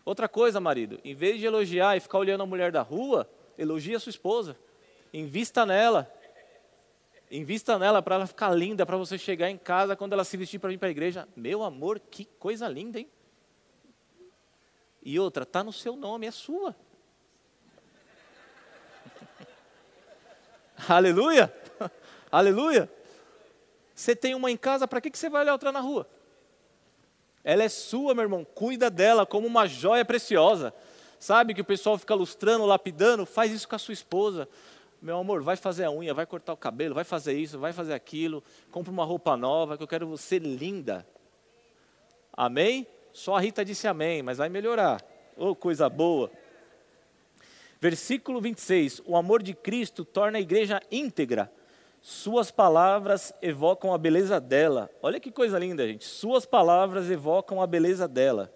Outra 0.04 0.28
coisa, 0.28 0.60
marido, 0.60 1.00
em 1.04 1.14
vez 1.14 1.40
de 1.40 1.46
elogiar 1.46 1.96
e 1.96 2.00
ficar 2.00 2.18
olhando 2.18 2.44
a 2.44 2.46
mulher 2.46 2.70
da 2.70 2.80
rua, 2.80 3.28
elogie 3.58 3.96
a 3.96 4.00
sua 4.00 4.10
esposa. 4.10 4.56
Invista 5.12 5.66
nela. 5.66 6.10
Invista 7.30 7.78
nela 7.78 8.00
para 8.00 8.14
ela 8.14 8.26
ficar 8.26 8.50
linda, 8.54 8.86
para 8.86 8.96
você 8.96 9.18
chegar 9.18 9.50
em 9.50 9.58
casa 9.58 9.94
quando 9.94 10.14
ela 10.14 10.24
se 10.24 10.36
vestir 10.36 10.58
para 10.58 10.70
vir 10.70 10.78
para 10.78 10.88
a 10.88 10.90
igreja. 10.90 11.28
Meu 11.36 11.62
amor, 11.62 12.00
que 12.00 12.24
coisa 12.24 12.66
linda, 12.68 12.98
hein? 12.98 13.08
E 15.02 15.18
outra, 15.18 15.42
está 15.42 15.62
no 15.62 15.72
seu 15.72 15.94
nome, 15.94 16.26
é 16.26 16.30
sua. 16.30 16.74
Aleluia! 20.88 21.52
Aleluia! 22.32 22.90
Você 23.94 24.16
tem 24.16 24.34
uma 24.34 24.50
em 24.50 24.56
casa, 24.56 24.88
para 24.88 25.00
que, 25.00 25.10
que 25.10 25.18
você 25.18 25.28
vai 25.28 25.42
olhar 25.42 25.52
outra 25.52 25.72
na 25.72 25.80
rua? 25.80 26.08
Ela 27.44 27.64
é 27.64 27.68
sua, 27.68 28.14
meu 28.14 28.22
irmão. 28.22 28.44
Cuida 28.44 28.88
dela 28.90 29.26
como 29.26 29.46
uma 29.46 29.66
joia 29.66 30.04
preciosa. 30.04 30.72
Sabe 31.18 31.52
que 31.52 31.60
o 31.60 31.64
pessoal 31.64 31.98
fica 31.98 32.14
lustrando, 32.14 32.64
lapidando? 32.64 33.26
Faz 33.26 33.52
isso 33.52 33.68
com 33.68 33.74
a 33.74 33.78
sua 33.78 33.94
esposa. 33.94 34.48
Meu 35.00 35.18
amor, 35.18 35.42
vai 35.42 35.54
fazer 35.54 35.84
a 35.84 35.90
unha, 35.92 36.12
vai 36.12 36.26
cortar 36.26 36.52
o 36.52 36.56
cabelo, 36.56 36.94
vai 36.94 37.04
fazer 37.04 37.32
isso, 37.32 37.58
vai 37.58 37.72
fazer 37.72 37.94
aquilo. 37.94 38.42
Compra 38.72 38.90
uma 38.90 39.04
roupa 39.04 39.36
nova, 39.36 39.76
que 39.76 39.82
eu 39.82 39.86
quero 39.86 40.08
você 40.08 40.40
linda. 40.40 41.06
Amém? 42.32 42.84
Só 43.12 43.36
a 43.36 43.40
Rita 43.40 43.64
disse 43.64 43.86
amém, 43.86 44.22
mas 44.22 44.38
vai 44.38 44.48
melhorar. 44.48 45.04
Oh, 45.36 45.54
coisa 45.54 45.88
boa. 45.88 46.30
Versículo 47.80 48.40
26. 48.40 49.02
O 49.06 49.16
amor 49.16 49.40
de 49.40 49.54
Cristo 49.54 50.04
torna 50.04 50.38
a 50.38 50.40
igreja 50.40 50.82
íntegra. 50.90 51.50
Suas 52.00 52.50
palavras 52.50 53.32
evocam 53.40 53.94
a 53.94 53.98
beleza 53.98 54.40
dela. 54.40 54.90
Olha 55.00 55.20
que 55.20 55.30
coisa 55.30 55.60
linda, 55.60 55.86
gente. 55.86 56.04
Suas 56.04 56.44
palavras 56.44 57.08
evocam 57.08 57.62
a 57.62 57.66
beleza 57.68 58.08
dela. 58.08 58.52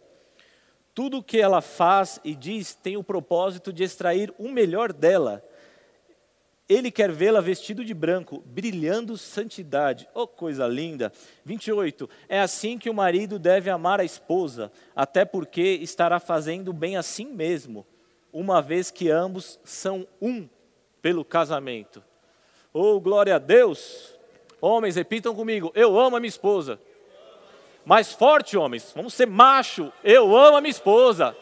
Tudo 0.92 1.18
o 1.18 1.22
que 1.22 1.40
ela 1.40 1.60
faz 1.60 2.20
e 2.24 2.34
diz 2.34 2.74
tem 2.74 2.96
o 2.96 3.04
propósito 3.04 3.72
de 3.72 3.84
extrair 3.84 4.34
o 4.38 4.48
melhor 4.48 4.92
dela 4.92 5.42
ele 6.72 6.90
quer 6.90 7.10
vê-la 7.10 7.40
vestido 7.40 7.84
de 7.84 7.92
branco, 7.92 8.42
brilhando 8.46 9.18
santidade. 9.18 10.08
Oh, 10.14 10.26
coisa 10.26 10.66
linda. 10.66 11.12
28. 11.44 12.08
É 12.28 12.40
assim 12.40 12.78
que 12.78 12.88
o 12.88 12.94
marido 12.94 13.38
deve 13.38 13.68
amar 13.68 14.00
a 14.00 14.04
esposa, 14.04 14.70
até 14.94 15.24
porque 15.24 15.60
estará 15.60 16.18
fazendo 16.18 16.72
bem 16.72 16.96
assim 16.96 17.26
mesmo, 17.26 17.86
uma 18.32 18.62
vez 18.62 18.90
que 18.90 19.10
ambos 19.10 19.58
são 19.64 20.06
um 20.20 20.48
pelo 21.02 21.24
casamento. 21.24 22.02
Oh, 22.72 23.00
glória 23.00 23.34
a 23.34 23.38
Deus. 23.38 24.14
Homens, 24.60 24.96
repitam 24.96 25.34
comigo: 25.34 25.72
Eu 25.74 25.98
amo 25.98 26.16
a 26.16 26.20
minha 26.20 26.28
esposa. 26.28 26.80
Mais 27.84 28.12
forte, 28.12 28.56
homens. 28.56 28.92
Vamos 28.94 29.12
ser 29.12 29.26
macho. 29.26 29.92
Eu 30.04 30.36
amo 30.36 30.56
a 30.56 30.60
minha 30.60 30.70
esposa. 30.70 31.36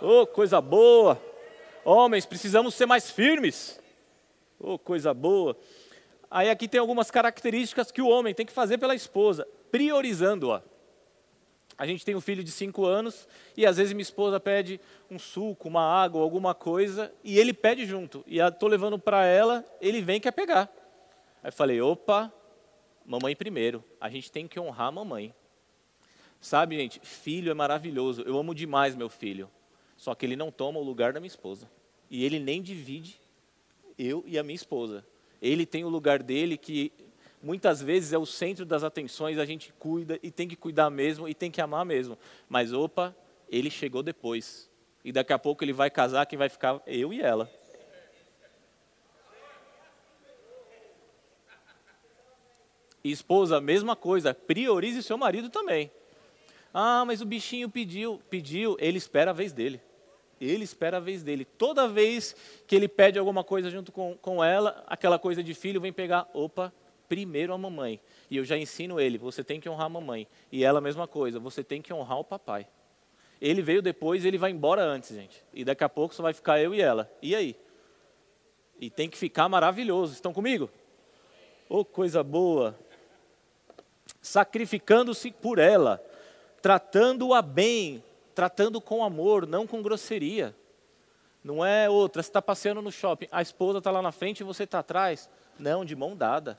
Oh, 0.00 0.26
coisa 0.26 0.60
boa. 0.60 1.20
Homens, 1.84 2.26
precisamos 2.26 2.74
ser 2.74 2.84
mais 2.84 3.10
firmes. 3.10 3.79
Oh, 4.62 4.78
coisa 4.78 5.14
boa. 5.14 5.56
Aí 6.30 6.50
aqui 6.50 6.68
tem 6.68 6.78
algumas 6.78 7.10
características 7.10 7.90
que 7.90 8.02
o 8.02 8.08
homem 8.08 8.34
tem 8.34 8.44
que 8.44 8.52
fazer 8.52 8.76
pela 8.76 8.94
esposa, 8.94 9.48
priorizando-a. 9.70 10.62
A 11.78 11.86
gente 11.86 12.04
tem 12.04 12.14
um 12.14 12.20
filho 12.20 12.44
de 12.44 12.52
cinco 12.52 12.84
anos 12.84 13.26
e 13.56 13.64
às 13.64 13.78
vezes 13.78 13.94
minha 13.94 14.02
esposa 14.02 14.38
pede 14.38 14.78
um 15.10 15.18
suco, 15.18 15.66
uma 15.66 15.82
água, 15.82 16.20
alguma 16.20 16.54
coisa 16.54 17.10
e 17.24 17.38
ele 17.38 17.54
pede 17.54 17.86
junto. 17.86 18.22
E 18.26 18.38
estou 18.38 18.68
levando 18.68 18.98
para 18.98 19.24
ela, 19.24 19.64
ele 19.80 20.02
vem 20.02 20.20
quer 20.20 20.32
pegar. 20.32 20.70
Aí 21.42 21.48
eu 21.48 21.52
falei, 21.52 21.80
opa, 21.80 22.30
mamãe 23.06 23.34
primeiro. 23.34 23.82
A 23.98 24.10
gente 24.10 24.30
tem 24.30 24.46
que 24.46 24.60
honrar 24.60 24.88
a 24.88 24.92
mamãe. 24.92 25.34
Sabe, 26.38 26.76
gente, 26.76 27.00
filho 27.00 27.50
é 27.50 27.54
maravilhoso. 27.54 28.22
Eu 28.26 28.36
amo 28.36 28.54
demais 28.54 28.94
meu 28.94 29.08
filho. 29.08 29.50
Só 29.96 30.14
que 30.14 30.26
ele 30.26 30.36
não 30.36 30.50
toma 30.50 30.78
o 30.78 30.84
lugar 30.84 31.14
da 31.14 31.20
minha 31.20 31.28
esposa. 31.28 31.70
E 32.10 32.26
ele 32.26 32.38
nem 32.38 32.60
divide 32.60 33.18
eu 34.00 34.24
e 34.26 34.38
a 34.38 34.42
minha 34.42 34.54
esposa. 34.54 35.04
Ele 35.40 35.66
tem 35.66 35.84
o 35.84 35.88
lugar 35.88 36.22
dele 36.22 36.56
que 36.56 36.92
muitas 37.42 37.80
vezes 37.80 38.12
é 38.12 38.18
o 38.18 38.26
centro 38.26 38.64
das 38.64 38.84
atenções, 38.84 39.38
a 39.38 39.44
gente 39.44 39.72
cuida 39.78 40.18
e 40.22 40.30
tem 40.30 40.48
que 40.48 40.56
cuidar 40.56 40.90
mesmo 40.90 41.28
e 41.28 41.34
tem 41.34 41.50
que 41.50 41.60
amar 41.60 41.84
mesmo. 41.84 42.18
Mas 42.48 42.72
opa, 42.72 43.14
ele 43.48 43.70
chegou 43.70 44.02
depois. 44.02 44.68
E 45.04 45.12
daqui 45.12 45.32
a 45.32 45.38
pouco 45.38 45.64
ele 45.64 45.72
vai 45.72 45.90
casar, 45.90 46.26
quem 46.26 46.38
vai 46.38 46.48
ficar? 46.48 46.80
Eu 46.86 47.12
e 47.12 47.20
ela. 47.20 47.50
E 53.02 53.10
esposa, 53.10 53.60
mesma 53.60 53.96
coisa, 53.96 54.34
priorize 54.34 55.02
seu 55.02 55.16
marido 55.16 55.48
também. 55.48 55.90
Ah, 56.72 57.02
mas 57.06 57.20
o 57.20 57.26
bichinho 57.26 57.68
pediu, 57.68 58.20
pediu, 58.28 58.76
ele 58.78 58.98
espera 58.98 59.30
a 59.30 59.34
vez 59.34 59.52
dele. 59.52 59.80
Ele 60.40 60.64
espera 60.64 60.96
a 60.96 61.00
vez 61.00 61.22
dele. 61.22 61.44
Toda 61.44 61.86
vez 61.86 62.34
que 62.66 62.74
ele 62.74 62.88
pede 62.88 63.18
alguma 63.18 63.44
coisa 63.44 63.70
junto 63.70 63.92
com, 63.92 64.16
com 64.16 64.42
ela, 64.42 64.82
aquela 64.86 65.18
coisa 65.18 65.42
de 65.42 65.54
filho, 65.54 65.80
vem 65.80 65.92
pegar, 65.92 66.28
opa, 66.32 66.72
primeiro 67.08 67.52
a 67.52 67.58
mamãe. 67.58 68.00
E 68.30 68.36
eu 68.36 68.44
já 68.44 68.56
ensino 68.56 68.98
ele, 68.98 69.18
você 69.18 69.44
tem 69.44 69.60
que 69.60 69.68
honrar 69.68 69.86
a 69.86 69.90
mamãe. 69.90 70.26
E 70.50 70.64
ela 70.64 70.78
a 70.78 70.82
mesma 70.82 71.06
coisa, 71.06 71.38
você 71.38 71.62
tem 71.62 71.82
que 71.82 71.92
honrar 71.92 72.18
o 72.18 72.24
papai. 72.24 72.66
Ele 73.40 73.62
veio 73.62 73.82
depois, 73.82 74.24
ele 74.24 74.38
vai 74.38 74.50
embora 74.50 74.82
antes, 74.82 75.14
gente. 75.14 75.42
E 75.52 75.64
daqui 75.64 75.84
a 75.84 75.88
pouco 75.88 76.14
só 76.14 76.22
vai 76.22 76.32
ficar 76.32 76.60
eu 76.60 76.74
e 76.74 76.80
ela. 76.80 77.10
E 77.20 77.34
aí? 77.34 77.56
E 78.78 78.88
tem 78.88 79.08
que 79.08 79.18
ficar 79.18 79.48
maravilhoso. 79.48 80.12
Estão 80.12 80.32
comigo? 80.32 80.70
Oh, 81.68 81.84
coisa 81.84 82.22
boa 82.22 82.76
sacrificando-se 84.20 85.30
por 85.30 85.58
ela, 85.58 86.02
tratando-a 86.60 87.40
bem, 87.40 88.02
tratando 88.40 88.80
com 88.80 89.04
amor, 89.04 89.46
não 89.46 89.66
com 89.66 89.82
grosseria. 89.82 90.56
Não 91.44 91.62
é 91.62 91.90
outra, 91.90 92.22
você 92.22 92.30
está 92.30 92.40
passeando 92.40 92.80
no 92.80 92.90
shopping, 92.90 93.28
a 93.30 93.42
esposa 93.42 93.76
está 93.76 93.90
lá 93.90 94.00
na 94.00 94.12
frente 94.12 94.40
e 94.40 94.44
você 94.44 94.64
está 94.64 94.78
atrás. 94.78 95.28
Não, 95.58 95.84
de 95.84 95.94
mão 95.94 96.16
dada, 96.16 96.58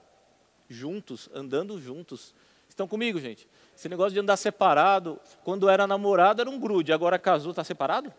juntos, 0.70 1.28
andando 1.34 1.82
juntos. 1.82 2.36
Estão 2.70 2.88
comigo, 2.88 3.20
gente? 3.20 3.50
Esse 3.76 3.90
negócio 3.90 4.14
de 4.14 4.20
andar 4.20 4.38
separado, 4.38 5.20
quando 5.44 5.68
era 5.68 5.88
namorado 5.88 6.40
era 6.40 6.50
um 6.52 6.60
grude, 6.60 6.94
agora 6.94 7.18
casou, 7.18 7.50
está 7.50 7.64
separado? 7.64 8.14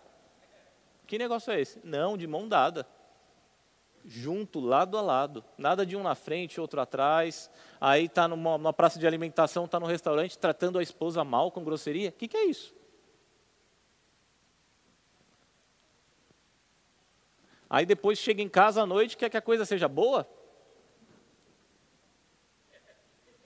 Que 1.07 1.17
negócio 1.17 1.53
é 1.53 1.61
esse? 1.61 1.79
Não, 1.85 2.17
de 2.17 2.27
mão 2.27 2.49
dada 2.49 2.85
junto, 4.05 4.59
lado 4.59 4.99
a 4.99 5.01
lado. 5.01 5.45
Nada 5.57 5.87
de 5.87 5.97
um 5.97 6.03
na 6.03 6.17
frente, 6.17 6.61
outro 6.61 6.81
atrás. 6.81 7.49
Aí 7.81 8.07
está 8.07 8.27
numa, 8.27 8.59
numa, 8.59 8.73
praça 8.73 8.99
de 8.99 9.07
alimentação, 9.07 9.67
está 9.67 9.79
no 9.79 9.87
restaurante, 9.87 10.37
tratando 10.37 10.81
a 10.81 10.83
esposa 10.83 11.23
mal, 11.23 11.53
com 11.53 11.63
grosseria. 11.63 12.09
O 12.09 12.13
que, 12.13 12.27
que 12.27 12.37
é 12.37 12.47
isso? 12.47 12.82
Aí 17.73 17.85
depois 17.85 18.21
chega 18.21 18.41
em 18.41 18.49
casa 18.49 18.83
à 18.83 18.87
noite, 18.87 19.17
quer 19.17 19.29
que 19.29 19.37
a 19.37 19.43
coisa 19.43 19.65
seja 19.65 19.89
boa? 19.89 20.29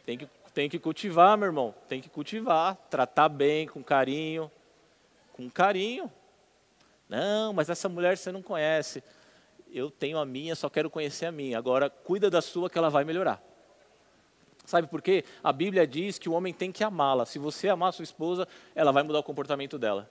Tem 0.05 0.19
que, 0.19 0.29
tem 0.53 0.69
que 0.69 0.79
cultivar, 0.79 1.39
meu 1.39 1.47
irmão. 1.47 1.75
Tem 1.89 2.03
que 2.03 2.11
cultivar. 2.11 2.77
Tratar 2.91 3.31
bem, 3.31 3.67
com 3.67 3.83
carinho. 3.83 4.51
Com 5.33 5.49
carinho. 5.49 6.13
Não, 7.09 7.53
mas 7.53 7.71
essa 7.71 7.89
mulher 7.89 8.19
você 8.19 8.31
não 8.31 8.43
conhece 8.43 9.03
eu 9.73 9.91
tenho 9.91 10.19
a 10.19 10.25
minha, 10.25 10.55
só 10.55 10.71
quero 10.71 10.89
conhecer 10.89 11.27
a 11.27 11.33
minha. 11.33 11.59
Agora, 11.59 11.91
cuida 11.91 12.31
da 12.31 12.41
sua 12.41 12.71
que 12.71 12.79
ela 12.79 12.89
vai 12.89 13.05
melhorar. 13.05 13.43
Sabe 14.65 14.89
por 14.89 15.01
quê? 15.03 15.25
A 15.45 15.53
Bíblia 15.53 15.87
diz 15.87 16.19
que 16.19 16.29
o 16.29 16.33
homem 16.33 16.53
tem 16.53 16.73
que 16.73 16.83
amá-la. 16.83 17.25
Se 17.27 17.39
você 17.39 17.69
amar 17.69 17.93
sua 17.93 18.03
esposa, 18.03 18.49
ela 18.75 18.91
vai 18.91 19.03
mudar 19.03 19.19
o 19.19 19.23
comportamento 19.23 19.79
dela. 19.79 20.11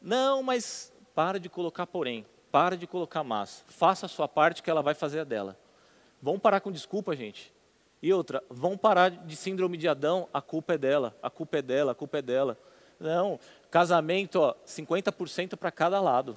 Não, 0.00 0.42
mas 0.42 0.92
para 1.14 1.38
de 1.38 1.48
colocar 1.48 1.86
porém. 1.86 2.24
Para 2.52 2.76
de 2.76 2.86
colocar 2.86 3.24
mas. 3.24 3.64
Faça 3.66 4.04
a 4.04 4.08
sua 4.08 4.28
parte 4.28 4.62
que 4.62 4.70
ela 4.70 4.82
vai 4.82 4.94
fazer 4.94 5.20
a 5.20 5.24
dela. 5.24 5.58
Vão 6.20 6.38
parar 6.38 6.60
com 6.60 6.70
desculpa, 6.70 7.16
gente. 7.16 7.52
E 8.02 8.12
outra, 8.12 8.44
vão 8.50 8.76
parar 8.76 9.10
de 9.10 9.34
síndrome 9.34 9.76
de 9.76 9.88
Adão, 9.88 10.28
a 10.34 10.42
culpa 10.42 10.74
é 10.74 10.78
dela, 10.78 11.16
a 11.22 11.30
culpa 11.30 11.58
é 11.58 11.62
dela, 11.62 11.92
a 11.92 11.94
culpa 11.94 12.18
é 12.18 12.22
dela. 12.22 12.58
Não, 13.00 13.40
casamento, 13.70 14.40
ó, 14.40 14.54
50% 14.66 15.56
para 15.56 15.70
cada 15.70 16.00
lado. 16.00 16.36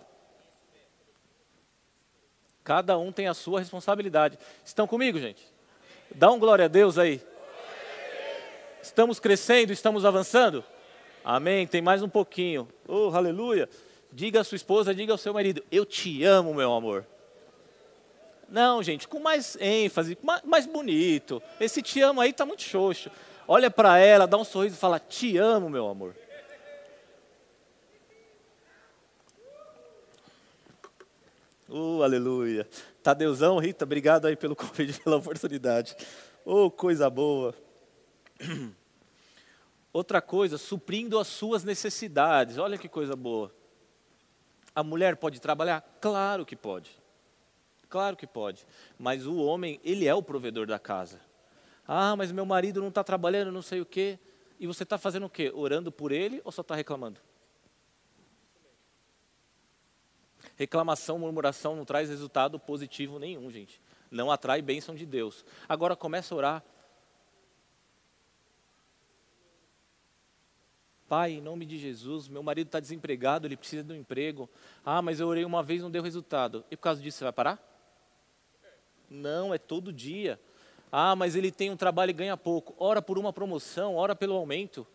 Cada 2.63 2.97
um 2.97 3.11
tem 3.11 3.27
a 3.27 3.33
sua 3.33 3.59
responsabilidade. 3.59 4.39
Estão 4.63 4.87
comigo, 4.87 5.19
gente? 5.19 5.45
Dá 6.13 6.31
um 6.31 6.39
glória 6.39 6.65
a 6.65 6.67
Deus 6.67 6.97
aí. 6.97 7.21
Estamos 8.81 9.19
crescendo, 9.19 9.73
estamos 9.73 10.05
avançando? 10.05 10.63
Amém. 11.23 11.67
Tem 11.67 11.81
mais 11.81 12.01
um 12.01 12.09
pouquinho. 12.09 12.67
Oh, 12.87 13.09
aleluia. 13.13 13.67
Diga 14.15 14.39
à 14.39 14.43
sua 14.45 14.55
esposa, 14.55 14.95
diga 14.95 15.11
ao 15.11 15.17
seu 15.17 15.33
marido: 15.33 15.61
Eu 15.69 15.85
te 15.85 16.23
amo, 16.23 16.53
meu 16.53 16.73
amor. 16.73 17.05
Não, 18.47 18.81
gente, 18.81 19.09
com 19.09 19.19
mais 19.19 19.57
ênfase, 19.59 20.17
mais 20.45 20.65
bonito. 20.65 21.43
Esse 21.59 21.81
te 21.81 21.99
amo 21.99 22.21
aí 22.21 22.29
está 22.29 22.45
muito 22.45 22.61
xoxo. 22.61 23.11
Olha 23.45 23.69
para 23.69 23.97
ela, 23.97 24.25
dá 24.25 24.37
um 24.37 24.45
sorriso 24.45 24.77
e 24.77 24.79
fala: 24.79 25.01
Te 25.01 25.35
amo, 25.37 25.69
meu 25.69 25.89
amor. 25.89 26.15
Oh, 31.67 32.01
aleluia. 32.01 32.65
Tadeuzão, 33.03 33.57
Rita, 33.57 33.83
obrigado 33.83 34.27
aí 34.27 34.37
pelo 34.37 34.55
convite, 34.55 34.97
pela 35.01 35.17
oportunidade. 35.17 35.93
Oh, 36.45 36.71
coisa 36.71 37.09
boa. 37.09 37.53
Outra 39.91 40.21
coisa, 40.21 40.57
suprindo 40.57 41.19
as 41.19 41.27
suas 41.27 41.65
necessidades. 41.65 42.57
Olha 42.57 42.77
que 42.77 42.87
coisa 42.87 43.13
boa. 43.13 43.51
A 44.75 44.83
mulher 44.83 45.15
pode 45.15 45.39
trabalhar? 45.39 45.81
Claro 46.01 46.45
que 46.45 46.55
pode. 46.55 46.91
Claro 47.87 48.17
que 48.17 48.27
pode. 48.27 48.67
Mas 48.99 49.25
o 49.25 49.37
homem, 49.37 49.79
ele 49.83 50.05
é 50.05 50.13
o 50.13 50.21
provedor 50.21 50.67
da 50.67 50.77
casa. 50.77 51.21
Ah, 51.87 52.15
mas 52.15 52.31
meu 52.31 52.45
marido 52.45 52.81
não 52.81 52.89
está 52.89 53.03
trabalhando, 53.03 53.51
não 53.51 53.61
sei 53.61 53.79
o 53.79 53.85
quê. 53.85 54.19
E 54.59 54.67
você 54.67 54.83
está 54.83 54.97
fazendo 54.97 55.27
o 55.27 55.29
quê? 55.29 55.51
Orando 55.53 55.91
por 55.91 56.11
ele 56.11 56.41
ou 56.43 56.51
só 56.51 56.61
está 56.61 56.75
reclamando? 56.75 57.21
Reclamação, 60.55 61.19
murmuração 61.19 61.75
não 61.75 61.85
traz 61.85 62.09
resultado 62.09 62.59
positivo 62.59 63.19
nenhum, 63.19 63.49
gente. 63.51 63.81
Não 64.09 64.31
atrai 64.31 64.61
bênção 64.61 64.95
de 64.95 65.05
Deus. 65.05 65.45
Agora 65.67 65.95
começa 65.95 66.33
a 66.33 66.37
orar. 66.37 66.63
Pai, 71.07 71.33
em 71.33 71.41
nome 71.41 71.65
de 71.65 71.77
Jesus, 71.77 72.27
meu 72.27 72.41
marido 72.41 72.67
está 72.67 72.79
desempregado, 72.79 73.47
ele 73.47 73.55
precisa 73.55 73.83
de 73.83 73.93
um 73.93 73.95
emprego. 73.95 74.49
Ah, 74.83 75.01
mas 75.01 75.19
eu 75.19 75.27
orei 75.27 75.45
uma 75.45 75.61
vez 75.61 75.81
não 75.81 75.91
deu 75.91 76.01
resultado. 76.01 76.65
E 76.71 76.75
por 76.75 76.83
causa 76.83 77.01
disso 77.01 77.19
você 77.19 77.23
vai 77.23 77.33
parar? 77.33 77.59
Não, 79.09 79.53
é 79.53 79.57
todo 79.57 79.93
dia. 79.93 80.39
Ah, 80.91 81.15
mas 81.15 81.35
ele 81.35 81.51
tem 81.51 81.69
um 81.69 81.77
trabalho 81.77 82.09
e 82.09 82.13
ganha 82.13 82.35
pouco. 82.35 82.73
Ora 82.77 83.01
por 83.01 83.19
uma 83.19 83.31
promoção, 83.31 83.95
ora 83.95 84.15
pelo 84.15 84.35
aumento. 84.35 84.87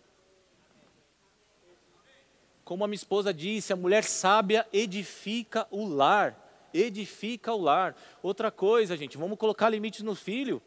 Como 2.64 2.84
a 2.84 2.88
minha 2.88 2.96
esposa 2.96 3.34
disse, 3.34 3.72
a 3.72 3.76
mulher 3.76 4.04
sábia 4.04 4.66
edifica 4.72 5.66
o 5.70 5.86
lar. 5.86 6.68
Edifica 6.72 7.52
o 7.52 7.61
lar. 7.61 7.96
Outra 8.22 8.50
coisa, 8.50 8.96
gente, 8.96 9.16
vamos 9.16 9.38
colocar 9.38 9.68
limites 9.68 10.02
no 10.02 10.14
filho. 10.14 10.62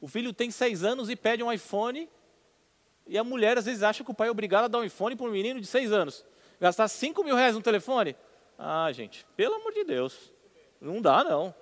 O 0.00 0.08
filho 0.08 0.32
tem 0.32 0.50
seis 0.50 0.82
anos 0.82 1.10
e 1.10 1.16
pede 1.16 1.42
um 1.42 1.52
iPhone, 1.52 2.08
e 3.10 3.18
a 3.18 3.24
mulher 3.24 3.58
às 3.58 3.66
vezes 3.66 3.82
acha 3.82 4.02
que 4.02 4.10
o 4.10 4.14
pai 4.14 4.28
é 4.28 4.30
obrigado 4.30 4.64
a 4.64 4.68
dar 4.68 4.78
um 4.78 4.84
iPhone 4.84 5.16
para 5.16 5.26
um 5.26 5.30
menino 5.30 5.60
de 5.60 5.66
seis 5.66 5.92
anos. 5.92 6.24
Gastar 6.60 6.88
cinco 6.88 7.22
mil 7.22 7.34
reais 7.34 7.54
no 7.54 7.60
telefone? 7.60 8.16
Ah, 8.58 8.90
gente, 8.92 9.26
pelo 9.36 9.56
amor 9.56 9.72
de 9.72 9.84
Deus. 9.84 10.32
Não 10.80 11.02
dá, 11.02 11.22
não. 11.22 11.54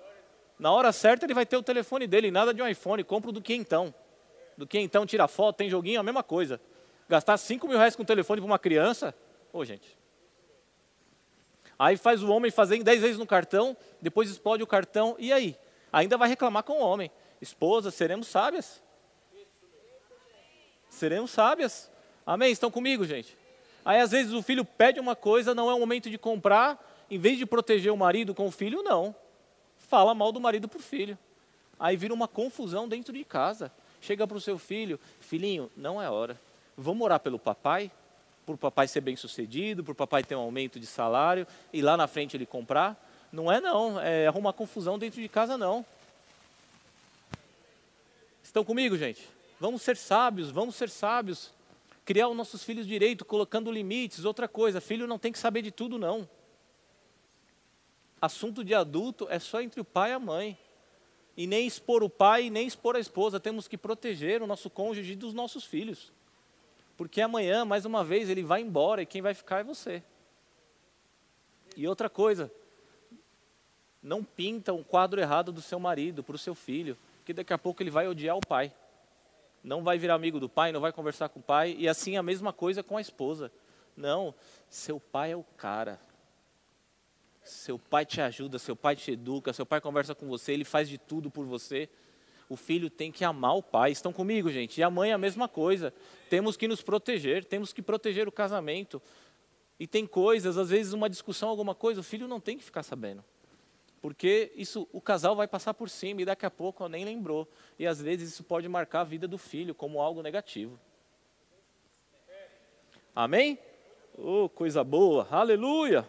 Na 0.57 0.71
hora 0.71 0.91
certa 0.91 1.25
ele 1.25 1.33
vai 1.33 1.45
ter 1.45 1.57
o 1.57 1.63
telefone 1.63 2.07
dele, 2.07 2.31
nada 2.31 2.53
de 2.53 2.61
um 2.61 2.67
iPhone, 2.67 3.03
compro 3.03 3.31
do 3.31 3.41
que 3.41 3.53
então. 3.53 3.93
Do 4.57 4.67
que 4.67 4.79
então 4.79 5.05
tira 5.05 5.27
foto, 5.27 5.57
tem 5.57 5.69
joguinho, 5.69 5.99
a 5.99 6.03
mesma 6.03 6.23
coisa. 6.23 6.61
Gastar 7.07 7.37
cinco 7.37 7.67
mil 7.67 7.77
reais 7.77 7.95
com 7.95 8.05
telefone 8.05 8.39
para 8.39 8.45
uma 8.45 8.59
criança, 8.59 9.15
Ô, 9.51 9.65
gente. 9.65 9.97
Aí 11.77 11.97
faz 11.97 12.21
o 12.21 12.31
homem 12.31 12.51
fazer 12.51 12.75
em 12.75 12.83
10 12.83 13.01
vezes 13.01 13.17
no 13.17 13.25
cartão, 13.25 13.75
depois 14.01 14.29
explode 14.29 14.61
o 14.61 14.67
cartão, 14.67 15.15
e 15.17 15.31
aí? 15.31 15.57
Ainda 15.91 16.17
vai 16.17 16.29
reclamar 16.29 16.63
com 16.63 16.73
o 16.73 16.81
homem. 16.81 17.09
Esposa, 17.41 17.89
seremos 17.89 18.27
sábias. 18.27 18.81
Seremos 20.99 21.31
sábias. 21.31 21.89
Amém? 22.25 22.51
Estão 22.51 22.69
comigo, 22.69 23.05
gente? 23.05 23.37
Aí 23.85 24.01
às 24.01 24.11
vezes 24.11 24.33
o 24.33 24.43
filho 24.43 24.65
pede 24.65 24.99
uma 24.99 25.15
coisa, 25.15 25.55
não 25.55 25.69
é 25.69 25.73
o 25.73 25.79
momento 25.79 26.09
de 26.09 26.17
comprar, 26.17 26.77
em 27.09 27.17
vez 27.17 27.37
de 27.37 27.45
proteger 27.45 27.93
o 27.93 27.97
marido 27.97 28.35
com 28.35 28.47
o 28.47 28.51
filho, 28.51 28.83
não. 28.83 29.15
Fala 29.77 30.13
mal 30.13 30.33
do 30.33 30.41
marido 30.41 30.67
para 30.67 30.77
o 30.77 30.81
filho. 30.81 31.17
Aí 31.79 31.95
vira 31.95 32.13
uma 32.13 32.27
confusão 32.27 32.85
dentro 32.85 33.13
de 33.13 33.23
casa. 33.23 33.71
Chega 34.01 34.27
para 34.27 34.35
o 34.35 34.41
seu 34.41 34.59
filho, 34.59 34.99
filhinho, 35.21 35.71
não 35.77 36.01
é 36.01 36.09
hora. 36.09 36.37
Vamos 36.77 37.05
orar 37.05 37.21
pelo 37.21 37.39
papai? 37.39 37.89
por 38.45 38.55
o 38.55 38.57
papai 38.57 38.87
ser 38.87 39.01
bem 39.01 39.15
sucedido, 39.15 39.83
por 39.83 39.91
o 39.91 39.95
papai 39.95 40.23
ter 40.23 40.35
um 40.35 40.39
aumento 40.39 40.79
de 40.79 40.87
salário 40.87 41.45
e 41.71 41.83
lá 41.83 41.95
na 41.95 42.07
frente 42.07 42.35
ele 42.35 42.47
comprar. 42.47 42.99
Não 43.31 43.51
é 43.51 43.61
não, 43.61 43.99
é 44.01 44.25
arrumar 44.25 44.53
confusão 44.53 44.97
dentro 44.97 45.21
de 45.21 45.29
casa 45.29 45.55
não. 45.55 45.85
Estão 48.43 48.65
comigo, 48.65 48.97
gente? 48.97 49.38
Vamos 49.59 49.81
ser 49.81 49.97
sábios, 49.97 50.49
vamos 50.49 50.75
ser 50.75 50.89
sábios. 50.89 51.53
Criar 52.05 52.29
os 52.29 52.35
nossos 52.35 52.63
filhos 52.63 52.87
direito, 52.87 53.25
colocando 53.25 53.71
limites. 53.71 54.23
Outra 54.23 54.47
coisa, 54.47 54.79
filho 54.79 55.05
não 55.05 55.19
tem 55.19 55.31
que 55.31 55.37
saber 55.37 55.61
de 55.61 55.69
tudo, 55.69 55.99
não. 55.99 56.27
Assunto 58.21 58.63
de 58.63 58.73
adulto 58.73 59.27
é 59.29 59.37
só 59.37 59.61
entre 59.61 59.81
o 59.81 59.85
pai 59.85 60.11
e 60.11 60.13
a 60.13 60.19
mãe. 60.19 60.57
E 61.35 61.45
nem 61.45 61.67
expor 61.67 62.03
o 62.03 62.09
pai, 62.09 62.49
nem 62.49 62.65
expor 62.65 62.95
a 62.95 62.99
esposa. 62.99 63.39
Temos 63.39 63.67
que 63.67 63.77
proteger 63.77 64.41
o 64.41 64.47
nosso 64.47 64.69
cônjuge 64.69 65.15
dos 65.15 65.33
nossos 65.33 65.65
filhos. 65.65 66.11
Porque 66.97 67.21
amanhã, 67.21 67.63
mais 67.63 67.85
uma 67.85 68.03
vez, 68.03 68.29
ele 68.29 68.43
vai 68.43 68.61
embora 68.61 69.01
e 69.01 69.05
quem 69.05 69.21
vai 69.21 69.33
ficar 69.33 69.59
é 69.59 69.63
você. 69.63 70.01
E 71.75 71.87
outra 71.87 72.09
coisa, 72.09 72.51
não 74.01 74.23
pinta 74.23 74.73
um 74.73 74.83
quadro 74.83 75.19
errado 75.19 75.51
do 75.51 75.61
seu 75.61 75.79
marido 75.79 76.23
para 76.23 76.35
o 76.35 76.39
seu 76.39 76.55
filho, 76.55 76.97
que 77.23 77.33
daqui 77.33 77.53
a 77.53 77.57
pouco 77.57 77.83
ele 77.83 77.89
vai 77.89 78.07
odiar 78.07 78.35
o 78.35 78.41
pai. 78.41 78.73
Não 79.63 79.83
vai 79.83 79.97
virar 79.97 80.15
amigo 80.15 80.39
do 80.39 80.49
pai, 80.49 80.71
não 80.71 80.79
vai 80.79 80.91
conversar 80.91 81.29
com 81.29 81.39
o 81.39 81.43
pai, 81.43 81.75
e 81.77 81.87
assim 81.87 82.17
a 82.17 82.23
mesma 82.23 82.53
coisa 82.53 82.81
com 82.81 82.97
a 82.97 83.01
esposa. 83.01 83.51
Não, 83.95 84.33
seu 84.69 84.99
pai 84.99 85.31
é 85.31 85.35
o 85.35 85.43
cara. 85.43 85.99
Seu 87.43 87.79
pai 87.79 88.05
te 88.05 88.21
ajuda, 88.21 88.59
seu 88.59 88.75
pai 88.75 88.95
te 88.95 89.11
educa, 89.11 89.51
seu 89.51 89.65
pai 89.65 89.81
conversa 89.81 90.13
com 90.13 90.27
você, 90.27 90.53
ele 90.53 90.63
faz 90.63 90.87
de 90.87 90.97
tudo 90.97 91.29
por 91.29 91.45
você. 91.45 91.89
O 92.47 92.55
filho 92.55 92.89
tem 92.89 93.11
que 93.11 93.23
amar 93.23 93.55
o 93.55 93.61
pai. 93.61 93.91
Estão 93.91 94.11
comigo, 94.11 94.49
gente? 94.49 94.79
E 94.79 94.83
a 94.83 94.89
mãe 94.89 95.11
é 95.11 95.13
a 95.13 95.17
mesma 95.17 95.47
coisa. 95.47 95.93
Temos 96.29 96.57
que 96.57 96.67
nos 96.67 96.81
proteger, 96.81 97.45
temos 97.45 97.71
que 97.71 97.81
proteger 97.81 98.27
o 98.27 98.31
casamento. 98.31 99.01
E 99.79 99.85
tem 99.85 100.05
coisas, 100.05 100.57
às 100.57 100.69
vezes 100.69 100.93
uma 100.93 101.09
discussão, 101.09 101.49
alguma 101.49 101.75
coisa, 101.75 102.01
o 102.01 102.03
filho 102.03 102.27
não 102.27 102.39
tem 102.39 102.57
que 102.57 102.63
ficar 102.63 102.83
sabendo. 102.83 103.23
Porque 104.01 104.51
isso, 104.55 104.87
o 104.93 105.01
casal 105.01 105.35
vai 105.35 105.47
passar 105.47 105.73
por 105.73 105.89
cima 105.89 106.21
e 106.21 106.25
daqui 106.25 106.45
a 106.45 106.51
pouco 106.51 106.87
nem 106.87 107.03
lembrou. 107.03 107.47
E 107.77 107.85
às 107.85 108.01
vezes 108.01 108.31
isso 108.31 108.43
pode 108.43 108.67
marcar 108.67 109.01
a 109.01 109.03
vida 109.03 109.27
do 109.27 109.37
filho 109.37 109.75
como 109.75 110.01
algo 110.01 110.21
negativo. 110.21 110.79
Amém? 113.15 113.59
Oh, 114.17 114.47
coisa 114.47 114.83
boa, 114.83 115.27
aleluia! 115.29 116.07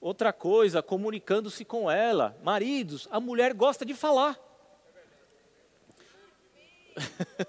Outra 0.00 0.32
coisa, 0.32 0.82
comunicando-se 0.82 1.64
com 1.64 1.90
ela. 1.90 2.36
Maridos, 2.42 3.06
a 3.10 3.20
mulher 3.20 3.52
gosta 3.52 3.84
de 3.84 3.94
falar. 3.94 4.38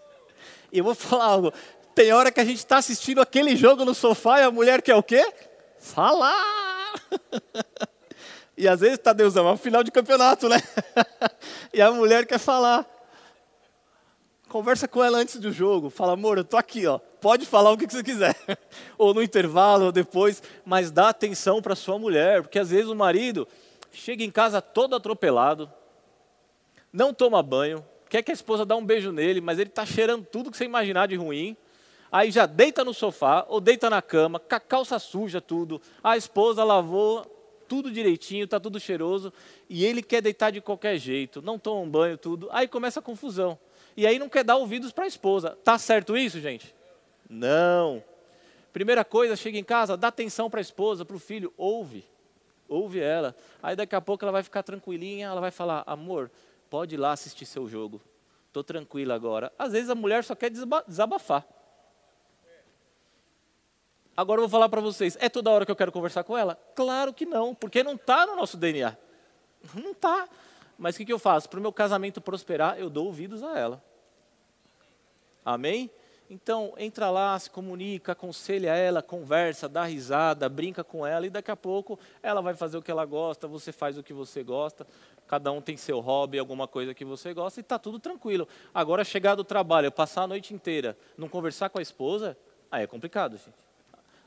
eu 0.72 0.84
vou 0.84 0.96
falar 0.96 1.26
algo. 1.26 1.54
Tem 1.96 2.12
hora 2.12 2.32
que 2.32 2.40
a 2.40 2.46
gente 2.46 2.58
está 2.58 2.78
assistindo 2.78 3.22
aquele 3.22 3.56
jogo 3.56 3.86
no 3.86 3.94
sofá 3.94 4.40
e 4.40 4.44
a 4.44 4.52
mulher 4.52 4.82
quer 4.82 4.96
o 4.96 5.04
quê? 5.04 5.26
Falar! 5.80 6.94
E 8.62 8.68
às 8.68 8.80
vezes, 8.80 9.00
Tadeuzão, 9.00 9.48
é 9.48 9.54
um 9.54 9.58
final 9.58 9.82
de 9.82 9.90
campeonato, 9.90 10.48
né? 10.48 10.58
e 11.74 11.82
a 11.82 11.90
mulher 11.90 12.28
quer 12.28 12.38
falar. 12.38 12.86
Conversa 14.48 14.88
com 14.88 15.04
ela 15.04 15.18
antes 15.18 15.38
do 15.38 15.52
jogo. 15.52 15.90
Fala, 15.90 16.14
amor, 16.14 16.38
eu 16.38 16.44
tô 16.44 16.58
aqui, 16.58 16.86
ó. 16.86 17.00
Pode 17.00 17.48
falar 17.48 17.72
o 17.72 17.78
que 17.78 17.92
você 17.92 18.04
quiser. 18.04 18.36
ou 19.00 19.16
no 19.16 19.24
intervalo, 19.24 19.86
ou 19.86 19.92
depois. 19.92 20.44
Mas 20.64 20.92
dá 20.92 21.10
atenção 21.10 21.60
para 21.60 21.76
sua 21.76 21.98
mulher. 21.98 22.44
Porque 22.44 22.60
às 22.60 22.70
vezes 22.70 22.88
o 22.88 22.96
marido 22.96 23.48
chega 23.92 24.24
em 24.24 24.30
casa 24.30 24.62
todo 24.62 24.96
atropelado, 24.96 25.68
não 26.94 27.16
toma 27.16 27.42
banho, 27.42 27.84
quer 28.08 28.22
que 28.22 28.30
a 28.30 28.34
esposa 28.36 28.64
dê 28.64 28.76
um 28.76 28.86
beijo 28.86 29.12
nele, 29.12 29.42
mas 29.42 29.58
ele 29.58 29.72
está 29.72 29.88
cheirando 29.88 30.24
tudo 30.24 30.52
que 30.52 30.58
você 30.58 30.66
imaginar 30.66 31.08
de 31.08 31.16
ruim. 31.16 31.58
Aí 32.12 32.30
já 32.30 32.46
deita 32.46 32.86
no 32.86 32.94
sofá 32.94 33.44
ou 33.50 33.60
deita 33.60 33.90
na 33.90 34.04
cama, 34.04 34.38
com 34.38 34.56
a 34.56 34.60
calça 34.60 35.00
suja, 35.00 35.42
tudo. 35.42 35.82
A 36.04 36.16
esposa 36.16 36.64
lavou 36.64 37.41
tudo 37.72 37.90
direitinho, 37.90 38.44
está 38.44 38.60
tudo 38.60 38.82
cheiroso, 38.82 39.32
e 39.70 39.86
ele 39.86 40.04
quer 40.04 40.22
deitar 40.22 40.52
de 40.52 40.60
qualquer 40.60 40.98
jeito, 40.98 41.42
não 41.42 41.58
toma 41.58 41.80
um 41.80 41.90
banho, 41.90 42.18
tudo. 42.18 42.50
Aí 42.52 42.68
começa 42.68 43.00
a 43.00 43.02
confusão. 43.02 43.58
E 43.96 44.06
aí 44.06 44.20
não 44.20 44.28
quer 44.28 44.44
dar 44.44 44.58
ouvidos 44.58 44.92
para 44.92 45.06
a 45.06 45.08
esposa. 45.08 45.58
Tá 45.64 45.78
certo 45.78 46.18
isso, 46.18 46.42
gente? 46.42 46.76
Não. 47.30 48.04
Primeira 48.74 49.06
coisa, 49.06 49.38
chega 49.38 49.58
em 49.58 49.64
casa, 49.64 49.96
dá 49.96 50.10
atenção 50.10 50.50
para 50.50 50.60
a 50.60 50.62
esposa, 50.62 51.06
para 51.06 51.16
o 51.16 51.20
filho, 51.20 51.54
ouve. 51.56 52.04
Ouve 52.68 53.00
ela. 53.00 53.34
Aí 53.64 53.74
daqui 53.74 53.96
a 53.96 54.02
pouco 54.02 54.26
ela 54.26 54.34
vai 54.34 54.44
ficar 54.44 54.64
tranquilinha, 54.64 55.28
ela 55.28 55.40
vai 55.40 55.52
falar: 55.52 55.82
amor, 55.88 56.30
pode 56.70 56.96
ir 56.96 56.98
lá 56.98 57.14
assistir 57.14 57.46
seu 57.46 57.70
jogo. 57.70 58.02
Estou 58.48 58.66
tranquila 58.66 59.16
agora. 59.16 59.50
Às 59.58 59.72
vezes 59.72 59.90
a 59.90 59.96
mulher 59.96 60.26
só 60.26 60.36
quer 60.36 60.50
desabafar. 60.50 61.48
Agora 64.22 64.38
eu 64.38 64.44
vou 64.44 64.50
falar 64.50 64.70
para 64.70 64.80
vocês, 64.80 65.18
é 65.20 65.28
toda 65.28 65.50
hora 65.50 65.66
que 65.66 65.72
eu 65.72 65.76
quero 65.76 65.92
conversar 65.92 66.24
com 66.24 66.38
ela? 66.38 66.56
Claro 66.76 67.12
que 67.12 67.26
não, 67.26 67.56
porque 67.56 67.82
não 67.82 67.96
está 67.96 68.24
no 68.28 68.36
nosso 68.36 68.56
DNA. 68.56 68.96
Não 69.74 69.94
está. 69.94 70.30
Mas 70.78 70.94
o 70.94 71.00
que, 71.00 71.06
que 71.06 71.12
eu 71.12 71.18
faço? 71.18 71.50
Para 71.50 71.58
o 71.58 71.62
meu 71.62 71.74
casamento 71.74 72.22
prosperar, 72.22 72.78
eu 72.78 72.88
dou 72.88 73.08
ouvidos 73.08 73.42
a 73.42 73.58
ela. 73.58 73.84
Amém? 75.44 75.90
Então, 76.30 76.76
entra 76.78 77.10
lá, 77.10 77.38
se 77.40 77.50
comunica, 77.50 78.12
aconselha 78.12 78.76
ela, 78.76 79.02
conversa, 79.02 79.68
dá 79.68 79.86
risada, 79.86 80.48
brinca 80.48 80.84
com 80.84 81.04
ela, 81.04 81.26
e 81.26 81.30
daqui 81.32 81.50
a 81.50 81.56
pouco 81.56 81.98
ela 82.22 82.44
vai 82.44 82.54
fazer 82.54 82.78
o 82.78 82.82
que 82.82 82.92
ela 82.92 83.06
gosta, 83.06 83.48
você 83.48 83.72
faz 83.72 83.98
o 83.98 84.04
que 84.04 84.14
você 84.14 84.44
gosta, 84.44 84.86
cada 85.28 85.52
um 85.52 85.60
tem 85.60 85.76
seu 85.76 86.00
hobby, 86.00 86.38
alguma 86.38 86.68
coisa 86.68 86.94
que 86.94 87.04
você 87.04 87.34
gosta, 87.34 87.60
e 87.60 87.62
está 87.62 87.80
tudo 87.80 87.98
tranquilo. 87.98 88.48
Agora, 88.72 89.04
chegar 89.04 89.34
do 89.34 89.44
trabalho, 89.44 89.92
passar 89.92 90.22
a 90.22 90.28
noite 90.28 90.54
inteira, 90.54 90.96
não 91.18 91.28
conversar 91.28 91.70
com 91.70 91.80
a 91.80 91.82
esposa, 91.82 92.38
aí 92.70 92.84
é 92.84 92.88
complicado, 92.88 93.36
gente. 93.36 93.71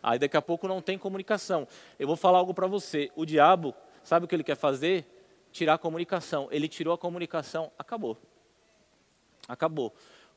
Aí 0.04 0.18
daqui 0.18 0.36
a 0.36 0.42
pouco 0.42 0.68
não 0.68 0.82
tem 0.82 0.98
comunicação. 0.98 1.66
Eu 1.98 2.06
vou 2.06 2.14
falar 2.14 2.36
algo 2.36 2.52
para 2.52 2.66
você. 2.66 3.10
O 3.16 3.24
diabo, 3.24 3.74
sabe 4.02 4.26
o 4.26 4.28
que 4.28 4.34
ele 4.34 4.44
quer 4.44 4.54
fazer? 4.54 5.06
Tirar 5.50 5.74
a 5.74 5.78
comunicação. 5.78 6.46
Ele 6.50 6.68
tirou 6.68 6.92
a 6.92 6.98
comunicação, 6.98 7.72
acabou. 7.78 8.18
Acabou. 9.48 9.94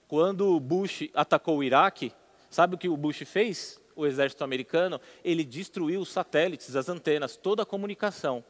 Quando 0.08 0.58
Bush 0.62 1.10
atacou 1.14 1.58
o 1.58 1.64
Iraque, 1.64 2.14
sabe 2.50 2.76
o 2.76 2.78
que 2.78 2.88
o 2.88 2.96
Bush 2.96 3.24
fez? 3.26 3.78
O 3.94 4.06
exército 4.06 4.42
americano, 4.42 5.02
ele 5.22 5.44
destruiu 5.44 6.00
os 6.00 6.10
satélites, 6.10 6.74
as 6.76 6.88
antenas, 6.88 7.36
toda 7.36 7.64
a 7.64 7.66
comunicação. 7.66 8.46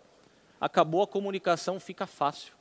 Acabou 0.61 1.01
a 1.01 1.07
comunicação, 1.07 1.79
fica 1.79 2.05
fácil. 2.05 2.53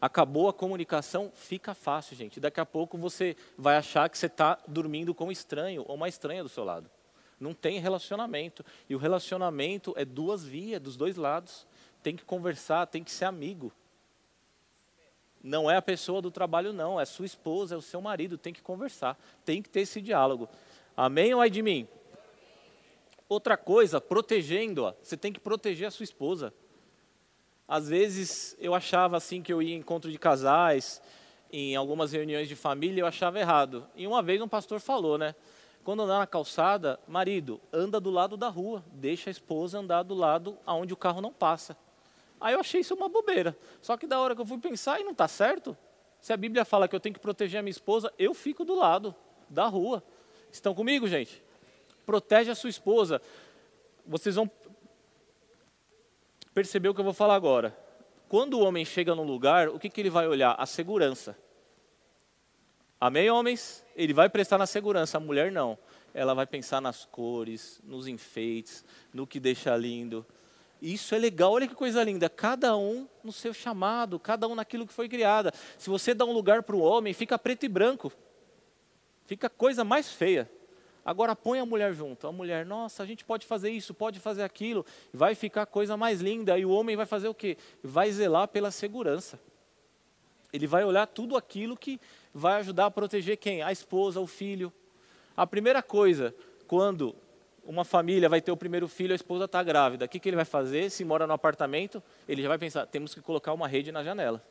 Acabou 0.00 0.48
a 0.48 0.52
comunicação, 0.52 1.30
fica 1.34 1.74
fácil, 1.74 2.16
gente. 2.16 2.40
Daqui 2.40 2.58
a 2.58 2.64
pouco 2.64 2.96
você 2.96 3.36
vai 3.58 3.76
achar 3.76 4.08
que 4.08 4.16
você 4.16 4.26
está 4.26 4.58
dormindo 4.66 5.14
com 5.14 5.26
um 5.26 5.32
estranho 5.32 5.84
ou 5.86 5.94
uma 5.94 6.08
estranha 6.08 6.42
do 6.42 6.48
seu 6.48 6.64
lado. 6.64 6.90
Não 7.38 7.52
tem 7.52 7.78
relacionamento. 7.78 8.64
E 8.88 8.94
o 8.94 8.98
relacionamento 8.98 9.92
é 9.96 10.04
duas 10.04 10.44
vias, 10.44 10.80
dos 10.80 10.96
dois 10.96 11.16
lados. 11.16 11.66
Tem 12.02 12.16
que 12.16 12.24
conversar, 12.24 12.86
tem 12.86 13.04
que 13.04 13.10
ser 13.10 13.26
amigo. 13.26 13.72
Não 15.42 15.70
é 15.70 15.76
a 15.76 15.82
pessoa 15.82 16.20
do 16.22 16.30
trabalho, 16.30 16.72
não. 16.72 17.00
É 17.00 17.04
sua 17.04 17.26
esposa, 17.26 17.74
é 17.74 17.78
o 17.78 17.82
seu 17.82 18.00
marido. 18.00 18.38
Tem 18.38 18.52
que 18.52 18.62
conversar. 18.62 19.18
Tem 19.44 19.62
que 19.62 19.68
ter 19.68 19.80
esse 19.80 20.00
diálogo. 20.00 20.48
Amém 20.96 21.32
ou 21.34 21.42
é 21.42 21.48
de 21.48 21.62
mim? 21.62 21.88
Outra 23.28 23.56
coisa, 23.56 24.00
protegendo-a. 24.00 24.94
Você 25.02 25.16
tem 25.16 25.32
que 25.32 25.40
proteger 25.40 25.88
a 25.88 25.90
sua 25.90 26.04
esposa. 26.04 26.52
Às 27.70 27.88
vezes 27.88 28.56
eu 28.58 28.74
achava 28.74 29.16
assim 29.16 29.40
que 29.40 29.52
eu 29.52 29.62
ia 29.62 29.76
em 29.76 29.78
encontro 29.78 30.10
de 30.10 30.18
casais, 30.18 31.00
em 31.52 31.76
algumas 31.76 32.10
reuniões 32.10 32.48
de 32.48 32.56
família, 32.56 33.02
eu 33.02 33.06
achava 33.06 33.38
errado. 33.38 33.86
E 33.94 34.08
uma 34.08 34.20
vez 34.20 34.40
um 34.40 34.48
pastor 34.48 34.80
falou, 34.80 35.16
né? 35.16 35.36
Quando 35.84 36.02
andar 36.02 36.18
na 36.18 36.26
calçada, 36.26 36.98
marido, 37.06 37.60
anda 37.72 38.00
do 38.00 38.10
lado 38.10 38.36
da 38.36 38.48
rua, 38.48 38.84
deixa 38.90 39.30
a 39.30 39.32
esposa 39.32 39.78
andar 39.78 40.02
do 40.02 40.16
lado 40.16 40.58
aonde 40.66 40.92
o 40.92 40.96
carro 40.96 41.20
não 41.20 41.32
passa. 41.32 41.76
Aí 42.40 42.54
eu 42.54 42.58
achei 42.58 42.80
isso 42.80 42.92
uma 42.92 43.08
bobeira. 43.08 43.56
Só 43.80 43.96
que 43.96 44.04
da 44.04 44.18
hora 44.18 44.34
que 44.34 44.40
eu 44.40 44.46
fui 44.46 44.58
pensar, 44.58 45.00
e 45.00 45.04
não 45.04 45.12
está 45.12 45.28
certo. 45.28 45.76
Se 46.20 46.32
a 46.32 46.36
Bíblia 46.36 46.64
fala 46.64 46.88
que 46.88 46.96
eu 46.96 47.00
tenho 47.00 47.14
que 47.14 47.20
proteger 47.20 47.60
a 47.60 47.62
minha 47.62 47.70
esposa, 47.70 48.12
eu 48.18 48.34
fico 48.34 48.64
do 48.64 48.74
lado 48.74 49.14
da 49.48 49.66
rua. 49.66 50.02
Estão 50.50 50.74
comigo, 50.74 51.06
gente? 51.06 51.40
Protege 52.04 52.50
a 52.50 52.54
sua 52.56 52.68
esposa. 52.68 53.22
Vocês 54.04 54.34
vão 54.34 54.50
percebeu 56.54 56.92
o 56.92 56.94
que 56.94 57.00
eu 57.00 57.04
vou 57.04 57.14
falar 57.14 57.34
agora. 57.34 57.76
Quando 58.28 58.54
o 58.54 58.60
homem 58.60 58.84
chega 58.84 59.14
num 59.14 59.24
lugar, 59.24 59.68
o 59.68 59.78
que, 59.78 59.88
que 59.88 60.00
ele 60.00 60.10
vai 60.10 60.26
olhar? 60.28 60.54
A 60.58 60.66
segurança. 60.66 61.36
Amém, 63.00 63.30
homens? 63.30 63.84
Ele 63.96 64.12
vai 64.12 64.28
prestar 64.28 64.58
na 64.58 64.66
segurança, 64.66 65.16
a 65.16 65.20
mulher 65.20 65.50
não. 65.50 65.78
Ela 66.12 66.34
vai 66.34 66.46
pensar 66.46 66.80
nas 66.80 67.04
cores, 67.04 67.80
nos 67.82 68.06
enfeites, 68.06 68.84
no 69.12 69.26
que 69.26 69.40
deixa 69.40 69.76
lindo. 69.76 70.24
Isso 70.82 71.14
é 71.14 71.18
legal, 71.18 71.52
olha 71.52 71.68
que 71.68 71.74
coisa 71.74 72.02
linda. 72.02 72.28
Cada 72.28 72.76
um 72.76 73.08
no 73.22 73.32
seu 73.32 73.52
chamado, 73.52 74.18
cada 74.18 74.46
um 74.46 74.54
naquilo 74.54 74.86
que 74.86 74.92
foi 74.92 75.08
criada. 75.08 75.52
Se 75.78 75.90
você 75.90 76.14
dá 76.14 76.24
um 76.24 76.32
lugar 76.32 76.62
para 76.62 76.76
o 76.76 76.80
homem, 76.80 77.12
fica 77.12 77.38
preto 77.38 77.64
e 77.64 77.68
branco. 77.68 78.12
Fica 79.26 79.48
coisa 79.48 79.84
mais 79.84 80.10
feia. 80.10 80.50
Agora 81.04 81.34
põe 81.34 81.58
a 81.58 81.66
mulher 81.66 81.92
junto. 81.94 82.26
A 82.26 82.32
mulher, 82.32 82.64
nossa, 82.66 83.02
a 83.02 83.06
gente 83.06 83.24
pode 83.24 83.46
fazer 83.46 83.70
isso, 83.70 83.94
pode 83.94 84.18
fazer 84.20 84.42
aquilo. 84.42 84.84
Vai 85.12 85.34
ficar 85.34 85.66
coisa 85.66 85.96
mais 85.96 86.20
linda. 86.20 86.58
E 86.58 86.64
o 86.64 86.70
homem 86.70 86.96
vai 86.96 87.06
fazer 87.06 87.28
o 87.28 87.34
quê? 87.34 87.56
Vai 87.82 88.10
zelar 88.12 88.48
pela 88.48 88.70
segurança. 88.70 89.38
Ele 90.52 90.66
vai 90.66 90.84
olhar 90.84 91.06
tudo 91.06 91.36
aquilo 91.36 91.76
que 91.76 92.00
vai 92.34 92.60
ajudar 92.60 92.86
a 92.86 92.90
proteger 92.90 93.36
quem? 93.36 93.62
A 93.62 93.72
esposa, 93.72 94.20
o 94.20 94.26
filho. 94.26 94.72
A 95.36 95.46
primeira 95.46 95.82
coisa, 95.82 96.34
quando 96.66 97.14
uma 97.64 97.84
família 97.84 98.28
vai 98.28 98.40
ter 98.40 98.50
o 98.50 98.56
primeiro 98.56 98.88
filho, 98.88 99.12
a 99.12 99.16
esposa 99.16 99.44
está 99.44 99.62
grávida, 99.62 100.04
o 100.04 100.08
que, 100.08 100.18
que 100.18 100.28
ele 100.28 100.36
vai 100.36 100.44
fazer? 100.44 100.90
Se 100.90 101.04
mora 101.04 101.26
no 101.26 101.32
apartamento, 101.32 102.02
ele 102.28 102.42
já 102.42 102.48
vai 102.48 102.58
pensar: 102.58 102.86
temos 102.86 103.14
que 103.14 103.20
colocar 103.20 103.52
uma 103.52 103.68
rede 103.68 103.92
na 103.92 104.02
janela. 104.02 104.42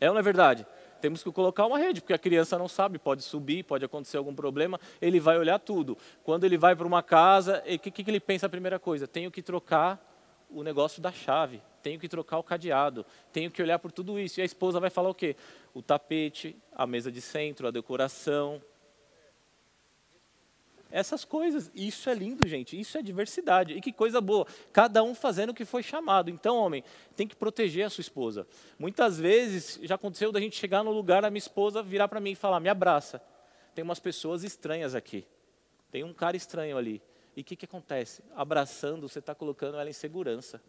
É 0.00 0.08
ou 0.08 0.14
não 0.14 0.20
é 0.20 0.22
verdade? 0.22 0.66
Temos 1.00 1.22
que 1.22 1.30
colocar 1.30 1.66
uma 1.66 1.78
rede, 1.78 2.00
porque 2.00 2.12
a 2.12 2.18
criança 2.18 2.58
não 2.58 2.68
sabe, 2.68 2.98
pode 2.98 3.22
subir, 3.22 3.64
pode 3.64 3.84
acontecer 3.84 4.16
algum 4.16 4.34
problema, 4.34 4.80
ele 5.00 5.20
vai 5.20 5.38
olhar 5.38 5.58
tudo. 5.58 5.96
Quando 6.22 6.44
ele 6.44 6.58
vai 6.58 6.74
para 6.74 6.86
uma 6.86 7.02
casa, 7.02 7.62
o 7.66 7.78
que, 7.78 7.90
que 7.90 8.10
ele 8.10 8.20
pensa 8.20 8.46
a 8.46 8.48
primeira 8.48 8.78
coisa? 8.78 9.06
Tenho 9.06 9.30
que 9.30 9.42
trocar 9.42 10.00
o 10.50 10.62
negócio 10.62 11.02
da 11.02 11.12
chave, 11.12 11.60
tenho 11.82 11.98
que 11.98 12.08
trocar 12.08 12.38
o 12.38 12.42
cadeado, 12.42 13.04
tenho 13.32 13.50
que 13.50 13.62
olhar 13.62 13.78
por 13.78 13.92
tudo 13.92 14.18
isso. 14.18 14.40
E 14.40 14.42
a 14.42 14.44
esposa 14.44 14.80
vai 14.80 14.90
falar 14.90 15.10
o 15.10 15.14
quê? 15.14 15.36
O 15.74 15.82
tapete, 15.82 16.56
a 16.72 16.86
mesa 16.86 17.10
de 17.10 17.20
centro, 17.20 17.66
a 17.66 17.70
decoração. 17.70 18.62
Essas 20.90 21.24
coisas, 21.24 21.70
isso 21.74 22.08
é 22.08 22.14
lindo, 22.14 22.46
gente, 22.46 22.78
isso 22.78 22.96
é 22.96 23.02
diversidade. 23.02 23.74
E 23.74 23.80
que 23.80 23.92
coisa 23.92 24.20
boa, 24.20 24.46
cada 24.72 25.02
um 25.02 25.14
fazendo 25.14 25.50
o 25.50 25.54
que 25.54 25.64
foi 25.64 25.82
chamado. 25.82 26.30
Então, 26.30 26.56
homem, 26.56 26.84
tem 27.16 27.26
que 27.26 27.34
proteger 27.34 27.86
a 27.86 27.90
sua 27.90 28.02
esposa. 28.02 28.46
Muitas 28.78 29.18
vezes 29.18 29.80
já 29.82 29.96
aconteceu 29.96 30.30
da 30.30 30.40
gente 30.40 30.56
chegar 30.56 30.84
no 30.84 30.92
lugar, 30.92 31.24
a 31.24 31.30
minha 31.30 31.38
esposa 31.38 31.82
virar 31.82 32.08
para 32.08 32.20
mim 32.20 32.32
e 32.32 32.36
falar: 32.36 32.60
me 32.60 32.68
abraça. 32.68 33.20
Tem 33.74 33.82
umas 33.82 33.98
pessoas 33.98 34.44
estranhas 34.44 34.94
aqui, 34.94 35.26
tem 35.90 36.04
um 36.04 36.14
cara 36.14 36.36
estranho 36.36 36.78
ali. 36.78 37.02
E 37.36 37.42
o 37.42 37.44
que, 37.44 37.56
que 37.56 37.66
acontece? 37.66 38.22
Abraçando, 38.34 39.08
você 39.08 39.18
está 39.18 39.34
colocando 39.34 39.78
ela 39.78 39.90
em 39.90 39.92
segurança. 39.92 40.62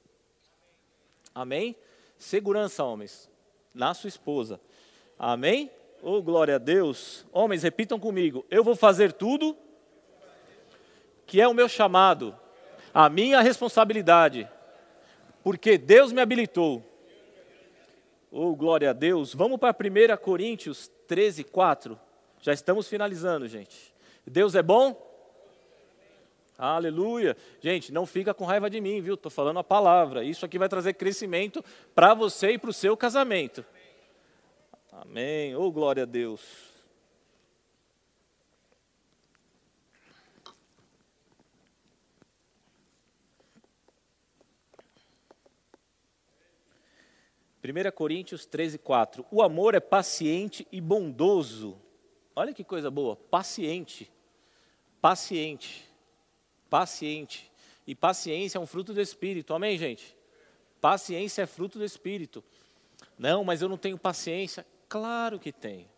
Amém? 1.33 1.75
Segurança, 2.17 2.83
homens, 2.83 3.29
na 3.73 3.93
sua 3.93 4.09
esposa. 4.09 4.59
Amém? 5.17 5.71
Oh, 6.01 6.21
glória 6.21 6.55
a 6.55 6.57
Deus. 6.57 7.25
Homens, 7.31 7.63
repitam 7.63 7.99
comigo: 7.99 8.45
eu 8.49 8.63
vou 8.63 8.75
fazer 8.75 9.13
tudo 9.13 9.55
que 11.27 11.41
é 11.41 11.47
o 11.47 11.53
meu 11.53 11.67
chamado, 11.67 12.33
a 12.93 13.09
minha 13.09 13.41
responsabilidade, 13.41 14.49
porque 15.43 15.77
Deus 15.77 16.11
me 16.11 16.21
habilitou. 16.21 16.83
Oh, 18.31 18.55
glória 18.55 18.89
a 18.89 18.93
Deus. 18.93 19.33
Vamos 19.33 19.59
para 19.59 19.75
1 19.75 20.17
Coríntios 20.17 20.89
13, 21.07 21.43
4. 21.43 21.99
Já 22.41 22.53
estamos 22.53 22.87
finalizando, 22.87 23.47
gente. 23.47 23.93
Deus 24.25 24.55
é 24.55 24.63
bom? 24.63 25.05
Aleluia. 26.57 27.37
Gente, 27.61 27.91
não 27.91 28.05
fica 28.05 28.33
com 28.33 28.45
raiva 28.45 28.69
de 28.69 28.81
mim, 28.81 28.99
viu? 29.01 29.13
Estou 29.13 29.31
falando 29.31 29.59
a 29.59 29.63
palavra. 29.63 30.23
Isso 30.23 30.45
aqui 30.45 30.57
vai 30.57 30.67
trazer 30.67 30.93
crescimento 30.93 31.63
para 31.93 32.13
você 32.13 32.51
e 32.51 32.57
para 32.57 32.69
o 32.69 32.73
seu 32.73 32.97
casamento. 32.97 33.63
Amém. 34.91 35.55
Oh, 35.55 35.71
glória 35.71 36.03
a 36.03 36.05
Deus. 36.05 36.76
1 47.67 47.91
Coríntios 47.91 48.45
13, 48.45 48.77
4. 48.77 49.25
O 49.29 49.41
amor 49.41 49.75
é 49.75 49.79
paciente 49.79 50.65
e 50.71 50.79
bondoso. 50.79 51.77
Olha 52.33 52.53
que 52.53 52.63
coisa 52.63 52.89
boa. 52.89 53.15
Paciente. 53.15 54.09
Paciente. 55.01 55.85
Paciente. 56.69 57.51
E 57.85 57.93
paciência 57.93 58.57
é 58.57 58.61
um 58.61 58.65
fruto 58.65 58.93
do 58.93 59.01
Espírito. 59.01 59.53
Amém, 59.53 59.77
gente? 59.77 60.15
Paciência 60.79 61.41
é 61.41 61.45
fruto 61.45 61.77
do 61.77 61.83
Espírito. 61.83 62.41
Não, 63.17 63.43
mas 63.43 63.61
eu 63.61 63.67
não 63.67 63.77
tenho 63.77 63.97
paciência. 63.97 64.65
Claro 64.87 65.37
que 65.37 65.51
tem. 65.51 65.89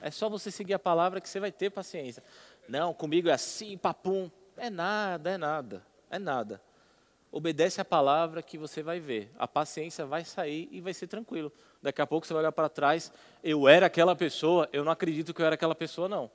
É 0.00 0.10
só 0.10 0.28
você 0.28 0.50
seguir 0.50 0.72
a 0.72 0.78
palavra 0.78 1.20
que 1.20 1.28
você 1.28 1.38
vai 1.38 1.52
ter 1.52 1.68
paciência. 1.68 2.22
Não, 2.66 2.94
comigo 2.94 3.28
é 3.28 3.32
assim, 3.32 3.76
papum. 3.76 4.30
É 4.56 4.70
nada, 4.70 5.30
é 5.30 5.36
nada. 5.36 5.86
É 6.08 6.18
nada 6.18 6.62
obedece 7.32 7.80
a 7.80 7.84
palavra 7.84 8.42
que 8.42 8.58
você 8.58 8.82
vai 8.82 8.98
ver. 8.98 9.30
A 9.38 9.46
paciência 9.46 10.04
vai 10.04 10.24
sair 10.24 10.68
e 10.70 10.80
vai 10.80 10.92
ser 10.92 11.06
tranquilo. 11.06 11.52
Daqui 11.82 12.02
a 12.02 12.06
pouco 12.06 12.26
você 12.26 12.32
vai 12.32 12.42
olhar 12.42 12.52
para 12.52 12.68
trás, 12.68 13.12
eu 13.42 13.68
era 13.68 13.86
aquela 13.86 14.16
pessoa, 14.16 14.68
eu 14.72 14.84
não 14.84 14.92
acredito 14.92 15.32
que 15.32 15.40
eu 15.40 15.46
era 15.46 15.54
aquela 15.54 15.74
pessoa, 15.74 16.08
não. 16.08 16.30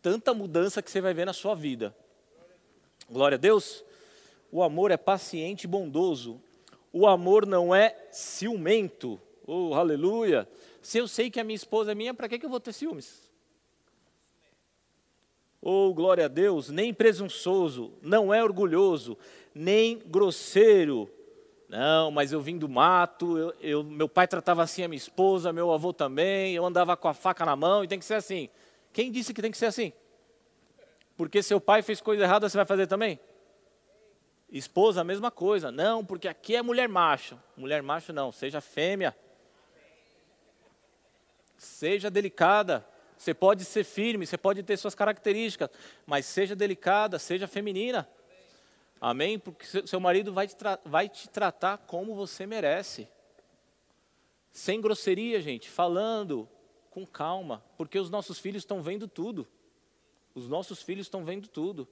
Tanta 0.00 0.34
mudança 0.34 0.82
que 0.82 0.90
você 0.90 1.00
vai 1.00 1.14
ver 1.14 1.26
na 1.26 1.32
sua 1.32 1.54
vida. 1.54 1.94
Glória 3.10 3.36
a 3.36 3.38
Deus. 3.38 3.84
O 4.50 4.62
amor 4.62 4.90
é 4.90 4.96
paciente 4.96 5.64
e 5.64 5.68
bondoso. 5.68 6.40
O 6.92 7.06
amor 7.06 7.46
não 7.46 7.74
é 7.74 7.96
ciumento. 8.10 9.20
Oh, 9.46 9.74
aleluia. 9.74 10.48
Se 10.80 10.98
eu 10.98 11.06
sei 11.06 11.30
que 11.30 11.38
a 11.38 11.44
minha 11.44 11.56
esposa 11.56 11.92
é 11.92 11.94
minha, 11.94 12.12
para 12.12 12.28
que, 12.28 12.38
que 12.38 12.46
eu 12.46 12.50
vou 12.50 12.60
ter 12.60 12.72
ciúmes? 12.72 13.31
Oh, 15.64 15.94
glória 15.94 16.24
a 16.24 16.28
Deus, 16.28 16.68
nem 16.68 16.92
presunçoso, 16.92 17.92
não 18.02 18.34
é 18.34 18.42
orgulhoso, 18.42 19.16
nem 19.54 19.96
grosseiro. 19.96 21.08
Não, 21.68 22.10
mas 22.10 22.32
eu 22.32 22.40
vim 22.40 22.58
do 22.58 22.68
mato, 22.68 23.38
eu, 23.38 23.54
eu, 23.60 23.84
meu 23.84 24.08
pai 24.08 24.26
tratava 24.26 24.60
assim 24.60 24.82
a 24.82 24.88
minha 24.88 24.96
esposa, 24.96 25.52
meu 25.52 25.72
avô 25.72 25.92
também, 25.92 26.52
eu 26.52 26.66
andava 26.66 26.96
com 26.96 27.06
a 27.06 27.14
faca 27.14 27.46
na 27.46 27.54
mão 27.54 27.84
e 27.84 27.88
tem 27.88 27.98
que 27.98 28.04
ser 28.04 28.14
assim. 28.14 28.48
Quem 28.92 29.12
disse 29.12 29.32
que 29.32 29.40
tem 29.40 29.52
que 29.52 29.56
ser 29.56 29.66
assim? 29.66 29.92
Porque 31.16 31.42
seu 31.44 31.60
pai 31.60 31.80
fez 31.80 32.00
coisa 32.00 32.24
errada, 32.24 32.48
você 32.48 32.56
vai 32.56 32.66
fazer 32.66 32.88
também? 32.88 33.20
Esposa, 34.50 35.00
a 35.00 35.04
mesma 35.04 35.30
coisa. 35.30 35.70
Não, 35.70 36.04
porque 36.04 36.26
aqui 36.26 36.56
é 36.56 36.60
mulher 36.60 36.88
macho. 36.88 37.38
Mulher 37.56 37.82
macho 37.82 38.12
não, 38.12 38.32
seja 38.32 38.60
fêmea. 38.60 39.16
Seja 41.56 42.10
delicada. 42.10 42.84
Você 43.22 43.32
pode 43.32 43.64
ser 43.64 43.84
firme, 43.84 44.26
você 44.26 44.36
pode 44.36 44.64
ter 44.64 44.76
suas 44.76 44.96
características, 44.96 45.70
mas 46.04 46.26
seja 46.26 46.56
delicada, 46.56 47.20
seja 47.20 47.46
feminina. 47.46 48.08
Amém? 49.00 49.38
Porque 49.38 49.64
seu 49.86 50.00
marido 50.00 50.32
vai 50.32 50.48
te, 50.48 50.56
vai 50.84 51.08
te 51.08 51.28
tratar 51.28 51.78
como 51.78 52.16
você 52.16 52.46
merece. 52.46 53.08
Sem 54.50 54.80
grosseria, 54.80 55.40
gente, 55.40 55.70
falando 55.70 56.48
com 56.90 57.06
calma, 57.06 57.62
porque 57.76 57.96
os 57.96 58.10
nossos 58.10 58.40
filhos 58.40 58.62
estão 58.62 58.82
vendo 58.82 59.06
tudo. 59.06 59.46
Os 60.34 60.48
nossos 60.48 60.82
filhos 60.82 61.06
estão 61.06 61.24
vendo 61.24 61.46
tudo. 61.46 61.86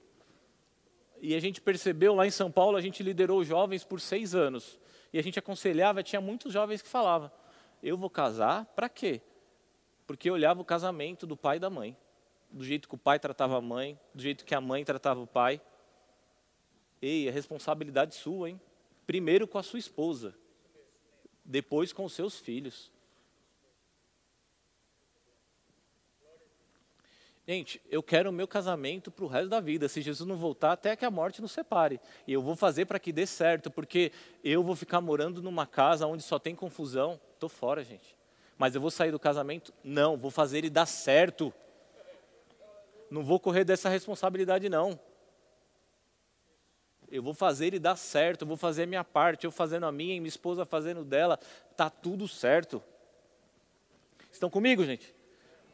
E 1.21 1.33
a 1.33 1.39
gente 1.39 1.61
percebeu 1.61 2.13
lá 2.13 2.27
em 2.27 2.31
São 2.31 2.51
Paulo, 2.51 2.75
a 2.75 2.81
gente 2.81 3.01
liderou 3.01 3.41
jovens 3.45 3.85
por 3.85 4.01
seis 4.01 4.35
anos. 4.35 4.77
E 5.13 5.17
a 5.17 5.23
gente 5.23 5.39
aconselhava, 5.39 6.03
tinha 6.03 6.19
muitos 6.19 6.51
jovens 6.51 6.81
que 6.81 6.89
falavam: 6.89 7.31
Eu 7.81 7.95
vou 7.95 8.09
casar 8.09 8.65
para 8.75 8.89
quê? 8.89 9.21
Porque 10.11 10.29
olhava 10.29 10.59
o 10.59 10.65
casamento 10.65 11.25
do 11.25 11.37
pai 11.37 11.55
e 11.55 11.59
da 11.61 11.69
mãe. 11.69 11.95
Do 12.51 12.65
jeito 12.65 12.89
que 12.89 12.95
o 12.95 12.97
pai 12.97 13.17
tratava 13.17 13.55
a 13.57 13.61
mãe, 13.61 13.97
do 14.13 14.21
jeito 14.21 14.43
que 14.43 14.53
a 14.53 14.59
mãe 14.59 14.83
tratava 14.83 15.21
o 15.21 15.25
pai. 15.25 15.61
Ei, 17.01 17.29
é 17.29 17.31
responsabilidade 17.31 18.13
sua, 18.13 18.49
hein? 18.49 18.59
Primeiro 19.07 19.47
com 19.47 19.57
a 19.57 19.63
sua 19.63 19.79
esposa, 19.79 20.35
depois 21.45 21.93
com 21.93 22.03
os 22.03 22.11
seus 22.11 22.37
filhos. 22.37 22.91
Gente, 27.47 27.81
eu 27.89 28.03
quero 28.03 28.31
o 28.31 28.33
meu 28.33 28.49
casamento 28.49 29.09
para 29.09 29.23
o 29.23 29.29
resto 29.29 29.47
da 29.47 29.61
vida. 29.61 29.87
Se 29.87 30.01
Jesus 30.01 30.27
não 30.27 30.35
voltar, 30.35 30.73
até 30.73 30.93
que 30.93 31.05
a 31.05 31.09
morte 31.09 31.41
nos 31.41 31.53
separe. 31.53 32.01
E 32.27 32.33
eu 32.33 32.41
vou 32.41 32.57
fazer 32.57 32.83
para 32.83 32.99
que 32.99 33.13
dê 33.13 33.25
certo, 33.25 33.71
porque 33.71 34.11
eu 34.43 34.61
vou 34.61 34.75
ficar 34.75 34.99
morando 34.99 35.41
numa 35.41 35.65
casa 35.65 36.05
onde 36.05 36.21
só 36.21 36.37
tem 36.37 36.53
confusão. 36.53 37.17
Estou 37.33 37.47
fora, 37.47 37.81
gente. 37.81 38.19
Mas 38.61 38.75
eu 38.75 38.81
vou 38.81 38.91
sair 38.91 39.09
do 39.09 39.17
casamento? 39.17 39.73
Não, 39.83 40.15
vou 40.15 40.29
fazer 40.29 40.59
ele 40.59 40.69
dar 40.69 40.85
certo. 40.85 41.51
Não 43.09 43.23
vou 43.23 43.39
correr 43.39 43.63
dessa 43.63 43.89
responsabilidade, 43.89 44.69
não 44.69 44.99
eu 47.11 47.21
vou 47.21 47.33
fazer 47.33 47.65
ele 47.67 47.79
dar 47.79 47.97
certo, 47.97 48.43
eu 48.43 48.47
vou 48.47 48.55
fazer 48.55 48.83
a 48.83 48.85
minha 48.85 49.03
parte, 49.03 49.45
eu 49.45 49.51
fazendo 49.51 49.85
a 49.85 49.91
minha 49.91 50.15
e 50.15 50.19
minha 50.19 50.29
esposa 50.29 50.63
fazendo 50.63 51.03
dela, 51.03 51.37
tá 51.75 51.89
tudo 51.89 52.25
certo. 52.25 52.81
Estão 54.31 54.49
comigo, 54.49 54.85
gente? 54.85 55.13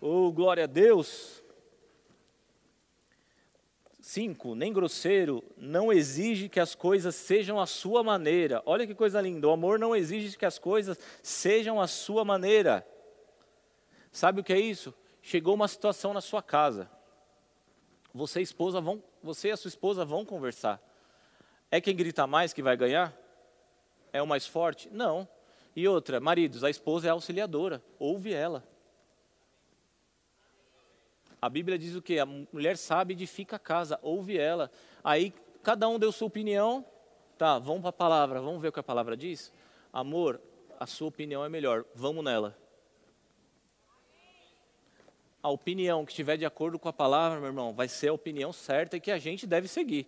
Oh, 0.01 0.31
glória 0.31 0.63
a 0.63 0.67
Deus. 0.67 1.43
Cinco, 4.07 4.55
nem 4.55 4.71
grosseiro, 4.71 5.43
não 5.57 5.91
exige 5.91 6.47
que 6.47 6.61
as 6.61 6.73
coisas 6.73 7.13
sejam 7.13 7.59
a 7.59 7.65
sua 7.65 8.01
maneira. 8.01 8.63
Olha 8.65 8.87
que 8.87 8.95
coisa 8.95 9.19
linda, 9.19 9.49
o 9.49 9.51
amor 9.51 9.77
não 9.77 9.93
exige 9.93 10.37
que 10.37 10.45
as 10.45 10.57
coisas 10.57 10.97
sejam 11.21 11.81
a 11.81 11.87
sua 11.87 12.23
maneira. 12.23 12.87
Sabe 14.09 14.39
o 14.39 14.43
que 14.45 14.53
é 14.53 14.59
isso? 14.61 14.93
Chegou 15.21 15.53
uma 15.53 15.67
situação 15.67 16.13
na 16.13 16.21
sua 16.21 16.41
casa. 16.41 16.89
Você 18.13 18.39
esposa 18.39 18.79
vão, 18.79 19.03
você 19.21 19.49
e 19.49 19.51
a 19.51 19.57
sua 19.57 19.67
esposa 19.67 20.05
vão 20.05 20.23
conversar. 20.23 20.81
É 21.69 21.81
quem 21.81 21.93
grita 21.93 22.25
mais 22.25 22.53
que 22.53 22.63
vai 22.63 22.77
ganhar? 22.77 23.13
É 24.13 24.21
o 24.21 24.25
mais 24.25 24.47
forte? 24.47 24.89
Não. 24.89 25.27
E 25.75 25.85
outra, 25.85 26.21
maridos, 26.21 26.63
a 26.63 26.69
esposa 26.69 27.07
é 27.07 27.09
auxiliadora, 27.09 27.83
ouve 27.99 28.31
ela. 28.31 28.63
A 31.47 31.49
Bíblia 31.49 31.79
diz 31.79 31.95
o 31.95 32.01
quê? 32.01 32.19
A 32.19 32.25
mulher 32.25 32.75
sabe 32.75 33.13
edifica 33.13 33.55
a 33.55 33.59
casa, 33.59 33.97
ouve 34.01 34.37
ela. 34.37 34.69
Aí 35.01 35.33
cada 35.63 35.87
um 35.87 35.97
deu 35.97 36.11
sua 36.11 36.27
opinião, 36.27 36.85
tá, 37.37 37.57
vamos 37.57 37.79
para 37.79 37.89
a 37.89 37.93
palavra, 37.93 38.41
vamos 38.41 38.61
ver 38.61 38.67
o 38.67 38.71
que 38.73 38.81
a 38.81 38.83
palavra 38.83 39.15
diz? 39.15 39.53
Amor, 39.93 40.41
a 40.77 40.85
sua 40.85 41.07
opinião 41.07 41.45
é 41.45 41.47
melhor, 41.47 41.85
vamos 41.95 42.21
nela. 42.21 42.53
A 45.41 45.49
opinião 45.49 46.03
que 46.03 46.11
estiver 46.11 46.35
de 46.35 46.45
acordo 46.45 46.77
com 46.77 46.89
a 46.89 46.93
palavra, 46.93 47.39
meu 47.39 47.47
irmão, 47.47 47.73
vai 47.73 47.87
ser 47.87 48.09
a 48.09 48.13
opinião 48.13 48.51
certa 48.51 48.97
e 48.97 48.99
que 48.99 49.09
a 49.09 49.17
gente 49.17 49.47
deve 49.47 49.69
seguir. 49.69 50.05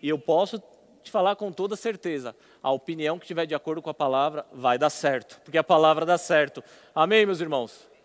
E 0.00 0.08
eu 0.08 0.20
posso 0.20 0.62
te 1.02 1.10
falar 1.10 1.34
com 1.34 1.50
toda 1.50 1.74
certeza, 1.74 2.36
a 2.62 2.70
opinião 2.70 3.18
que 3.18 3.24
estiver 3.24 3.44
de 3.44 3.56
acordo 3.56 3.82
com 3.82 3.90
a 3.90 3.94
palavra 3.94 4.46
vai 4.52 4.78
dar 4.78 4.90
certo, 4.90 5.40
porque 5.42 5.58
a 5.58 5.64
palavra 5.64 6.06
dá 6.06 6.16
certo. 6.16 6.62
Amém, 6.94 7.26
meus 7.26 7.40
irmãos? 7.40 7.95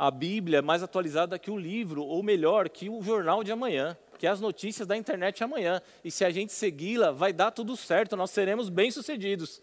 A 0.00 0.10
Bíblia 0.10 0.60
é 0.60 0.62
mais 0.62 0.82
atualizada 0.82 1.38
que 1.38 1.50
o 1.50 1.58
livro, 1.58 2.02
ou 2.02 2.22
melhor, 2.22 2.70
que 2.70 2.88
o 2.88 3.02
jornal 3.02 3.44
de 3.44 3.52
amanhã, 3.52 3.94
que 4.18 4.26
as 4.26 4.40
notícias 4.40 4.88
da 4.88 4.96
internet 4.96 5.44
amanhã. 5.44 5.82
E 6.02 6.10
se 6.10 6.24
a 6.24 6.30
gente 6.30 6.54
segui-la, 6.54 7.10
vai 7.10 7.34
dar 7.34 7.50
tudo 7.50 7.76
certo, 7.76 8.16
nós 8.16 8.30
seremos 8.30 8.70
bem-sucedidos. 8.70 9.60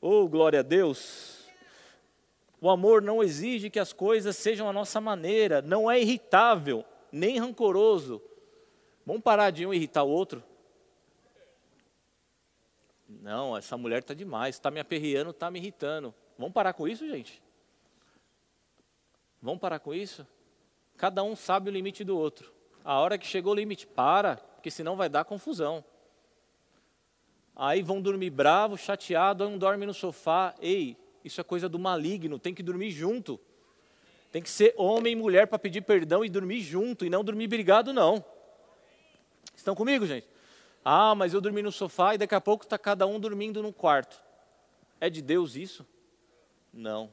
Oh, 0.00 0.26
glória 0.26 0.60
a 0.60 0.62
Deus! 0.62 1.44
O 2.58 2.70
amor 2.70 3.02
não 3.02 3.22
exige 3.22 3.68
que 3.68 3.78
as 3.78 3.92
coisas 3.92 4.38
sejam 4.38 4.70
a 4.70 4.72
nossa 4.72 5.02
maneira, 5.02 5.60
não 5.60 5.90
é 5.90 6.00
irritável, 6.00 6.82
nem 7.12 7.38
rancoroso. 7.38 8.22
Vamos 9.04 9.20
parar 9.20 9.50
de 9.50 9.66
um 9.66 9.74
irritar 9.74 10.02
o 10.04 10.08
outro? 10.08 10.42
Não, 13.06 13.54
essa 13.54 13.76
mulher 13.76 13.98
está 13.98 14.14
demais, 14.14 14.54
está 14.54 14.70
me 14.70 14.80
aperreando, 14.80 15.28
está 15.28 15.50
me 15.50 15.58
irritando. 15.58 16.14
Vamos 16.38 16.54
parar 16.54 16.72
com 16.72 16.88
isso, 16.88 17.06
gente? 17.06 17.43
Vamos 19.44 19.60
parar 19.60 19.78
com 19.78 19.92
isso? 19.92 20.26
Cada 20.96 21.22
um 21.22 21.36
sabe 21.36 21.68
o 21.68 21.72
limite 21.72 22.02
do 22.02 22.16
outro. 22.16 22.50
A 22.82 22.98
hora 22.98 23.18
que 23.18 23.26
chegou 23.26 23.52
o 23.52 23.54
limite, 23.54 23.86
para, 23.86 24.36
porque 24.36 24.70
senão 24.70 24.96
vai 24.96 25.06
dar 25.06 25.26
confusão. 25.26 25.84
Aí 27.54 27.82
vão 27.82 28.00
dormir 28.00 28.30
bravo, 28.30 28.78
chateado, 28.78 29.46
um 29.46 29.58
dorme 29.58 29.84
no 29.84 29.92
sofá. 29.92 30.54
Ei, 30.62 30.96
isso 31.22 31.42
é 31.42 31.44
coisa 31.44 31.68
do 31.68 31.78
maligno, 31.78 32.38
tem 32.38 32.54
que 32.54 32.62
dormir 32.62 32.90
junto. 32.90 33.38
Tem 34.32 34.40
que 34.40 34.48
ser 34.48 34.72
homem 34.78 35.12
e 35.12 35.16
mulher 35.16 35.46
para 35.46 35.58
pedir 35.58 35.82
perdão 35.82 36.24
e 36.24 36.30
dormir 36.30 36.62
junto, 36.62 37.04
e 37.04 37.10
não 37.10 37.22
dormir 37.22 37.46
brigado, 37.46 37.92
não. 37.92 38.24
Estão 39.54 39.74
comigo, 39.74 40.06
gente? 40.06 40.26
Ah, 40.82 41.14
mas 41.14 41.34
eu 41.34 41.40
dormi 41.42 41.60
no 41.60 41.70
sofá 41.70 42.14
e 42.14 42.18
daqui 42.18 42.34
a 42.34 42.40
pouco 42.40 42.64
está 42.64 42.78
cada 42.78 43.06
um 43.06 43.20
dormindo 43.20 43.62
no 43.62 43.74
quarto. 43.74 44.18
É 44.98 45.10
de 45.10 45.20
Deus 45.20 45.54
isso? 45.54 45.86
Não. 46.72 47.12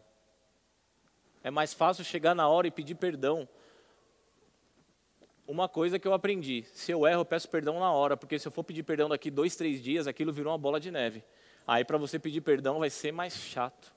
É 1.44 1.50
mais 1.50 1.74
fácil 1.74 2.04
chegar 2.04 2.36
na 2.36 2.48
hora 2.48 2.68
e 2.68 2.72
pedir 2.72 2.96
perdão. 2.96 3.48
Uma 5.48 5.68
coisa 5.68 5.98
que 5.98 6.08
eu 6.08 6.14
aprendi: 6.14 6.66
se 6.74 6.92
eu 6.92 7.08
erro, 7.08 7.22
eu 7.22 7.26
peço 7.26 7.50
perdão 7.50 7.80
na 7.80 7.92
hora, 7.92 8.16
porque 8.16 8.38
se 8.38 8.48
eu 8.48 8.52
for 8.52 8.64
pedir 8.64 8.84
perdão 8.84 9.10
daqui 9.10 9.32
dois, 9.32 9.56
três 9.56 9.82
dias, 9.82 10.08
aquilo 10.08 10.32
virou 10.32 10.52
uma 10.52 10.58
bola 10.58 10.80
de 10.80 10.92
neve. 10.92 11.24
Aí 11.66 11.84
para 11.84 11.98
você 11.98 12.20
pedir 12.20 12.42
perdão 12.42 12.80
vai 12.80 12.90
ser 12.90 13.12
mais 13.12 13.34
chato, 13.34 13.94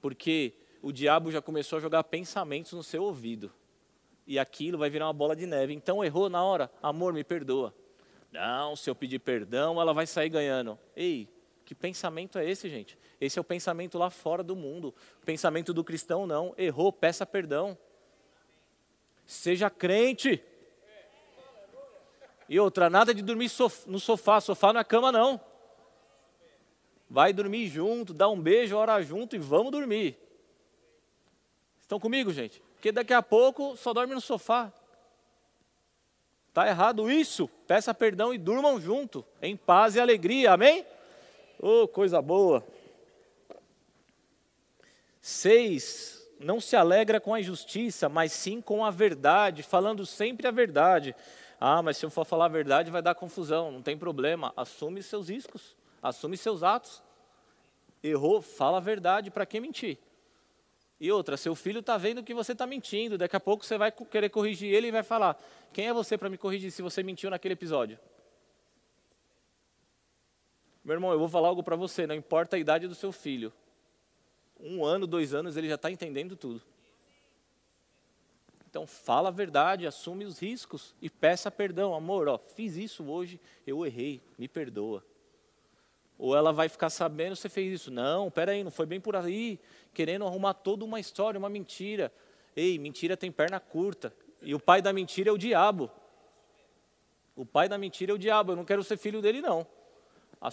porque 0.00 0.54
o 0.82 0.92
diabo 0.92 1.30
já 1.30 1.40
começou 1.40 1.78
a 1.78 1.80
jogar 1.80 2.04
pensamentos 2.04 2.72
no 2.72 2.82
seu 2.82 3.02
ouvido 3.02 3.52
e 4.26 4.38
aquilo 4.38 4.76
vai 4.76 4.90
virar 4.90 5.06
uma 5.06 5.12
bola 5.12 5.34
de 5.34 5.46
neve. 5.46 5.72
Então 5.72 6.04
errou 6.04 6.28
na 6.28 6.44
hora, 6.44 6.70
amor, 6.82 7.14
me 7.14 7.24
perdoa. 7.24 7.74
Não, 8.30 8.76
se 8.76 8.90
eu 8.90 8.94
pedir 8.94 9.18
perdão, 9.18 9.80
ela 9.80 9.94
vai 9.94 10.06
sair 10.06 10.28
ganhando. 10.28 10.78
Ei, 10.94 11.26
que 11.68 11.74
pensamento 11.74 12.38
é 12.38 12.48
esse, 12.48 12.66
gente? 12.66 12.98
Esse 13.20 13.38
é 13.38 13.42
o 13.42 13.44
pensamento 13.44 13.98
lá 13.98 14.08
fora 14.08 14.42
do 14.42 14.56
mundo. 14.56 14.94
O 15.20 15.26
pensamento 15.26 15.74
do 15.74 15.84
cristão 15.84 16.26
não. 16.26 16.54
Errou, 16.56 16.90
peça 16.90 17.26
perdão. 17.26 17.76
Seja 19.26 19.68
crente. 19.68 20.42
E 22.48 22.58
outra, 22.58 22.88
nada 22.88 23.12
de 23.12 23.20
dormir 23.20 23.50
no 23.86 24.00
sofá. 24.00 24.40
Sofá 24.40 24.72
não 24.72 24.80
é 24.80 24.84
cama, 24.84 25.12
não. 25.12 25.38
Vai 27.06 27.34
dormir 27.34 27.68
junto, 27.68 28.14
dá 28.14 28.30
um 28.30 28.40
beijo, 28.40 28.74
ora 28.74 29.02
junto 29.02 29.36
e 29.36 29.38
vamos 29.38 29.70
dormir. 29.70 30.16
Estão 31.82 32.00
comigo, 32.00 32.32
gente? 32.32 32.62
Porque 32.76 32.90
daqui 32.90 33.12
a 33.12 33.22
pouco 33.22 33.76
só 33.76 33.92
dorme 33.92 34.14
no 34.14 34.22
sofá. 34.22 34.72
Está 36.48 36.66
errado 36.66 37.10
isso. 37.10 37.46
Peça 37.66 37.92
perdão 37.92 38.32
e 38.32 38.38
durmam 38.38 38.80
junto, 38.80 39.22
em 39.42 39.54
paz 39.54 39.96
e 39.96 40.00
alegria. 40.00 40.54
Amém? 40.54 40.86
Oh, 41.58 41.88
coisa 41.88 42.22
boa. 42.22 42.64
Seis, 45.20 46.26
não 46.38 46.60
se 46.60 46.76
alegra 46.76 47.20
com 47.20 47.34
a 47.34 47.40
injustiça, 47.40 48.08
mas 48.08 48.32
sim 48.32 48.60
com 48.60 48.84
a 48.84 48.90
verdade, 48.90 49.62
falando 49.62 50.06
sempre 50.06 50.46
a 50.46 50.50
verdade. 50.50 51.14
Ah, 51.60 51.82
mas 51.82 51.96
se 51.96 52.06
eu 52.06 52.10
for 52.10 52.24
falar 52.24 52.44
a 52.44 52.48
verdade 52.48 52.90
vai 52.90 53.02
dar 53.02 53.14
confusão, 53.14 53.72
não 53.72 53.82
tem 53.82 53.98
problema. 53.98 54.52
Assume 54.56 55.02
seus 55.02 55.28
riscos, 55.28 55.76
assume 56.02 56.36
seus 56.36 56.62
atos. 56.62 57.02
Errou, 58.02 58.40
fala 58.40 58.76
a 58.76 58.80
verdade, 58.80 59.30
para 59.30 59.44
que 59.44 59.58
mentir? 59.58 59.98
E 61.00 61.10
outra, 61.10 61.36
seu 61.36 61.54
filho 61.54 61.80
está 61.80 61.96
vendo 61.96 62.22
que 62.22 62.34
você 62.34 62.52
está 62.52 62.66
mentindo, 62.66 63.18
daqui 63.18 63.34
a 63.34 63.40
pouco 63.40 63.64
você 63.64 63.76
vai 63.76 63.90
querer 63.90 64.28
corrigir 64.28 64.72
ele 64.72 64.88
e 64.88 64.92
vai 64.92 65.02
falar: 65.02 65.40
quem 65.72 65.88
é 65.88 65.92
você 65.92 66.16
para 66.16 66.30
me 66.30 66.38
corrigir 66.38 66.70
se 66.70 66.82
você 66.82 67.02
mentiu 67.02 67.30
naquele 67.30 67.54
episódio? 67.54 67.98
Meu 70.88 70.94
irmão, 70.94 71.12
eu 71.12 71.18
vou 71.18 71.28
falar 71.28 71.48
algo 71.48 71.62
para 71.62 71.76
você, 71.76 72.06
não 72.06 72.14
importa 72.14 72.56
a 72.56 72.58
idade 72.58 72.88
do 72.88 72.94
seu 72.94 73.12
filho. 73.12 73.52
Um 74.58 74.82
ano, 74.82 75.06
dois 75.06 75.34
anos, 75.34 75.54
ele 75.54 75.68
já 75.68 75.74
está 75.74 75.90
entendendo 75.90 76.34
tudo. 76.34 76.62
Então 78.66 78.86
fala 78.86 79.28
a 79.28 79.30
verdade, 79.30 79.86
assume 79.86 80.24
os 80.24 80.38
riscos 80.38 80.94
e 81.02 81.10
peça 81.10 81.50
perdão. 81.50 81.94
Amor, 81.94 82.26
ó, 82.26 82.38
fiz 82.38 82.74
isso 82.78 83.04
hoje, 83.04 83.38
eu 83.66 83.84
errei, 83.84 84.22
me 84.38 84.48
perdoa. 84.48 85.04
Ou 86.16 86.34
ela 86.34 86.54
vai 86.54 86.70
ficar 86.70 86.88
sabendo 86.88 87.34
que 87.34 87.42
você 87.42 87.50
fez 87.50 87.70
isso. 87.70 87.90
Não, 87.90 88.30
peraí, 88.30 88.64
não 88.64 88.70
foi 88.70 88.86
bem 88.86 88.98
por 88.98 89.14
aí, 89.14 89.60
querendo 89.92 90.24
arrumar 90.24 90.54
toda 90.54 90.86
uma 90.86 90.98
história, 90.98 91.36
uma 91.36 91.50
mentira. 91.50 92.10
Ei, 92.56 92.78
mentira 92.78 93.14
tem 93.14 93.30
perna 93.30 93.60
curta. 93.60 94.10
E 94.40 94.54
o 94.54 94.58
pai 94.58 94.80
da 94.80 94.90
mentira 94.90 95.28
é 95.28 95.32
o 95.34 95.36
diabo. 95.36 95.90
O 97.36 97.44
pai 97.44 97.68
da 97.68 97.76
mentira 97.76 98.10
é 98.10 98.14
o 98.14 98.18
diabo. 98.18 98.52
Eu 98.52 98.56
não 98.56 98.64
quero 98.64 98.82
ser 98.82 98.96
filho 98.96 99.20
dele, 99.20 99.42
não 99.42 99.66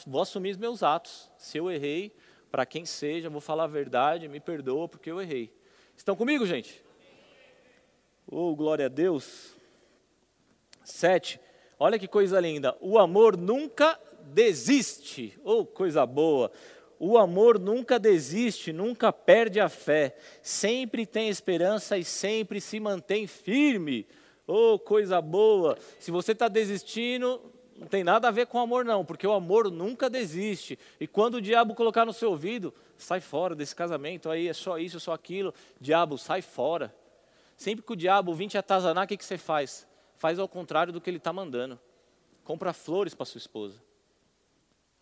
vou 0.08 0.22
assumir 0.22 0.52
os 0.52 0.58
meus 0.58 0.84
atos. 0.84 1.30
Se 1.38 1.58
eu 1.58 1.72
errei, 1.72 2.16
para 2.52 2.66
quem 2.66 2.86
seja, 2.86 3.30
vou 3.30 3.42
falar 3.42 3.66
a 3.66 3.68
verdade, 3.68 4.28
me 4.28 4.40
perdoa 4.40 4.88
porque 4.88 5.12
eu 5.12 5.22
errei. 5.22 5.54
Estão 5.96 6.16
comigo, 6.16 6.46
gente? 6.46 6.84
Oh, 8.28 8.56
glória 8.56 8.86
a 8.86 8.90
Deus. 8.90 9.56
Sete. 10.84 11.40
Olha 11.80 12.00
que 12.00 12.08
coisa 12.08 12.40
linda. 12.40 12.76
O 12.80 12.98
amor 12.98 13.38
nunca 13.38 14.00
desiste. 14.24 15.38
Oh, 15.44 15.66
coisa 15.66 16.06
boa. 16.06 16.52
O 16.98 17.18
amor 17.18 17.60
nunca 17.60 18.00
desiste, 18.00 18.72
nunca 18.72 19.12
perde 19.12 19.60
a 19.60 19.68
fé. 19.68 20.16
Sempre 20.42 21.06
tem 21.06 21.30
esperança 21.30 21.98
e 21.98 22.04
sempre 22.04 22.62
se 22.62 22.80
mantém 22.80 23.28
firme. 23.28 24.08
Oh, 24.48 24.80
coisa 24.80 25.22
boa. 25.22 25.78
Se 26.00 26.12
você 26.12 26.32
está 26.32 26.48
desistindo, 26.48 27.42
não 27.76 27.88
tem 27.88 28.03
nada 28.03 28.30
a 28.30 28.32
ver 28.32 28.47
com 28.47 28.57
amor, 28.57 28.86
não, 28.86 29.03
porque 29.03 29.28
o 29.28 29.34
amor 29.34 29.69
nunca 29.69 30.09
desiste. 30.09 30.80
E 30.99 31.05
quando 31.05 31.36
o 31.36 31.41
diabo 31.41 31.76
colocar 31.76 32.05
no 32.05 32.13
seu 32.13 32.30
ouvido, 32.30 32.73
sai 32.97 33.19
fora 33.19 33.53
desse 33.53 33.76
casamento, 33.76 34.30
aí 34.30 34.47
é 34.47 34.53
só 34.53 34.78
isso, 34.80 34.97
é 34.97 34.99
só 34.99 35.13
aquilo. 35.13 35.53
Diabo, 35.80 36.17
sai 36.17 36.41
fora. 36.41 36.95
Sempre 37.57 37.86
que 37.86 37.91
o 37.91 37.95
diabo 37.95 38.34
vir 38.34 38.47
te 38.47 38.57
atazanar, 38.57 39.03
o 39.03 39.07
que, 39.07 39.17
que 39.17 39.26
você 39.26 39.38
faz? 39.38 39.86
Faz 40.15 40.39
ao 40.39 40.47
contrário 40.47 40.93
do 40.93 41.01
que 41.01 41.09
ele 41.09 41.17
está 41.17 41.34
mandando. 41.34 41.78
Compra 42.45 42.71
flores 42.71 43.13
para 43.13 43.26
sua 43.26 43.39
esposa. 43.39 43.82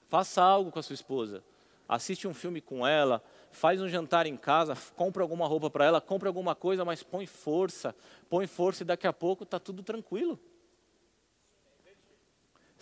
Faça 0.07 0.41
algo 0.41 0.71
com 0.71 0.79
a 0.79 0.83
sua 0.83 0.95
esposa. 0.95 1.43
Assiste 1.87 2.27
um 2.27 2.33
filme 2.33 2.59
com 2.59 2.87
ela, 2.87 3.21
faz 3.51 3.81
um 3.81 3.89
jantar 3.89 4.25
em 4.25 4.37
casa, 4.37 4.75
compra 4.95 5.21
alguma 5.21 5.45
roupa 5.45 5.69
para 5.69 5.85
ela, 5.85 6.01
compra 6.01 6.29
alguma 6.29 6.55
coisa, 6.55 6.83
mas 6.83 7.03
põe 7.03 7.27
força. 7.27 7.95
Põe 8.29 8.47
força 8.47 8.81
e 8.81 8.85
daqui 8.85 9.05
a 9.05 9.13
pouco 9.13 9.43
está 9.43 9.59
tudo 9.59 9.83
tranquilo. 9.83 10.39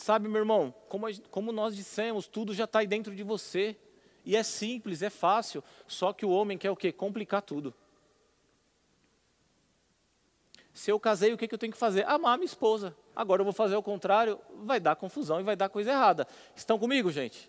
Sabe, 0.02 0.28
meu 0.28 0.39
irmão, 0.39 0.74
como, 0.89 1.06
como 1.30 1.52
nós 1.52 1.76
dissemos, 1.76 2.26
tudo 2.26 2.56
já 2.56 2.64
está 2.64 2.80
aí 2.80 2.88
dentro 2.88 3.16
de 3.16 3.22
você. 3.22 3.78
E 4.26 4.36
é 4.36 4.41
simples, 4.41 5.04
é 5.04 5.12
fácil. 5.12 5.64
Só 5.88 6.12
que 6.12 6.26
o 6.26 6.32
homem 6.32 6.58
quer 6.58 6.72
o 6.72 6.76
quê? 6.76 6.91
Complicar 6.91 7.43
tudo. 7.43 7.72
Se 10.74 10.89
eu 10.89 10.99
casei, 10.99 11.32
o 11.32 11.38
que, 11.38 11.47
que 11.47 11.54
eu 11.54 11.60
tenho 11.60 11.72
que 11.72 11.78
fazer? 11.78 12.04
Amar 12.08 12.36
minha 12.39 12.47
esposa. 12.47 12.97
Agora 13.16 13.41
eu 13.41 13.43
vou 13.43 13.54
fazer 13.54 13.76
o 13.76 13.84
contrário, 13.84 14.39
vai 14.64 14.80
dar 14.80 14.95
confusão 14.95 15.39
e 15.39 15.43
vai 15.43 15.56
dar 15.56 15.70
coisa 15.70 15.91
errada. 15.91 16.28
Estão 16.56 16.80
comigo, 16.80 17.12
gente? 17.12 17.47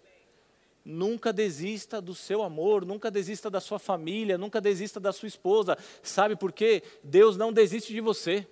Nunca 0.85 1.33
desista 1.33 2.03
do 2.03 2.15
seu 2.15 2.43
amor, 2.43 2.85
nunca 2.85 3.11
desista 3.11 3.49
da 3.49 3.63
sua 3.63 3.79
família, 3.79 4.37
nunca 4.37 4.61
desista 4.61 5.01
da 5.01 5.11
sua 5.11 5.27
esposa. 5.27 5.79
Sabe 6.03 6.37
por 6.37 6.53
quê? 6.53 6.83
Deus 7.03 7.35
não 7.35 7.51
desiste 7.51 7.95
de 7.95 8.01
você. 8.03 8.47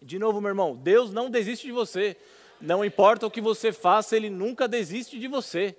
De 0.00 0.18
novo, 0.18 0.40
meu 0.40 0.50
irmão, 0.50 0.76
Deus 0.76 1.12
não 1.12 1.30
desiste 1.30 1.66
de 1.66 1.72
você. 1.72 2.16
Não 2.60 2.84
importa 2.84 3.26
o 3.26 3.30
que 3.30 3.40
você 3.40 3.72
faça, 3.72 4.16
Ele 4.16 4.30
nunca 4.30 4.68
desiste 4.68 5.18
de 5.18 5.28
você. 5.28 5.76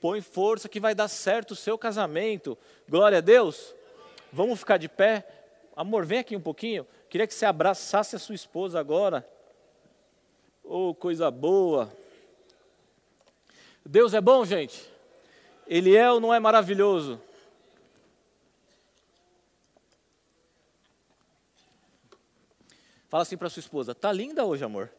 Põe 0.00 0.20
força 0.20 0.68
que 0.68 0.80
vai 0.80 0.94
dar 0.94 1.08
certo 1.08 1.52
o 1.52 1.56
seu 1.56 1.78
casamento. 1.78 2.58
Glória 2.88 3.18
a 3.18 3.20
Deus. 3.20 3.74
Vamos 4.32 4.58
ficar 4.58 4.76
de 4.76 4.88
pé. 4.88 5.26
Amor, 5.74 6.04
vem 6.04 6.18
aqui 6.18 6.36
um 6.36 6.40
pouquinho. 6.40 6.86
Queria 7.08 7.26
que 7.26 7.34
você 7.34 7.46
abraçasse 7.46 8.14
a 8.14 8.18
sua 8.18 8.34
esposa 8.34 8.78
agora. 8.78 9.26
Oh, 10.62 10.94
coisa 10.94 11.30
boa. 11.30 11.92
Deus 13.84 14.14
é 14.14 14.20
bom, 14.20 14.44
gente. 14.44 14.90
Ele 15.66 15.96
é 15.96 16.10
ou 16.10 16.20
não 16.20 16.34
é 16.34 16.40
maravilhoso? 16.40 17.20
Fala 23.14 23.22
assim 23.22 23.36
para 23.36 23.48
sua 23.48 23.60
esposa: 23.60 23.94
"Tá 23.94 24.10
linda 24.10 24.44
hoje, 24.44 24.64
amor". 24.64 24.90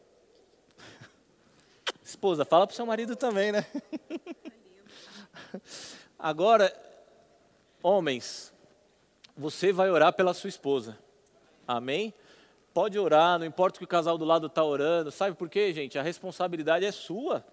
Esposa, 2.02 2.46
fala 2.46 2.66
para 2.66 2.74
seu 2.74 2.86
marido 2.86 3.14
também, 3.14 3.52
né? 3.52 3.66
Agora, 6.18 6.74
homens, 7.82 8.54
você 9.36 9.70
vai 9.70 9.90
orar 9.90 10.14
pela 10.14 10.32
sua 10.32 10.48
esposa. 10.48 10.98
Amém? 11.68 12.14
Pode 12.72 12.98
orar, 12.98 13.38
não 13.38 13.44
importa 13.44 13.76
o 13.76 13.80
que 13.80 13.84
o 13.84 13.86
casal 13.86 14.16
do 14.16 14.24
lado 14.24 14.46
está 14.46 14.64
orando. 14.64 15.10
Sabe 15.10 15.36
por 15.36 15.50
quê, 15.50 15.70
gente? 15.74 15.98
A 15.98 16.02
responsabilidade 16.02 16.86
é 16.86 16.92
sua. 16.92 17.44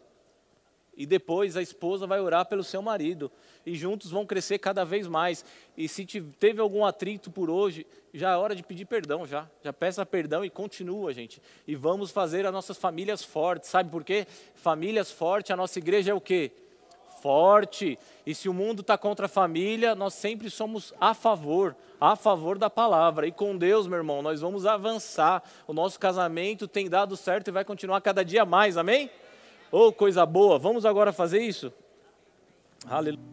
E 0.95 1.05
depois 1.05 1.57
a 1.57 1.61
esposa 1.61 2.05
vai 2.05 2.19
orar 2.19 2.45
pelo 2.45 2.63
seu 2.63 2.81
marido. 2.81 3.31
E 3.65 3.75
juntos 3.75 4.11
vão 4.11 4.25
crescer 4.25 4.59
cada 4.59 4.85
vez 4.85 5.07
mais. 5.07 5.43
E 5.75 5.87
se 5.87 6.05
teve 6.05 6.61
algum 6.61 6.85
atrito 6.85 7.31
por 7.31 7.49
hoje, 7.49 7.85
já 8.13 8.33
é 8.33 8.37
hora 8.37 8.55
de 8.55 8.61
pedir 8.61 8.85
perdão, 8.85 9.25
já. 9.25 9.49
Já 9.63 9.73
peça 9.73 10.05
perdão 10.05 10.45
e 10.45 10.49
continua, 10.49 11.11
gente. 11.11 11.41
E 11.67 11.75
vamos 11.75 12.11
fazer 12.11 12.45
as 12.45 12.53
nossas 12.53 12.77
famílias 12.77 13.23
fortes. 13.23 13.69
Sabe 13.69 13.89
por 13.89 14.03
quê? 14.03 14.27
Famílias 14.55 15.11
fortes, 15.11 15.51
a 15.51 15.57
nossa 15.57 15.79
igreja 15.79 16.11
é 16.11 16.13
o 16.13 16.21
quê? 16.21 16.51
Forte. 17.21 17.97
E 18.25 18.35
se 18.35 18.47
o 18.47 18.53
mundo 18.53 18.81
está 18.81 18.97
contra 18.97 19.25
a 19.25 19.29
família, 19.29 19.95
nós 19.95 20.13
sempre 20.13 20.49
somos 20.49 20.93
a 20.99 21.13
favor, 21.15 21.75
a 21.99 22.15
favor 22.15 22.59
da 22.59 22.69
palavra. 22.69 23.25
E 23.25 23.31
com 23.31 23.57
Deus, 23.57 23.87
meu 23.87 23.97
irmão, 23.97 24.21
nós 24.21 24.41
vamos 24.41 24.65
avançar. 24.67 25.41
O 25.65 25.73
nosso 25.73 25.99
casamento 25.99 26.67
tem 26.67 26.87
dado 26.87 27.17
certo 27.17 27.47
e 27.47 27.51
vai 27.51 27.65
continuar 27.65 28.01
cada 28.01 28.23
dia 28.23 28.45
mais, 28.45 28.77
amém? 28.77 29.09
Oh, 29.75 29.91
coisa 29.91 30.23
boa! 30.23 30.59
Vamos 30.59 30.85
agora 30.85 31.11
fazer 31.11 31.39
isso? 31.39 31.73
Aleluia. 32.87 33.25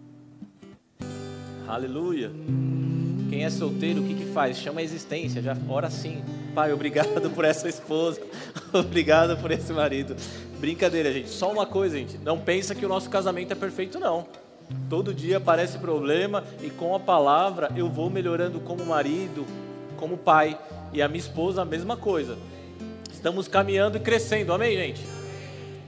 Aleluia. 1.69 2.33
Quem 3.29 3.45
é 3.45 3.51
solteiro, 3.51 4.01
o 4.01 4.07
que, 4.07 4.15
que 4.15 4.25
faz? 4.33 4.57
Chama 4.57 4.81
a 4.81 4.83
existência, 4.83 5.43
já 5.43 5.55
ora 5.69 5.91
sim. 5.91 6.25
Pai, 6.55 6.73
obrigado 6.73 7.29
por 7.35 7.45
essa 7.45 7.69
esposa, 7.69 8.23
obrigado 8.73 9.37
por 9.37 9.51
esse 9.51 9.71
marido. 9.71 10.17
Brincadeira, 10.59 11.13
gente. 11.13 11.29
Só 11.29 11.53
uma 11.53 11.67
coisa, 11.67 11.99
gente. 11.99 12.17
Não 12.17 12.39
pensa 12.39 12.75
que 12.75 12.87
o 12.87 12.89
nosso 12.89 13.11
casamento 13.11 13.53
é 13.53 13.55
perfeito, 13.55 14.01
não. 14.01 14.27
Todo 14.89 15.13
dia 15.13 15.37
aparece 15.37 15.77
problema 15.77 16.43
e 16.63 16.71
com 16.71 16.95
a 16.95 17.01
palavra 17.01 17.71
eu 17.77 17.91
vou 17.91 18.09
melhorando 18.09 18.61
como 18.61 18.87
marido, 18.87 19.45
como 19.99 20.17
pai. 20.17 20.59
E 20.91 21.03
a 21.03 21.07
minha 21.07 21.21
esposa 21.21 21.61
a 21.61 21.67
mesma 21.67 21.99
coisa. 21.99 22.39
Estamos 23.13 23.47
caminhando 23.47 23.99
e 23.99 24.01
crescendo, 24.01 24.55
amém, 24.55 24.75
gente? 24.75 25.20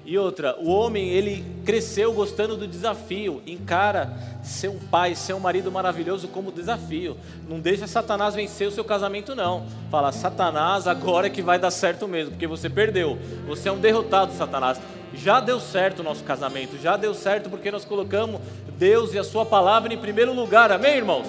E 0.05 0.19
outra, 0.19 0.57
o 0.59 0.69
homem 0.69 1.11
ele 1.11 1.45
cresceu 1.65 2.13
gostando 2.13 2.57
do 2.57 2.67
desafio, 2.67 3.41
encara 3.47 4.13
ser 4.43 4.69
um 4.69 4.79
pai, 4.79 5.15
ser 5.15 5.33
um 5.33 5.39
marido 5.39 5.71
maravilhoso 5.71 6.27
como 6.27 6.51
desafio. 6.51 7.17
Não 7.49 7.61
deixa 7.61 7.87
Satanás 7.87 8.35
vencer 8.35 8.67
o 8.67 8.73
seu 8.73 8.85
casamento 8.85 9.35
não. 9.37 9.65
Fala, 9.91 10.11
Satanás, 10.11 10.89
agora 10.89 11.29
é 11.29 11.31
que 11.31 11.41
vai 11.41 11.57
dar 11.57 11.71
certo 11.71 12.09
mesmo, 12.09 12.33
porque 12.33 12.49
você 12.49 12.69
perdeu. 12.69 13.17
Você 13.47 13.69
é 13.69 13.73
um 13.73 13.79
derrotado, 13.79 14.33
Satanás. 14.33 14.81
Já 15.15 15.39
deu 15.39 15.61
certo 15.61 16.01
o 16.01 16.03
nosso 16.03 16.25
casamento, 16.25 16.81
já 16.81 16.97
deu 16.97 17.15
certo 17.15 17.49
porque 17.49 17.71
nós 17.71 17.85
colocamos 17.85 18.41
Deus 18.77 19.15
e 19.15 19.19
a 19.19 19.25
sua 19.25 19.47
palavra 19.47 19.95
em 19.95 19.99
primeiro 19.99 20.35
lugar. 20.35 20.73
Amém, 20.73 20.97
irmãos? 20.97 21.27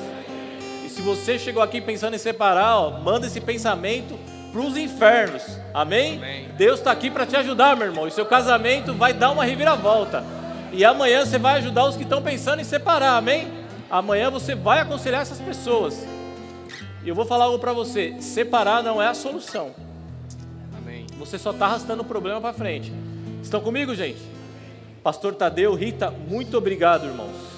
E 0.83 0.89
se 0.89 1.01
você 1.01 1.37
chegou 1.37 1.61
aqui 1.61 1.79
pensando 1.79 2.15
em 2.15 2.19
separar, 2.19 2.77
ó, 2.77 2.99
manda 3.01 3.27
esse 3.27 3.39
pensamento 3.39 4.17
para 4.51 4.61
os 4.61 4.77
infernos. 4.77 5.62
Amém? 5.73 6.17
Amém. 6.17 6.49
Deus 6.55 6.79
está 6.79 6.91
aqui 6.91 7.09
para 7.09 7.25
te 7.25 7.35
ajudar, 7.35 7.75
meu 7.75 7.87
irmão. 7.87 8.07
E 8.07 8.11
seu 8.11 8.25
casamento 8.25 8.93
vai 8.93 9.13
dar 9.13 9.31
uma 9.31 9.43
reviravolta. 9.43 10.23
E 10.71 10.85
amanhã 10.85 11.25
você 11.25 11.37
vai 11.37 11.57
ajudar 11.57 11.85
os 11.85 11.95
que 11.95 12.03
estão 12.03 12.21
pensando 12.21 12.59
em 12.59 12.63
separar. 12.63 13.17
Amém? 13.17 13.47
Amanhã 13.89 14.29
você 14.29 14.55
vai 14.55 14.79
aconselhar 14.79 15.21
essas 15.21 15.39
pessoas. 15.39 16.05
E 17.03 17.09
eu 17.09 17.15
vou 17.15 17.25
falar 17.25 17.45
algo 17.45 17.59
para 17.59 17.73
você: 17.73 18.15
separar 18.19 18.83
não 18.83 19.01
é 19.01 19.07
a 19.07 19.13
solução. 19.13 19.71
Amém. 20.77 21.05
Você 21.17 21.37
só 21.37 21.51
está 21.51 21.65
arrastando 21.65 22.01
o 22.01 22.05
problema 22.05 22.39
para 22.39 22.53
frente. 22.53 22.91
Estão 23.41 23.61
comigo, 23.61 23.93
gente? 23.93 24.21
Pastor 25.03 25.35
Tadeu, 25.35 25.75
Rita, 25.75 26.09
muito 26.09 26.57
obrigado, 26.57 27.05
irmãos. 27.05 27.52